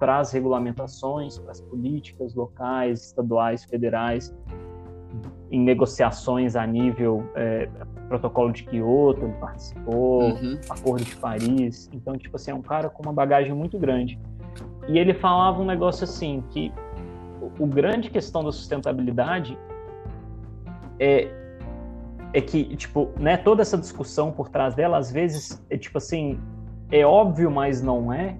as 0.07 0.31
regulamentações, 0.31 1.37
para 1.37 1.51
as 1.51 1.61
políticas 1.61 2.33
locais, 2.33 3.07
estaduais, 3.07 3.63
federais, 3.65 4.33
em 5.51 5.59
negociações 5.61 6.55
a 6.55 6.65
nível 6.65 7.29
é, 7.35 7.67
protocolo 8.07 8.51
de 8.51 8.63
Kyoto, 8.63 9.25
ele 9.25 9.33
participou, 9.33 10.23
uhum. 10.23 10.59
Acordo 10.69 11.03
de 11.03 11.15
Paris. 11.15 11.89
Então, 11.93 12.17
tipo 12.17 12.35
assim, 12.35 12.51
é 12.51 12.55
um 12.55 12.61
cara 12.61 12.89
com 12.89 13.03
uma 13.03 13.13
bagagem 13.13 13.53
muito 13.53 13.77
grande. 13.77 14.19
E 14.87 14.97
ele 14.97 15.13
falava 15.13 15.61
um 15.61 15.65
negócio 15.65 16.03
assim, 16.03 16.43
que 16.49 16.71
o, 17.41 17.63
o 17.63 17.67
grande 17.67 18.09
questão 18.09 18.43
da 18.43 18.51
sustentabilidade 18.51 19.57
é, 20.99 21.31
é 22.33 22.41
que, 22.41 22.75
tipo, 22.75 23.09
né, 23.19 23.37
toda 23.37 23.61
essa 23.61 23.77
discussão 23.77 24.31
por 24.31 24.49
trás 24.49 24.75
dela, 24.75 24.97
às 24.97 25.11
vezes, 25.11 25.63
é 25.69 25.77
tipo 25.77 25.97
assim, 25.97 26.39
é 26.91 27.05
óbvio, 27.05 27.49
mas 27.49 27.81
não 27.81 28.11
é, 28.11 28.37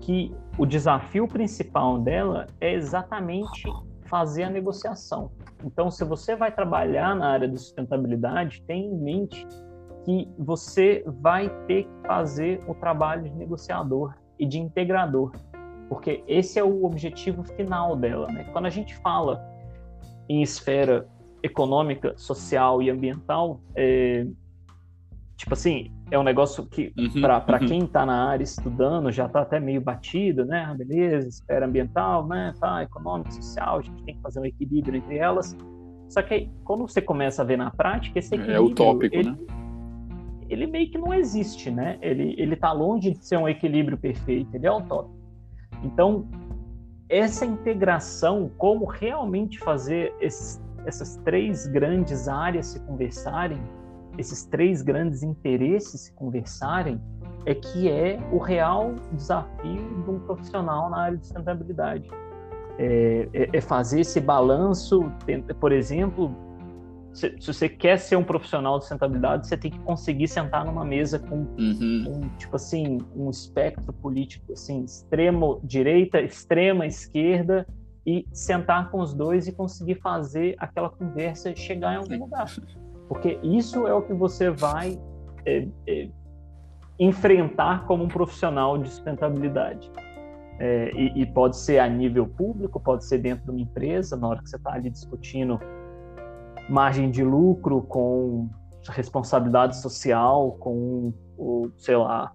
que 0.00 0.34
o 0.58 0.66
desafio 0.66 1.26
principal 1.26 1.98
dela 1.98 2.46
é 2.60 2.74
exatamente 2.74 3.64
fazer 4.04 4.44
a 4.44 4.50
negociação. 4.50 5.30
Então, 5.64 5.90
se 5.90 6.04
você 6.04 6.36
vai 6.36 6.52
trabalhar 6.52 7.16
na 7.16 7.30
área 7.30 7.48
de 7.48 7.58
sustentabilidade, 7.58 8.62
tenha 8.66 8.86
em 8.86 8.94
mente 8.94 9.46
que 10.04 10.28
você 10.38 11.02
vai 11.06 11.48
ter 11.66 11.84
que 11.84 12.06
fazer 12.06 12.60
o 12.66 12.74
trabalho 12.74 13.22
de 13.22 13.34
negociador 13.34 14.14
e 14.38 14.44
de 14.44 14.58
integrador, 14.58 15.32
porque 15.88 16.22
esse 16.26 16.58
é 16.58 16.64
o 16.64 16.84
objetivo 16.84 17.42
final 17.42 17.96
dela. 17.96 18.26
Né? 18.26 18.44
Quando 18.52 18.66
a 18.66 18.70
gente 18.70 18.94
fala 18.96 19.42
em 20.28 20.42
esfera 20.42 21.08
econômica, 21.42 22.14
social 22.16 22.82
e 22.82 22.90
ambiental, 22.90 23.60
é, 23.74 24.26
tipo 25.36 25.54
assim, 25.54 25.90
é 26.12 26.18
um 26.18 26.22
negócio 26.22 26.66
que, 26.66 26.92
uhum, 26.98 27.22
para 27.22 27.58
uhum. 27.58 27.66
quem 27.66 27.84
está 27.84 28.04
na 28.04 28.28
área 28.28 28.44
estudando, 28.44 29.10
já 29.10 29.24
está 29.24 29.40
até 29.40 29.58
meio 29.58 29.80
batido, 29.80 30.44
né? 30.44 30.66
Ah, 30.68 30.74
beleza, 30.74 31.26
esfera 31.26 31.64
ambiental, 31.64 32.26
né? 32.26 32.52
Tá, 32.60 32.82
econômico, 32.82 33.32
social, 33.32 33.78
a 33.78 33.80
gente 33.80 34.04
tem 34.04 34.14
que 34.16 34.20
fazer 34.20 34.38
um 34.38 34.44
equilíbrio 34.44 34.96
entre 34.96 35.16
elas. 35.16 35.56
Só 36.10 36.20
que 36.20 36.50
quando 36.64 36.86
você 36.86 37.00
começa 37.00 37.40
a 37.40 37.44
ver 37.46 37.56
na 37.56 37.70
prática, 37.70 38.18
esse 38.18 38.34
equilíbrio... 38.34 38.56
É 38.56 38.60
utópico, 38.60 39.16
ele, 39.16 39.30
né? 39.30 39.38
Ele 40.50 40.66
meio 40.66 40.90
que 40.90 40.98
não 40.98 41.14
existe, 41.14 41.70
né? 41.70 41.96
Ele, 42.02 42.34
ele 42.36 42.56
tá 42.56 42.72
longe 42.72 43.12
de 43.12 43.24
ser 43.24 43.38
um 43.38 43.48
equilíbrio 43.48 43.96
perfeito, 43.96 44.54
ele 44.54 44.66
é 44.66 44.70
utópico. 44.70 45.16
Então, 45.82 46.28
essa 47.08 47.46
integração, 47.46 48.50
como 48.58 48.84
realmente 48.84 49.58
fazer 49.58 50.14
esses, 50.20 50.62
essas 50.84 51.16
três 51.24 51.66
grandes 51.66 52.28
áreas 52.28 52.66
se 52.66 52.80
conversarem, 52.80 53.58
esses 54.18 54.44
três 54.44 54.82
grandes 54.82 55.22
interesses 55.22 56.02
se 56.02 56.12
conversarem, 56.12 57.00
é 57.44 57.54
que 57.54 57.90
é 57.90 58.18
o 58.30 58.38
real 58.38 58.94
desafio 59.12 60.02
de 60.04 60.10
um 60.10 60.20
profissional 60.20 60.88
na 60.90 60.98
área 60.98 61.18
de 61.18 61.26
sustentabilidade. 61.26 62.08
É, 62.78 63.28
é, 63.32 63.48
é 63.52 63.60
fazer 63.60 64.00
esse 64.00 64.20
balanço, 64.20 65.04
por 65.60 65.72
exemplo, 65.72 66.34
se, 67.12 67.34
se, 67.38 67.52
você 67.52 67.68
quer 67.68 67.98
ser 67.98 68.16
um 68.16 68.24
profissional 68.24 68.78
de 68.78 68.84
sustentabilidade, 68.84 69.46
você 69.46 69.56
tem 69.56 69.70
que 69.70 69.78
conseguir 69.80 70.28
sentar 70.28 70.64
numa 70.64 70.84
mesa 70.84 71.18
com, 71.18 71.40
uhum. 71.58 72.04
um, 72.08 72.28
tipo 72.38 72.56
assim, 72.56 72.98
um 73.14 73.28
espectro 73.28 73.92
político, 73.92 74.52
assim, 74.52 74.84
extremo 74.84 75.60
direita, 75.62 76.20
extrema 76.20 76.86
esquerda, 76.86 77.66
e 78.06 78.26
sentar 78.32 78.90
com 78.90 79.00
os 79.00 79.14
dois 79.14 79.46
e 79.46 79.52
conseguir 79.52 79.96
fazer 79.96 80.56
aquela 80.58 80.90
conversa 80.90 81.54
chegar 81.54 81.94
em 81.94 81.96
algum 81.96 82.24
lugar. 82.24 82.46
Porque 83.12 83.38
isso 83.42 83.86
é 83.86 83.92
o 83.92 84.00
que 84.00 84.14
você 84.14 84.48
vai 84.48 84.98
é, 85.44 85.68
é, 85.86 86.08
enfrentar 86.98 87.84
como 87.84 88.04
um 88.04 88.08
profissional 88.08 88.78
de 88.78 88.88
sustentabilidade. 88.88 89.92
É, 90.58 90.90
e, 90.94 91.20
e, 91.20 91.26
pode 91.26 91.58
ser 91.58 91.78
a 91.78 91.86
nível 91.86 92.26
público, 92.26 92.80
pode 92.80 93.04
ser 93.04 93.18
dentro 93.18 93.44
de 93.44 93.50
uma 93.50 93.60
empresa, 93.60 94.16
na 94.16 94.28
hora 94.28 94.42
que 94.42 94.48
você 94.48 94.56
está 94.56 94.72
ali 94.72 94.88
discutindo 94.88 95.60
margem 96.70 97.10
de 97.10 97.22
lucro 97.22 97.82
com 97.82 98.48
responsabilidade 98.88 99.76
social, 99.76 100.52
com 100.52 101.12
o, 101.36 101.70
sei 101.76 101.96
lá, 101.96 102.32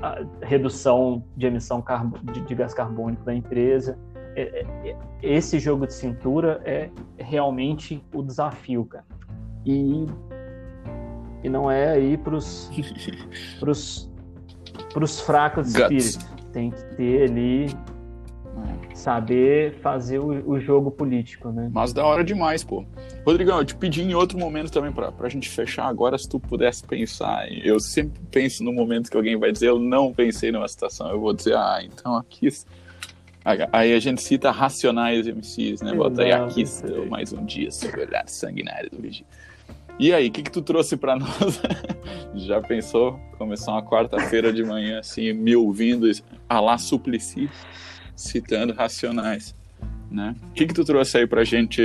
a 0.00 0.46
redução 0.46 1.22
de 1.36 1.46
emissão 1.46 1.84
de, 2.32 2.40
de 2.40 2.54
gás 2.54 2.72
carbônico 2.72 3.22
da 3.22 3.34
empresa. 3.34 3.98
É, 4.34 4.64
é, 4.88 4.96
esse 5.22 5.58
jogo 5.58 5.86
de 5.86 5.92
cintura 5.92 6.62
é 6.64 6.90
realmente 7.18 8.02
o 8.14 8.22
desafio, 8.22 8.86
cara 8.86 9.17
e, 9.64 10.06
e 11.42 11.48
não 11.48 11.70
é 11.70 11.90
aí 11.90 12.16
pros, 12.16 12.70
pros, 13.60 14.10
pros 14.92 15.20
fracos 15.20 15.72
de 15.72 15.96
espírito. 15.96 16.38
Tem 16.52 16.70
que 16.70 16.82
ter 16.96 17.30
ali 17.30 17.68
saber 18.98 19.74
fazer 19.80 20.18
o, 20.18 20.50
o, 20.50 20.58
jogo 20.58 20.90
político, 20.90 21.50
né? 21.50 21.70
Mas 21.72 21.92
da 21.92 22.04
hora 22.04 22.24
demais, 22.24 22.64
pô. 22.64 22.84
Rodrigão, 23.24 23.58
eu 23.58 23.64
te 23.64 23.74
pedi 23.74 24.02
em 24.02 24.14
outro 24.14 24.36
momento 24.38 24.72
também 24.72 24.90
pra, 24.90 25.12
pra 25.12 25.28
gente 25.28 25.48
fechar 25.48 25.86
agora, 25.86 26.18
se 26.18 26.28
tu 26.28 26.40
pudesse 26.40 26.84
pensar. 26.84 27.46
Eu 27.50 27.78
sempre 27.78 28.20
penso 28.30 28.64
no 28.64 28.72
momento 28.72 29.10
que 29.10 29.16
alguém 29.16 29.38
vai 29.38 29.52
dizer, 29.52 29.68
eu 29.68 29.78
não 29.78 30.12
pensei 30.12 30.50
numa 30.50 30.66
situação. 30.66 31.08
Eu 31.08 31.20
vou 31.20 31.32
dizer, 31.32 31.56
ah, 31.56 31.78
então 31.82 32.16
aqui. 32.16 32.48
Aí 33.44 33.94
a 33.94 34.00
gente 34.00 34.22
cita 34.22 34.50
Racionais 34.50 35.26
MCs, 35.26 35.80
né? 35.80 35.94
Bota 35.94 36.22
aí, 36.22 36.32
aqui 36.32 36.64
mais 37.08 37.32
um 37.32 37.44
dia 37.44 37.70
sobre 37.70 38.00
o 38.00 38.06
olhar 38.06 38.28
sanguinário 38.28 38.90
do 38.90 39.00
Vigílio. 39.00 39.26
E 39.98 40.12
aí, 40.12 40.28
o 40.28 40.30
que, 40.30 40.42
que 40.42 40.50
tu 40.50 40.62
trouxe 40.62 40.96
para 40.96 41.16
nós? 41.16 41.60
Já 42.36 42.60
pensou? 42.60 43.18
Começar 43.36 43.72
uma 43.72 43.82
quarta-feira 43.82 44.52
de 44.52 44.62
manhã, 44.62 45.00
assim, 45.00 45.32
me 45.32 45.56
ouvindo 45.56 46.08
a 46.48 46.60
lá 46.60 46.78
Suplicy, 46.78 47.50
citando 48.14 48.72
Racionais, 48.72 49.56
né? 50.08 50.36
O 50.50 50.52
que, 50.52 50.66
que 50.66 50.74
tu 50.74 50.84
trouxe 50.84 51.18
aí 51.18 51.26
pra 51.26 51.42
gente 51.42 51.82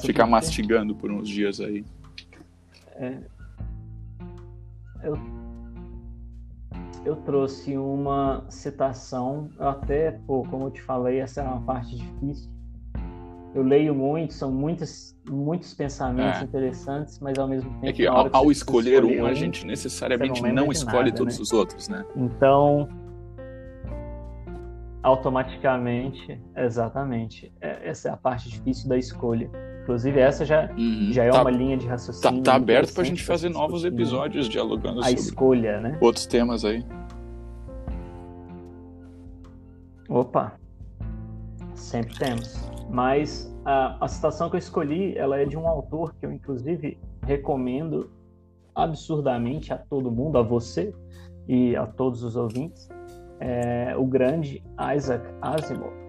ficar 0.00 0.26
mastigando 0.26 0.94
por 0.94 1.10
uns 1.10 1.28
dias 1.28 1.60
aí? 1.60 1.84
É, 2.96 3.18
eu, 5.02 5.18
eu 7.04 7.16
trouxe 7.16 7.76
uma 7.76 8.44
citação, 8.48 9.48
até, 9.58 10.12
pô, 10.26 10.42
como 10.44 10.66
eu 10.66 10.70
te 10.70 10.80
falei, 10.82 11.20
essa 11.20 11.40
é 11.40 11.44
uma 11.44 11.60
parte 11.60 11.96
difícil, 11.96 12.50
eu 13.54 13.62
leio 13.62 13.94
muito, 13.94 14.32
são 14.32 14.50
muitos, 14.50 15.14
muitos 15.28 15.74
pensamentos 15.74 16.40
é. 16.40 16.44
interessantes, 16.44 17.18
mas 17.20 17.38
ao 17.38 17.46
mesmo 17.46 17.70
tempo. 17.70 17.86
É 17.86 17.92
que 17.92 18.06
ao, 18.06 18.28
ao 18.32 18.50
escolher 18.50 19.04
um, 19.04 19.26
a 19.26 19.34
gente 19.34 19.66
necessariamente 19.66 20.40
não, 20.40 20.52
não 20.52 20.72
escolhe 20.72 21.10
nada, 21.10 21.16
todos 21.16 21.36
né? 21.36 21.42
os 21.42 21.52
outros, 21.52 21.88
né? 21.88 22.04
Então, 22.16 22.88
automaticamente, 25.02 26.40
exatamente, 26.56 27.52
é, 27.60 27.90
essa 27.90 28.08
é 28.08 28.12
a 28.12 28.16
parte 28.16 28.48
difícil 28.48 28.88
da 28.88 28.96
escolha. 28.96 29.50
Inclusive, 29.82 30.20
essa 30.20 30.44
já, 30.44 30.70
uhum. 30.78 31.08
já 31.10 31.24
é 31.24 31.30
tá, 31.30 31.40
uma 31.40 31.50
linha 31.50 31.76
de 31.76 31.86
raciocínio. 31.86 32.42
Tá, 32.42 32.52
tá 32.52 32.56
aberto 32.56 32.94
para 32.94 33.02
a 33.02 33.06
gente 33.06 33.22
fazer 33.24 33.48
novos 33.48 33.84
episódios 33.84 34.48
dialogando 34.48 35.00
a 35.00 35.04
sobre 35.04 35.20
escolha, 35.20 35.80
né? 35.80 35.98
outros 36.00 36.24
temas 36.24 36.64
aí. 36.64 36.84
Opa, 40.08 40.52
sempre 41.74 42.16
temos. 42.16 42.68
Mas 42.88 43.52
a, 43.64 44.04
a 44.04 44.08
citação 44.08 44.48
que 44.48 44.54
eu 44.56 44.58
escolhi, 44.58 45.16
ela 45.18 45.38
é 45.38 45.44
de 45.44 45.56
um 45.56 45.66
autor 45.66 46.14
que 46.14 46.26
eu, 46.26 46.32
inclusive, 46.32 46.98
recomendo 47.24 48.08
absurdamente 48.74 49.72
a 49.72 49.78
todo 49.78 50.10
mundo, 50.12 50.38
a 50.38 50.42
você 50.42 50.94
e 51.48 51.74
a 51.74 51.86
todos 51.86 52.22
os 52.22 52.36
ouvintes, 52.36 52.88
é 53.40 53.96
o 53.96 54.04
grande 54.04 54.62
Isaac 54.94 55.26
Asimov. 55.40 56.01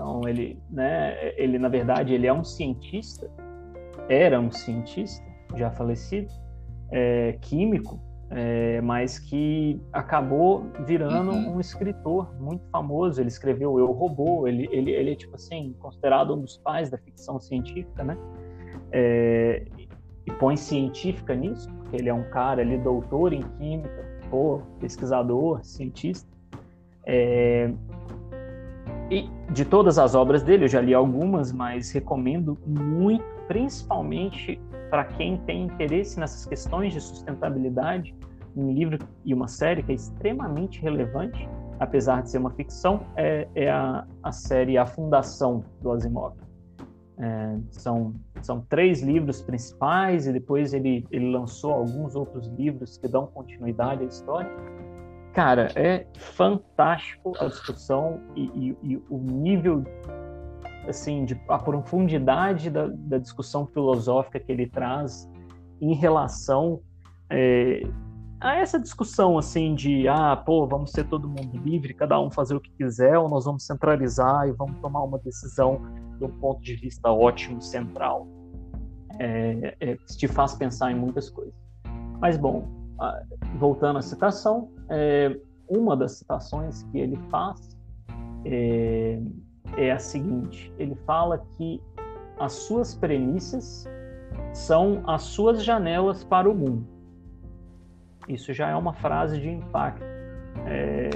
Então 0.00 0.26
ele, 0.26 0.58
né, 0.70 1.14
ele 1.36 1.58
na 1.58 1.68
verdade 1.68 2.14
ele 2.14 2.26
é 2.26 2.32
um 2.32 2.42
cientista, 2.42 3.30
era 4.08 4.40
um 4.40 4.50
cientista 4.50 5.22
já 5.54 5.70
falecido, 5.70 6.32
é, 6.90 7.36
químico, 7.42 8.00
é, 8.30 8.80
mas 8.80 9.18
que 9.18 9.78
acabou 9.92 10.64
virando 10.86 11.32
uhum. 11.32 11.56
um 11.56 11.60
escritor 11.60 12.34
muito 12.40 12.64
famoso. 12.70 13.20
Ele 13.20 13.28
escreveu 13.28 13.78
Eu 13.78 13.92
Robô, 13.92 14.48
ele, 14.48 14.66
ele, 14.72 14.92
ele 14.92 15.12
é, 15.12 15.14
tipo 15.14 15.34
assim, 15.34 15.76
considerado 15.78 16.34
um 16.34 16.40
dos 16.40 16.56
pais 16.56 16.88
da 16.88 16.96
ficção 16.96 17.38
científica, 17.38 18.02
né? 18.02 18.16
É, 18.92 19.66
e 20.26 20.32
põe 20.32 20.56
científica 20.56 21.34
nisso, 21.34 21.70
porque 21.74 21.96
ele 21.96 22.08
é 22.08 22.14
um 22.14 22.24
cara 22.30 22.62
ali, 22.62 22.78
doutor 22.78 23.34
em 23.34 23.42
química, 23.58 24.20
pô, 24.30 24.62
pesquisador, 24.80 25.62
cientista. 25.62 26.30
É, 27.06 27.70
e 29.10 29.28
de 29.52 29.64
todas 29.64 29.98
as 29.98 30.14
obras 30.14 30.42
dele, 30.42 30.64
eu 30.64 30.68
já 30.68 30.80
li 30.80 30.94
algumas, 30.94 31.52
mas 31.52 31.90
recomendo 31.90 32.56
muito, 32.64 33.24
principalmente 33.48 34.60
para 34.88 35.04
quem 35.04 35.36
tem 35.38 35.64
interesse 35.64 36.18
nessas 36.18 36.46
questões 36.46 36.92
de 36.92 37.00
sustentabilidade, 37.00 38.14
um 38.56 38.72
livro 38.72 38.98
e 39.24 39.34
uma 39.34 39.48
série 39.48 39.82
que 39.82 39.92
é 39.92 39.94
extremamente 39.94 40.80
relevante, 40.80 41.48
apesar 41.80 42.22
de 42.22 42.30
ser 42.30 42.38
uma 42.38 42.50
ficção, 42.50 43.00
é, 43.16 43.48
é 43.54 43.70
a, 43.70 44.06
a 44.22 44.32
série 44.32 44.78
A 44.78 44.86
Fundação 44.86 45.64
do 45.80 45.90
Asimov. 45.90 46.36
É, 47.18 47.58
são, 47.70 48.14
são 48.40 48.60
três 48.68 49.02
livros 49.02 49.42
principais 49.42 50.26
e 50.26 50.32
depois 50.32 50.72
ele, 50.72 51.06
ele 51.10 51.30
lançou 51.30 51.72
alguns 51.72 52.14
outros 52.14 52.46
livros 52.46 52.96
que 52.96 53.08
dão 53.08 53.26
continuidade 53.26 54.04
à 54.04 54.06
história. 54.06 54.50
Cara, 55.32 55.70
é 55.76 56.06
fantástico 56.16 57.32
a 57.40 57.46
discussão 57.46 58.20
e, 58.34 58.42
e, 58.42 58.76
e 58.82 58.96
o 59.08 59.18
nível 59.18 59.84
assim, 60.88 61.24
de, 61.24 61.40
a 61.48 61.58
profundidade 61.58 62.68
da, 62.68 62.88
da, 62.88 63.18
discussão 63.18 63.66
filosófica 63.66 64.40
que 64.40 64.50
ele 64.50 64.66
traz 64.66 65.30
em 65.80 65.94
relação 65.94 66.80
é, 67.30 67.82
a 68.40 68.56
essa 68.56 68.80
discussão 68.80 69.38
assim 69.38 69.74
de 69.74 70.08
ah, 70.08 70.34
pô, 70.34 70.66
vamos 70.66 70.90
ser 70.90 71.04
todo 71.04 71.28
mundo 71.28 71.58
livre, 71.58 71.94
cada 71.94 72.18
um 72.20 72.30
fazer 72.30 72.54
o 72.54 72.60
que 72.60 72.70
quiser, 72.72 73.18
ou 73.18 73.28
nós 73.28 73.44
vamos 73.44 73.64
centralizar 73.64 74.48
e 74.48 74.52
vamos 74.52 74.80
tomar 74.80 75.02
uma 75.02 75.18
decisão 75.18 75.80
de 76.18 76.24
um 76.24 76.30
ponto 76.40 76.60
de 76.60 76.74
vista 76.74 77.10
ótimo, 77.10 77.60
central. 77.60 78.26
É, 79.18 79.76
é, 79.80 79.96
te 79.96 80.26
faz 80.26 80.54
pensar 80.54 80.90
em 80.90 80.94
muitas 80.94 81.28
coisas. 81.28 81.54
Mas 82.18 82.38
bom, 82.38 82.79
voltando 83.58 83.98
à 83.98 84.02
citação, 84.02 84.70
é, 84.88 85.38
uma 85.68 85.96
das 85.96 86.12
citações 86.12 86.82
que 86.84 86.98
ele 86.98 87.16
faz 87.30 87.76
é, 88.44 89.20
é 89.76 89.92
a 89.92 89.98
seguinte: 89.98 90.72
ele 90.78 90.94
fala 91.06 91.38
que 91.56 91.80
as 92.38 92.52
suas 92.52 92.94
premissas 92.94 93.86
são 94.52 95.02
as 95.06 95.22
suas 95.22 95.62
janelas 95.64 96.24
para 96.24 96.50
o 96.50 96.54
mundo. 96.54 96.86
Isso 98.28 98.52
já 98.52 98.68
é 98.68 98.74
uma 98.74 98.92
frase 98.92 99.40
de 99.40 99.48
impacto. 99.48 100.04
É, 100.66 101.10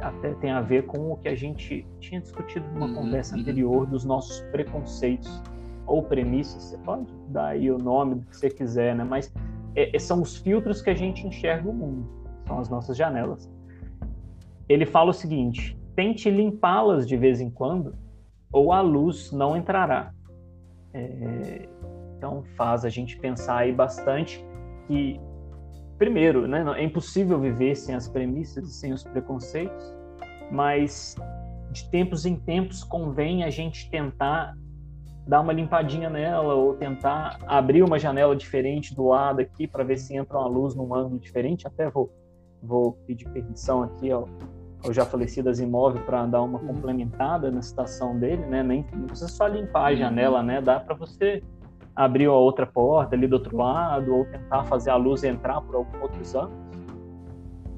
até 0.00 0.32
tem 0.34 0.50
a 0.50 0.60
ver 0.60 0.86
com 0.86 1.12
o 1.12 1.16
que 1.16 1.28
a 1.28 1.34
gente 1.34 1.86
tinha 2.00 2.20
discutido 2.20 2.66
numa 2.68 2.86
uhum, 2.86 2.94
conversa 2.94 3.34
uhum. 3.34 3.42
anterior 3.42 3.86
dos 3.86 4.04
nossos 4.04 4.40
preconceitos 4.52 5.42
ou 5.86 6.02
premissas. 6.02 6.62
Você 6.64 6.78
pode 6.78 7.06
dar 7.28 7.48
aí 7.48 7.70
o 7.70 7.78
nome 7.78 8.16
do 8.16 8.26
que 8.26 8.36
você 8.36 8.48
quiser, 8.48 8.94
né? 8.94 9.04
Mas 9.04 9.32
é, 9.74 9.94
é, 9.94 9.98
são 9.98 10.22
os 10.22 10.36
filtros 10.36 10.82
que 10.82 10.90
a 10.90 10.94
gente 10.94 11.26
enxerga 11.26 11.68
o 11.68 11.72
mundo, 11.72 12.08
são 12.46 12.58
as 12.58 12.68
nossas 12.68 12.96
janelas. 12.96 13.50
Ele 14.68 14.86
fala 14.86 15.10
o 15.10 15.14
seguinte: 15.14 15.78
tente 15.94 16.30
limpá-las 16.30 17.06
de 17.06 17.16
vez 17.16 17.40
em 17.40 17.50
quando, 17.50 17.94
ou 18.52 18.72
a 18.72 18.80
luz 18.80 19.32
não 19.32 19.56
entrará. 19.56 20.12
É, 20.92 21.68
então 22.16 22.42
faz 22.56 22.84
a 22.84 22.88
gente 22.88 23.16
pensar 23.18 23.58
aí 23.58 23.72
bastante 23.72 24.44
que, 24.86 25.20
primeiro, 25.98 26.48
né, 26.48 26.64
é 26.76 26.82
impossível 26.82 27.38
viver 27.38 27.76
sem 27.76 27.94
as 27.94 28.08
premissas 28.08 28.72
sem 28.74 28.92
os 28.92 29.04
preconceitos, 29.04 29.94
mas 30.50 31.14
de 31.70 31.88
tempos 31.90 32.24
em 32.24 32.36
tempos 32.36 32.82
convém 32.82 33.44
a 33.44 33.50
gente 33.50 33.90
tentar 33.90 34.56
dar 35.28 35.42
uma 35.42 35.52
limpadinha 35.52 36.08
nela 36.08 36.54
ou 36.54 36.74
tentar 36.74 37.38
abrir 37.46 37.82
uma 37.82 37.98
janela 37.98 38.34
diferente 38.34 38.96
do 38.96 39.08
lado 39.08 39.40
aqui 39.40 39.68
para 39.68 39.84
ver 39.84 39.98
se 39.98 40.16
entra 40.16 40.38
uma 40.38 40.48
luz 40.48 40.74
num 40.74 40.94
ângulo 40.94 41.18
diferente. 41.18 41.66
Até 41.66 41.90
vou, 41.90 42.10
vou 42.62 42.92
pedir 43.06 43.28
permissão 43.28 43.82
aqui 43.82 44.10
ao, 44.10 44.26
ao 44.82 44.90
já 44.90 45.04
falecido 45.04 45.50
Asimov 45.50 45.98
para 46.06 46.24
dar 46.24 46.40
uma 46.40 46.58
uhum. 46.58 46.68
complementada 46.68 47.50
na 47.50 47.60
citação 47.60 48.18
dele, 48.18 48.46
né? 48.46 48.62
Nem 48.62 48.86
não 48.94 49.06
precisa 49.06 49.28
só 49.28 49.46
limpar 49.46 49.88
a 49.88 49.90
uhum. 49.90 49.96
janela, 49.98 50.42
né? 50.42 50.62
Dá 50.62 50.80
para 50.80 50.94
você 50.94 51.42
abrir 51.94 52.24
a 52.24 52.32
outra 52.32 52.66
porta 52.66 53.14
ali 53.14 53.26
do 53.26 53.34
outro 53.34 53.54
lado 53.54 54.14
ou 54.14 54.24
tentar 54.24 54.64
fazer 54.64 54.88
a 54.88 54.96
luz 54.96 55.24
entrar 55.24 55.60
por 55.60 55.74
algum 55.74 56.00
outros 56.00 56.34
ângulos. 56.34 56.56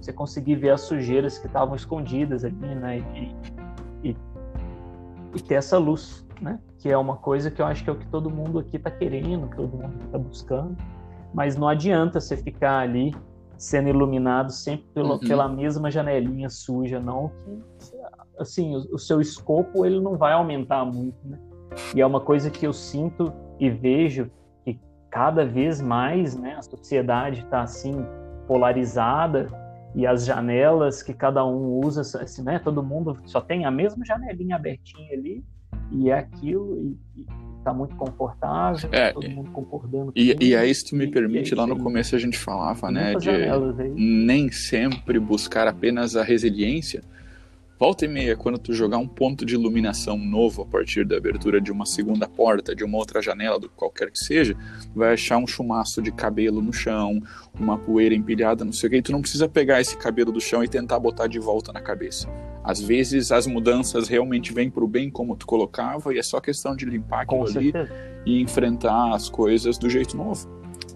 Você 0.00 0.12
conseguir 0.12 0.54
ver 0.54 0.70
as 0.70 0.82
sujeiras 0.82 1.36
que 1.36 1.48
estavam 1.48 1.74
escondidas 1.74 2.44
ali, 2.44 2.74
né? 2.76 2.98
E, 2.98 4.10
e, 4.10 4.16
e 5.34 5.42
ter 5.42 5.54
essa 5.54 5.78
luz 5.78 6.24
né? 6.40 6.58
Que 6.80 6.88
é 6.88 6.96
uma 6.96 7.16
coisa 7.16 7.50
que 7.50 7.60
eu 7.60 7.66
acho 7.66 7.84
que 7.84 7.90
é 7.90 7.92
o 7.92 7.96
que 7.96 8.06
todo 8.06 8.30
mundo 8.30 8.58
aqui 8.58 8.76
está 8.76 8.90
querendo, 8.90 9.48
todo 9.54 9.76
mundo 9.76 10.04
está 10.06 10.18
buscando. 10.18 10.76
Mas 11.32 11.56
não 11.56 11.68
adianta 11.68 12.20
você 12.20 12.36
ficar 12.36 12.78
ali 12.78 13.14
sendo 13.60 13.90
iluminado 13.90 14.50
sempre 14.50 14.86
pelo, 14.94 15.12
uhum. 15.14 15.20
pela 15.20 15.46
mesma 15.46 15.90
janelinha 15.90 16.48
suja, 16.48 16.98
não. 16.98 17.28
Que, 17.28 17.62
assim, 18.38 18.74
o, 18.74 18.94
o, 18.94 18.98
seu 18.98 19.20
escopo 19.20 19.84
ele 19.84 20.00
não 20.00 20.16
vai 20.16 20.32
aumentar 20.32 20.82
muito, 20.86 21.18
né? 21.22 21.38
E 21.94 22.00
é 22.00 22.06
uma 22.06 22.20
coisa 22.20 22.50
que 22.50 22.66
eu 22.66 22.72
sinto 22.72 23.30
e 23.58 23.68
vejo 23.68 24.30
que 24.64 24.80
cada 25.10 25.44
vez 25.44 25.82
mais, 25.82 26.34
né? 26.34 26.54
A 26.54 26.62
sociedade 26.62 27.42
está 27.42 27.60
assim 27.60 28.04
polarizada 28.48 29.46
e 29.94 30.06
as 30.06 30.24
janelas 30.24 31.02
que 31.02 31.12
cada 31.12 31.44
um 31.44 31.78
usa, 31.84 32.00
assim, 32.00 32.42
né? 32.42 32.58
Todo 32.58 32.82
mundo 32.82 33.18
só 33.26 33.42
tem 33.42 33.66
a 33.66 33.70
mesma 33.70 34.04
janelinha 34.06 34.56
abertinha 34.56 35.12
ali 35.12 35.44
e 35.90 36.10
é 36.10 36.14
aquilo, 36.14 36.96
e, 37.16 37.26
está 37.58 37.74
muito 37.74 37.94
confortável, 37.96 38.88
é, 38.90 39.12
todo 39.12 39.28
mundo 39.28 39.50
concordando 39.50 40.12
e, 40.16 40.34
e 40.40 40.56
aí, 40.56 40.74
se 40.74 40.86
tu 40.86 40.96
me 40.96 41.06
permite, 41.10 41.54
lá 41.54 41.66
no 41.66 41.78
começo 41.78 42.16
a 42.16 42.18
gente 42.18 42.38
falava, 42.38 42.90
né, 42.90 43.14
de 43.14 43.30
nem 43.94 44.50
sempre 44.50 45.18
buscar 45.18 45.68
apenas 45.68 46.16
a 46.16 46.22
resiliência, 46.22 47.02
Volta 47.80 48.04
e 48.04 48.08
meia, 48.08 48.36
quando 48.36 48.58
tu 48.58 48.74
jogar 48.74 48.98
um 48.98 49.08
ponto 49.08 49.42
de 49.42 49.54
iluminação 49.54 50.18
novo 50.18 50.60
a 50.60 50.66
partir 50.66 51.02
da 51.02 51.16
abertura 51.16 51.58
de 51.58 51.72
uma 51.72 51.86
segunda 51.86 52.28
porta, 52.28 52.76
de 52.76 52.84
uma 52.84 52.98
outra 52.98 53.22
janela, 53.22 53.58
do 53.58 53.70
qualquer 53.70 54.10
que 54.10 54.18
seja, 54.18 54.54
vai 54.94 55.14
achar 55.14 55.38
um 55.38 55.46
chumaço 55.46 56.02
de 56.02 56.12
cabelo 56.12 56.60
no 56.60 56.74
chão, 56.74 57.22
uma 57.58 57.78
poeira 57.78 58.14
empilhada, 58.14 58.66
não 58.66 58.72
sei 58.72 58.86
o 58.86 58.90
que, 58.90 58.98
e 58.98 59.02
tu 59.02 59.12
não 59.12 59.22
precisa 59.22 59.48
pegar 59.48 59.80
esse 59.80 59.96
cabelo 59.96 60.30
do 60.30 60.42
chão 60.42 60.62
e 60.62 60.68
tentar 60.68 60.98
botar 60.98 61.26
de 61.26 61.38
volta 61.38 61.72
na 61.72 61.80
cabeça. 61.80 62.28
Às 62.62 62.80
vezes 62.80 63.32
as 63.32 63.46
mudanças 63.46 64.08
realmente 64.08 64.52
vêm 64.52 64.70
pro 64.70 64.86
bem 64.86 65.10
como 65.10 65.34
tu 65.36 65.46
colocava, 65.46 66.14
e 66.14 66.18
é 66.18 66.22
só 66.22 66.40
questão 66.40 66.76
de 66.76 66.84
limpar 66.84 67.22
aquilo 67.22 67.44
ali 67.46 67.72
e 68.26 68.40
enfrentar 68.42 69.14
as 69.14 69.28
coisas 69.28 69.78
do 69.78 69.88
jeito 69.88 70.16
novo. 70.16 70.48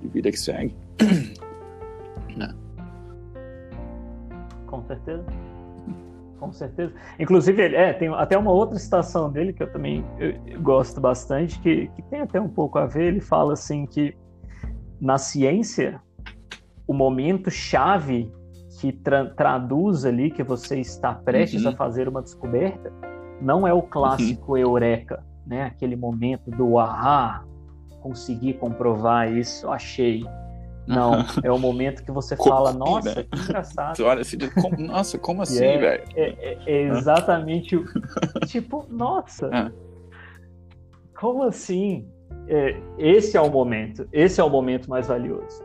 E 0.02 0.08
vida 0.08 0.30
que 0.30 0.38
segue. 0.38 0.74
né? 2.36 2.54
Com 4.66 4.82
certeza 4.84 5.24
com 6.44 6.52
certeza. 6.52 6.92
Inclusive, 7.18 7.62
ele, 7.62 7.76
é, 7.76 7.92
tem 7.94 8.08
até 8.08 8.36
uma 8.36 8.52
outra 8.52 8.78
citação 8.78 9.30
dele 9.30 9.52
que 9.52 9.62
eu 9.62 9.72
também 9.72 10.04
eu, 10.18 10.34
eu 10.46 10.60
gosto 10.60 11.00
bastante, 11.00 11.58
que, 11.60 11.88
que 11.88 12.02
tem 12.02 12.20
até 12.20 12.38
um 12.38 12.48
pouco 12.48 12.78
a 12.78 12.84
ver. 12.84 13.04
Ele 13.04 13.20
fala 13.20 13.54
assim 13.54 13.86
que 13.86 14.14
na 15.00 15.16
ciência, 15.18 16.00
o 16.86 16.92
momento 16.92 17.50
chave 17.50 18.30
que 18.84 18.92
tra 18.92 19.24
traduz 19.30 20.04
ali 20.04 20.30
que 20.30 20.42
você 20.42 20.78
está 20.78 21.14
prestes 21.14 21.64
uhum. 21.64 21.70
a 21.70 21.76
fazer 21.76 22.06
uma 22.06 22.20
descoberta 22.20 22.92
não 23.40 23.66
é 23.66 23.72
o 23.72 23.80
clássico 23.80 24.52
uhum. 24.52 24.58
eureka, 24.58 25.24
né? 25.46 25.64
Aquele 25.64 25.96
momento 25.96 26.50
do 26.50 26.78
ahá, 26.78 27.44
consegui 28.02 28.52
comprovar 28.52 29.32
isso, 29.32 29.68
achei. 29.70 30.24
Não, 30.86 31.14
é 31.42 31.50
o 31.50 31.58
momento 31.58 32.04
que 32.04 32.12
você 32.12 32.36
fala, 32.36 32.70
assim, 32.70 32.78
nossa, 32.78 33.14
né? 33.14 33.24
que 33.24 33.40
engraçado. 33.40 34.00
olha 34.04 34.20
assim, 34.20 34.36
como, 34.60 34.76
nossa, 34.78 35.18
como 35.18 35.42
assim, 35.42 35.64
é, 35.64 35.78
velho? 35.78 36.04
É, 36.14 36.22
é, 36.22 36.58
é, 36.66 36.82
exatamente 36.88 37.76
o. 37.76 37.86
tipo, 38.46 38.86
nossa. 38.90 39.48
Ah. 39.50 39.72
Como 41.18 41.42
assim? 41.42 42.06
É, 42.48 42.76
esse 42.98 43.34
é 43.36 43.40
o 43.40 43.50
momento. 43.50 44.06
Esse 44.12 44.42
é 44.42 44.44
o 44.44 44.50
momento 44.50 44.90
mais 44.90 45.06
valioso. 45.06 45.63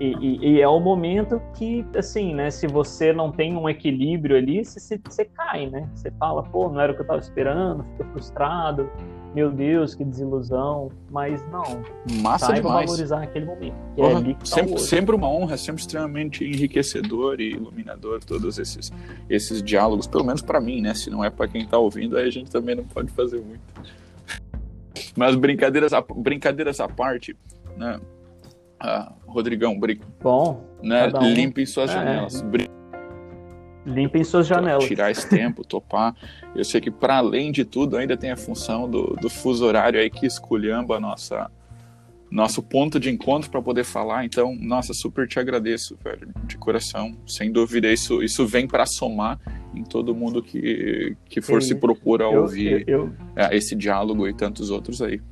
E, 0.00 0.12
e, 0.20 0.48
e, 0.48 0.60
é 0.60 0.66
o 0.66 0.80
momento 0.80 1.40
que, 1.54 1.86
assim, 1.96 2.34
né? 2.34 2.50
Se 2.50 2.66
você 2.66 3.12
não 3.12 3.30
tem 3.30 3.56
um 3.56 3.68
equilíbrio 3.68 4.36
ali, 4.36 4.64
você, 4.64 5.00
você 5.04 5.24
cai, 5.24 5.66
né? 5.66 5.88
Você 5.94 6.10
fala, 6.12 6.42
pô, 6.42 6.68
não 6.68 6.80
era 6.80 6.92
o 6.92 6.94
que 6.94 7.00
eu 7.00 7.04
estava 7.04 7.20
esperando, 7.20 7.84
fica 7.92 8.04
frustrado 8.10 8.90
meu 9.34 9.50
Deus, 9.50 9.96
que 9.96 10.04
desilusão, 10.04 10.90
mas 11.10 11.44
não. 11.50 11.82
Massa 12.22 12.46
saiba 12.46 12.68
demais. 12.68 12.86
valorizar 12.86 13.22
aquele 13.22 13.44
momento. 13.44 13.74
Porra, 13.96 14.20
é 14.20 14.34
tá 14.34 14.44
sempre, 14.44 14.78
sempre 14.78 15.16
uma 15.16 15.28
honra, 15.28 15.56
sempre 15.56 15.80
extremamente 15.80 16.44
enriquecedor 16.44 17.40
e 17.40 17.50
iluminador 17.50 18.22
todos 18.24 18.58
esses, 18.60 18.92
esses 19.28 19.60
diálogos, 19.60 20.06
pelo 20.06 20.24
menos 20.24 20.40
para 20.40 20.60
mim, 20.60 20.80
né? 20.80 20.94
Se 20.94 21.10
não 21.10 21.24
é 21.24 21.30
para 21.30 21.48
quem 21.48 21.66
tá 21.66 21.76
ouvindo, 21.76 22.16
aí 22.16 22.28
a 22.28 22.30
gente 22.30 22.48
também 22.48 22.76
não 22.76 22.84
pode 22.84 23.10
fazer 23.10 23.40
muito. 23.40 23.60
Mas 25.16 25.34
brincadeiras 25.34 25.90
brincadeiras 26.16 26.78
à 26.78 26.88
parte, 26.88 27.36
né? 27.76 28.00
Ah, 28.86 29.10
Rodrigão, 29.26 29.80
brin... 29.80 29.98
Bom, 30.22 30.62
né? 30.82 31.10
Um... 31.18 31.32
Limpem 31.32 31.64
suas 31.64 31.90
é, 31.90 31.94
janelas. 31.94 32.42
Brin... 32.42 32.66
Limpem 33.86 34.22
suas 34.22 34.46
janelas. 34.46 34.84
Tirar 34.84 35.10
esse 35.10 35.26
tempo, 35.26 35.64
topar. 35.66 36.14
Eu 36.54 36.64
sei 36.64 36.82
que, 36.82 36.90
para 36.90 37.16
além 37.16 37.50
de 37.50 37.64
tudo, 37.64 37.96
ainda 37.96 38.14
tem 38.14 38.30
a 38.30 38.36
função 38.36 38.88
do, 38.88 39.16
do 39.20 39.30
fuso 39.30 39.64
horário 39.64 39.98
aí 39.98 40.10
que 40.10 40.26
esculhamba 40.26 40.96
a 40.96 41.00
nossa, 41.00 41.50
nosso 42.30 42.62
ponto 42.62 43.00
de 43.00 43.08
encontro 43.08 43.50
para 43.50 43.62
poder 43.62 43.84
falar. 43.84 44.26
Então, 44.26 44.54
nossa, 44.54 44.92
super 44.92 45.26
te 45.26 45.40
agradeço, 45.40 45.96
velho, 46.04 46.28
de 46.44 46.58
coração. 46.58 47.16
Sem 47.26 47.50
dúvida, 47.50 47.90
isso, 47.90 48.22
isso 48.22 48.46
vem 48.46 48.68
para 48.68 48.84
somar 48.84 49.40
em 49.74 49.82
todo 49.82 50.14
mundo 50.14 50.42
que, 50.42 51.16
que 51.24 51.40
for 51.40 51.62
se 51.62 51.74
propor 51.74 52.20
a 52.20 52.28
ouvir 52.28 52.84
eu, 52.86 53.06
eu... 53.06 53.12
É, 53.34 53.56
esse 53.56 53.74
diálogo 53.74 54.28
e 54.28 54.34
tantos 54.34 54.68
outros 54.68 55.00
aí. 55.00 55.22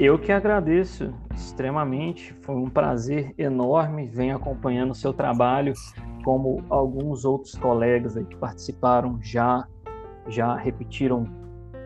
Eu 0.00 0.18
que 0.18 0.32
agradeço 0.32 1.12
extremamente, 1.34 2.32
foi 2.40 2.54
um 2.54 2.70
prazer 2.70 3.34
enorme, 3.36 4.06
venho 4.06 4.34
acompanhando 4.34 4.92
o 4.92 4.94
seu 4.94 5.12
trabalho, 5.12 5.74
como 6.24 6.64
alguns 6.70 7.26
outros 7.26 7.54
colegas 7.54 8.14
que 8.14 8.34
participaram 8.36 9.18
já, 9.22 9.68
já 10.26 10.56
repetiram 10.56 11.24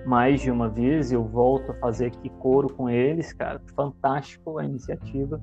mais 0.07 0.41
de 0.41 0.49
uma 0.49 0.69
vez, 0.69 1.11
eu 1.11 1.25
volto 1.25 1.73
a 1.73 1.75
fazer 1.75 2.07
aqui 2.07 2.29
coro 2.39 2.73
com 2.73 2.89
eles, 2.89 3.33
cara, 3.33 3.61
fantástico 3.75 4.61
a 4.61 4.65
iniciativa, 4.65 5.43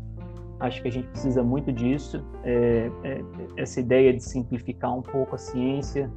acho 0.57 0.82
que 0.82 0.88
a 0.88 0.91
gente 0.91 1.09
precisa 1.09 1.43
muito 1.43 1.74
disso, 1.74 2.26
é, 2.45 2.89
é, 3.03 3.22
essa 3.57 3.82
ideia 3.82 4.13
de 4.13 4.24
simplificar 4.24 4.97
um 4.97 5.01
pouco 5.01 5.36
a 5.36 5.38
ciência, 5.38 6.09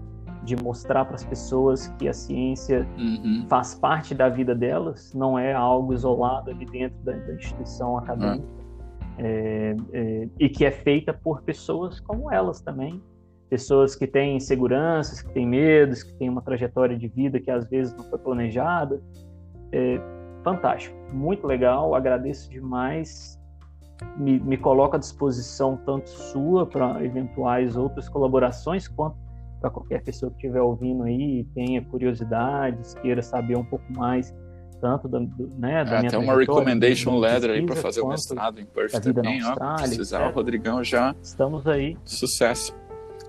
de 0.45 0.55
mostrar 0.62 1.05
para 1.07 1.14
as 1.14 1.24
pessoas 1.24 1.88
que 1.99 2.07
a 2.07 2.12
ciência 2.12 2.86
uhum. 2.99 3.47
faz 3.49 3.74
parte 3.74 4.14
da 4.14 4.28
vida 4.28 4.55
delas, 4.55 5.12
não 5.14 5.38
é 5.38 5.53
algo 5.53 5.92
isolado 5.92 6.51
ali 6.51 6.66
dentro 6.66 6.99
da, 7.03 7.12
da 7.12 7.34
instituição 7.34 7.97
acadêmica, 7.97 8.47
uhum. 8.47 9.14
é, 9.18 9.76
é, 9.92 10.28
e 10.38 10.49
que 10.49 10.64
é 10.64 10.70
feita 10.70 11.12
por 11.12 11.42
pessoas 11.42 11.99
como 11.99 12.30
elas 12.30 12.61
também, 12.61 13.03
pessoas 13.49 13.95
que 13.95 14.07
têm 14.07 14.36
inseguranças, 14.36 15.22
que 15.22 15.32
têm 15.32 15.47
medos, 15.47 16.03
que 16.03 16.12
têm 16.14 16.28
uma 16.28 16.42
trajetória 16.42 16.97
de 16.97 17.09
vida 17.09 17.40
que 17.40 17.51
às 17.51 17.68
vezes 17.68 17.95
não 17.95 18.05
foi 18.05 18.18
planejada. 18.18 19.01
É, 19.72 20.01
fantástico, 20.42 20.97
muito 21.12 21.47
legal, 21.47 21.95
agradeço 21.95 22.51
demais. 22.51 23.40
Me, 24.16 24.40
me 24.40 24.57
coloco 24.57 24.97
à 24.97 24.99
disposição 24.99 25.76
tanto 25.86 26.11
sua 26.11 26.66
para 26.66 27.03
eventuais 27.05 27.76
outras 27.76 28.09
colaborações, 28.09 28.88
quanto 28.88 29.16
para 29.65 29.71
qualquer 29.71 30.03
pessoa 30.03 30.31
que 30.31 30.37
estiver 30.37 30.61
ouvindo 30.61 31.05
aí 31.05 31.47
tenha 31.55 31.81
curiosidades, 31.81 32.93
queira 32.97 33.23
saber 33.23 33.57
um 33.57 33.65
pouco 33.65 33.85
mais 33.97 34.35
tanto 34.79 35.09
da, 35.09 35.19
do, 35.19 35.49
né, 35.57 35.83
da 35.83 35.97
é, 35.97 35.99
minha 36.01 36.09
Até 36.09 36.19
uma 36.19 36.37
recommendation 36.37 37.19
letter 37.19 37.51
aí 37.51 37.65
para 37.65 37.77
fazer 37.77 38.03
o 38.03 38.09
mestrado 38.09 38.61
em 38.61 38.67
Perth 38.67 38.93
também, 39.01 39.43
ó, 39.43 39.77
precisar, 39.77 40.29
o 40.29 40.33
Rodrigão 40.33 40.85
já... 40.85 41.15
Estamos 41.23 41.67
aí. 41.67 41.97
Sucesso. 42.05 42.77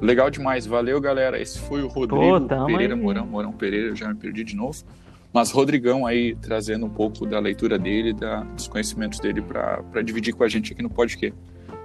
Legal 0.01 0.29
demais, 0.29 0.65
valeu 0.65 0.99
galera, 0.99 1.41
esse 1.41 1.57
foi 1.57 1.81
o 1.81 1.87
Rodrigo 1.87 2.41
Pô, 2.41 2.65
Pereira 2.65 2.95
aí. 2.95 2.99
Mourão, 2.99 3.25
Mourão 3.25 3.53
Pereira, 3.53 3.95
já 3.95 4.09
me 4.09 4.15
perdi 4.15 4.43
de 4.43 4.57
novo. 4.57 4.83
Mas 5.31 5.51
Rodrigão 5.51 6.05
aí 6.05 6.35
trazendo 6.35 6.85
um 6.85 6.89
pouco 6.89 7.25
da 7.25 7.39
leitura 7.39 7.79
dele, 7.79 8.13
da, 8.13 8.41
dos 8.41 8.67
conhecimentos 8.67 9.19
dele 9.21 9.41
para 9.41 10.01
dividir 10.01 10.33
com 10.33 10.43
a 10.43 10.49
gente 10.49 10.73
aqui 10.73 10.81
no 10.81 10.89
podcast. 10.89 11.37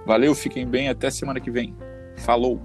Valeu, 0.05 0.35
fiquem 0.35 0.67
bem, 0.67 0.89
até 0.89 1.09
semana 1.09 1.39
que 1.39 1.53
vem. 1.53 1.73
Falou! 2.17 2.61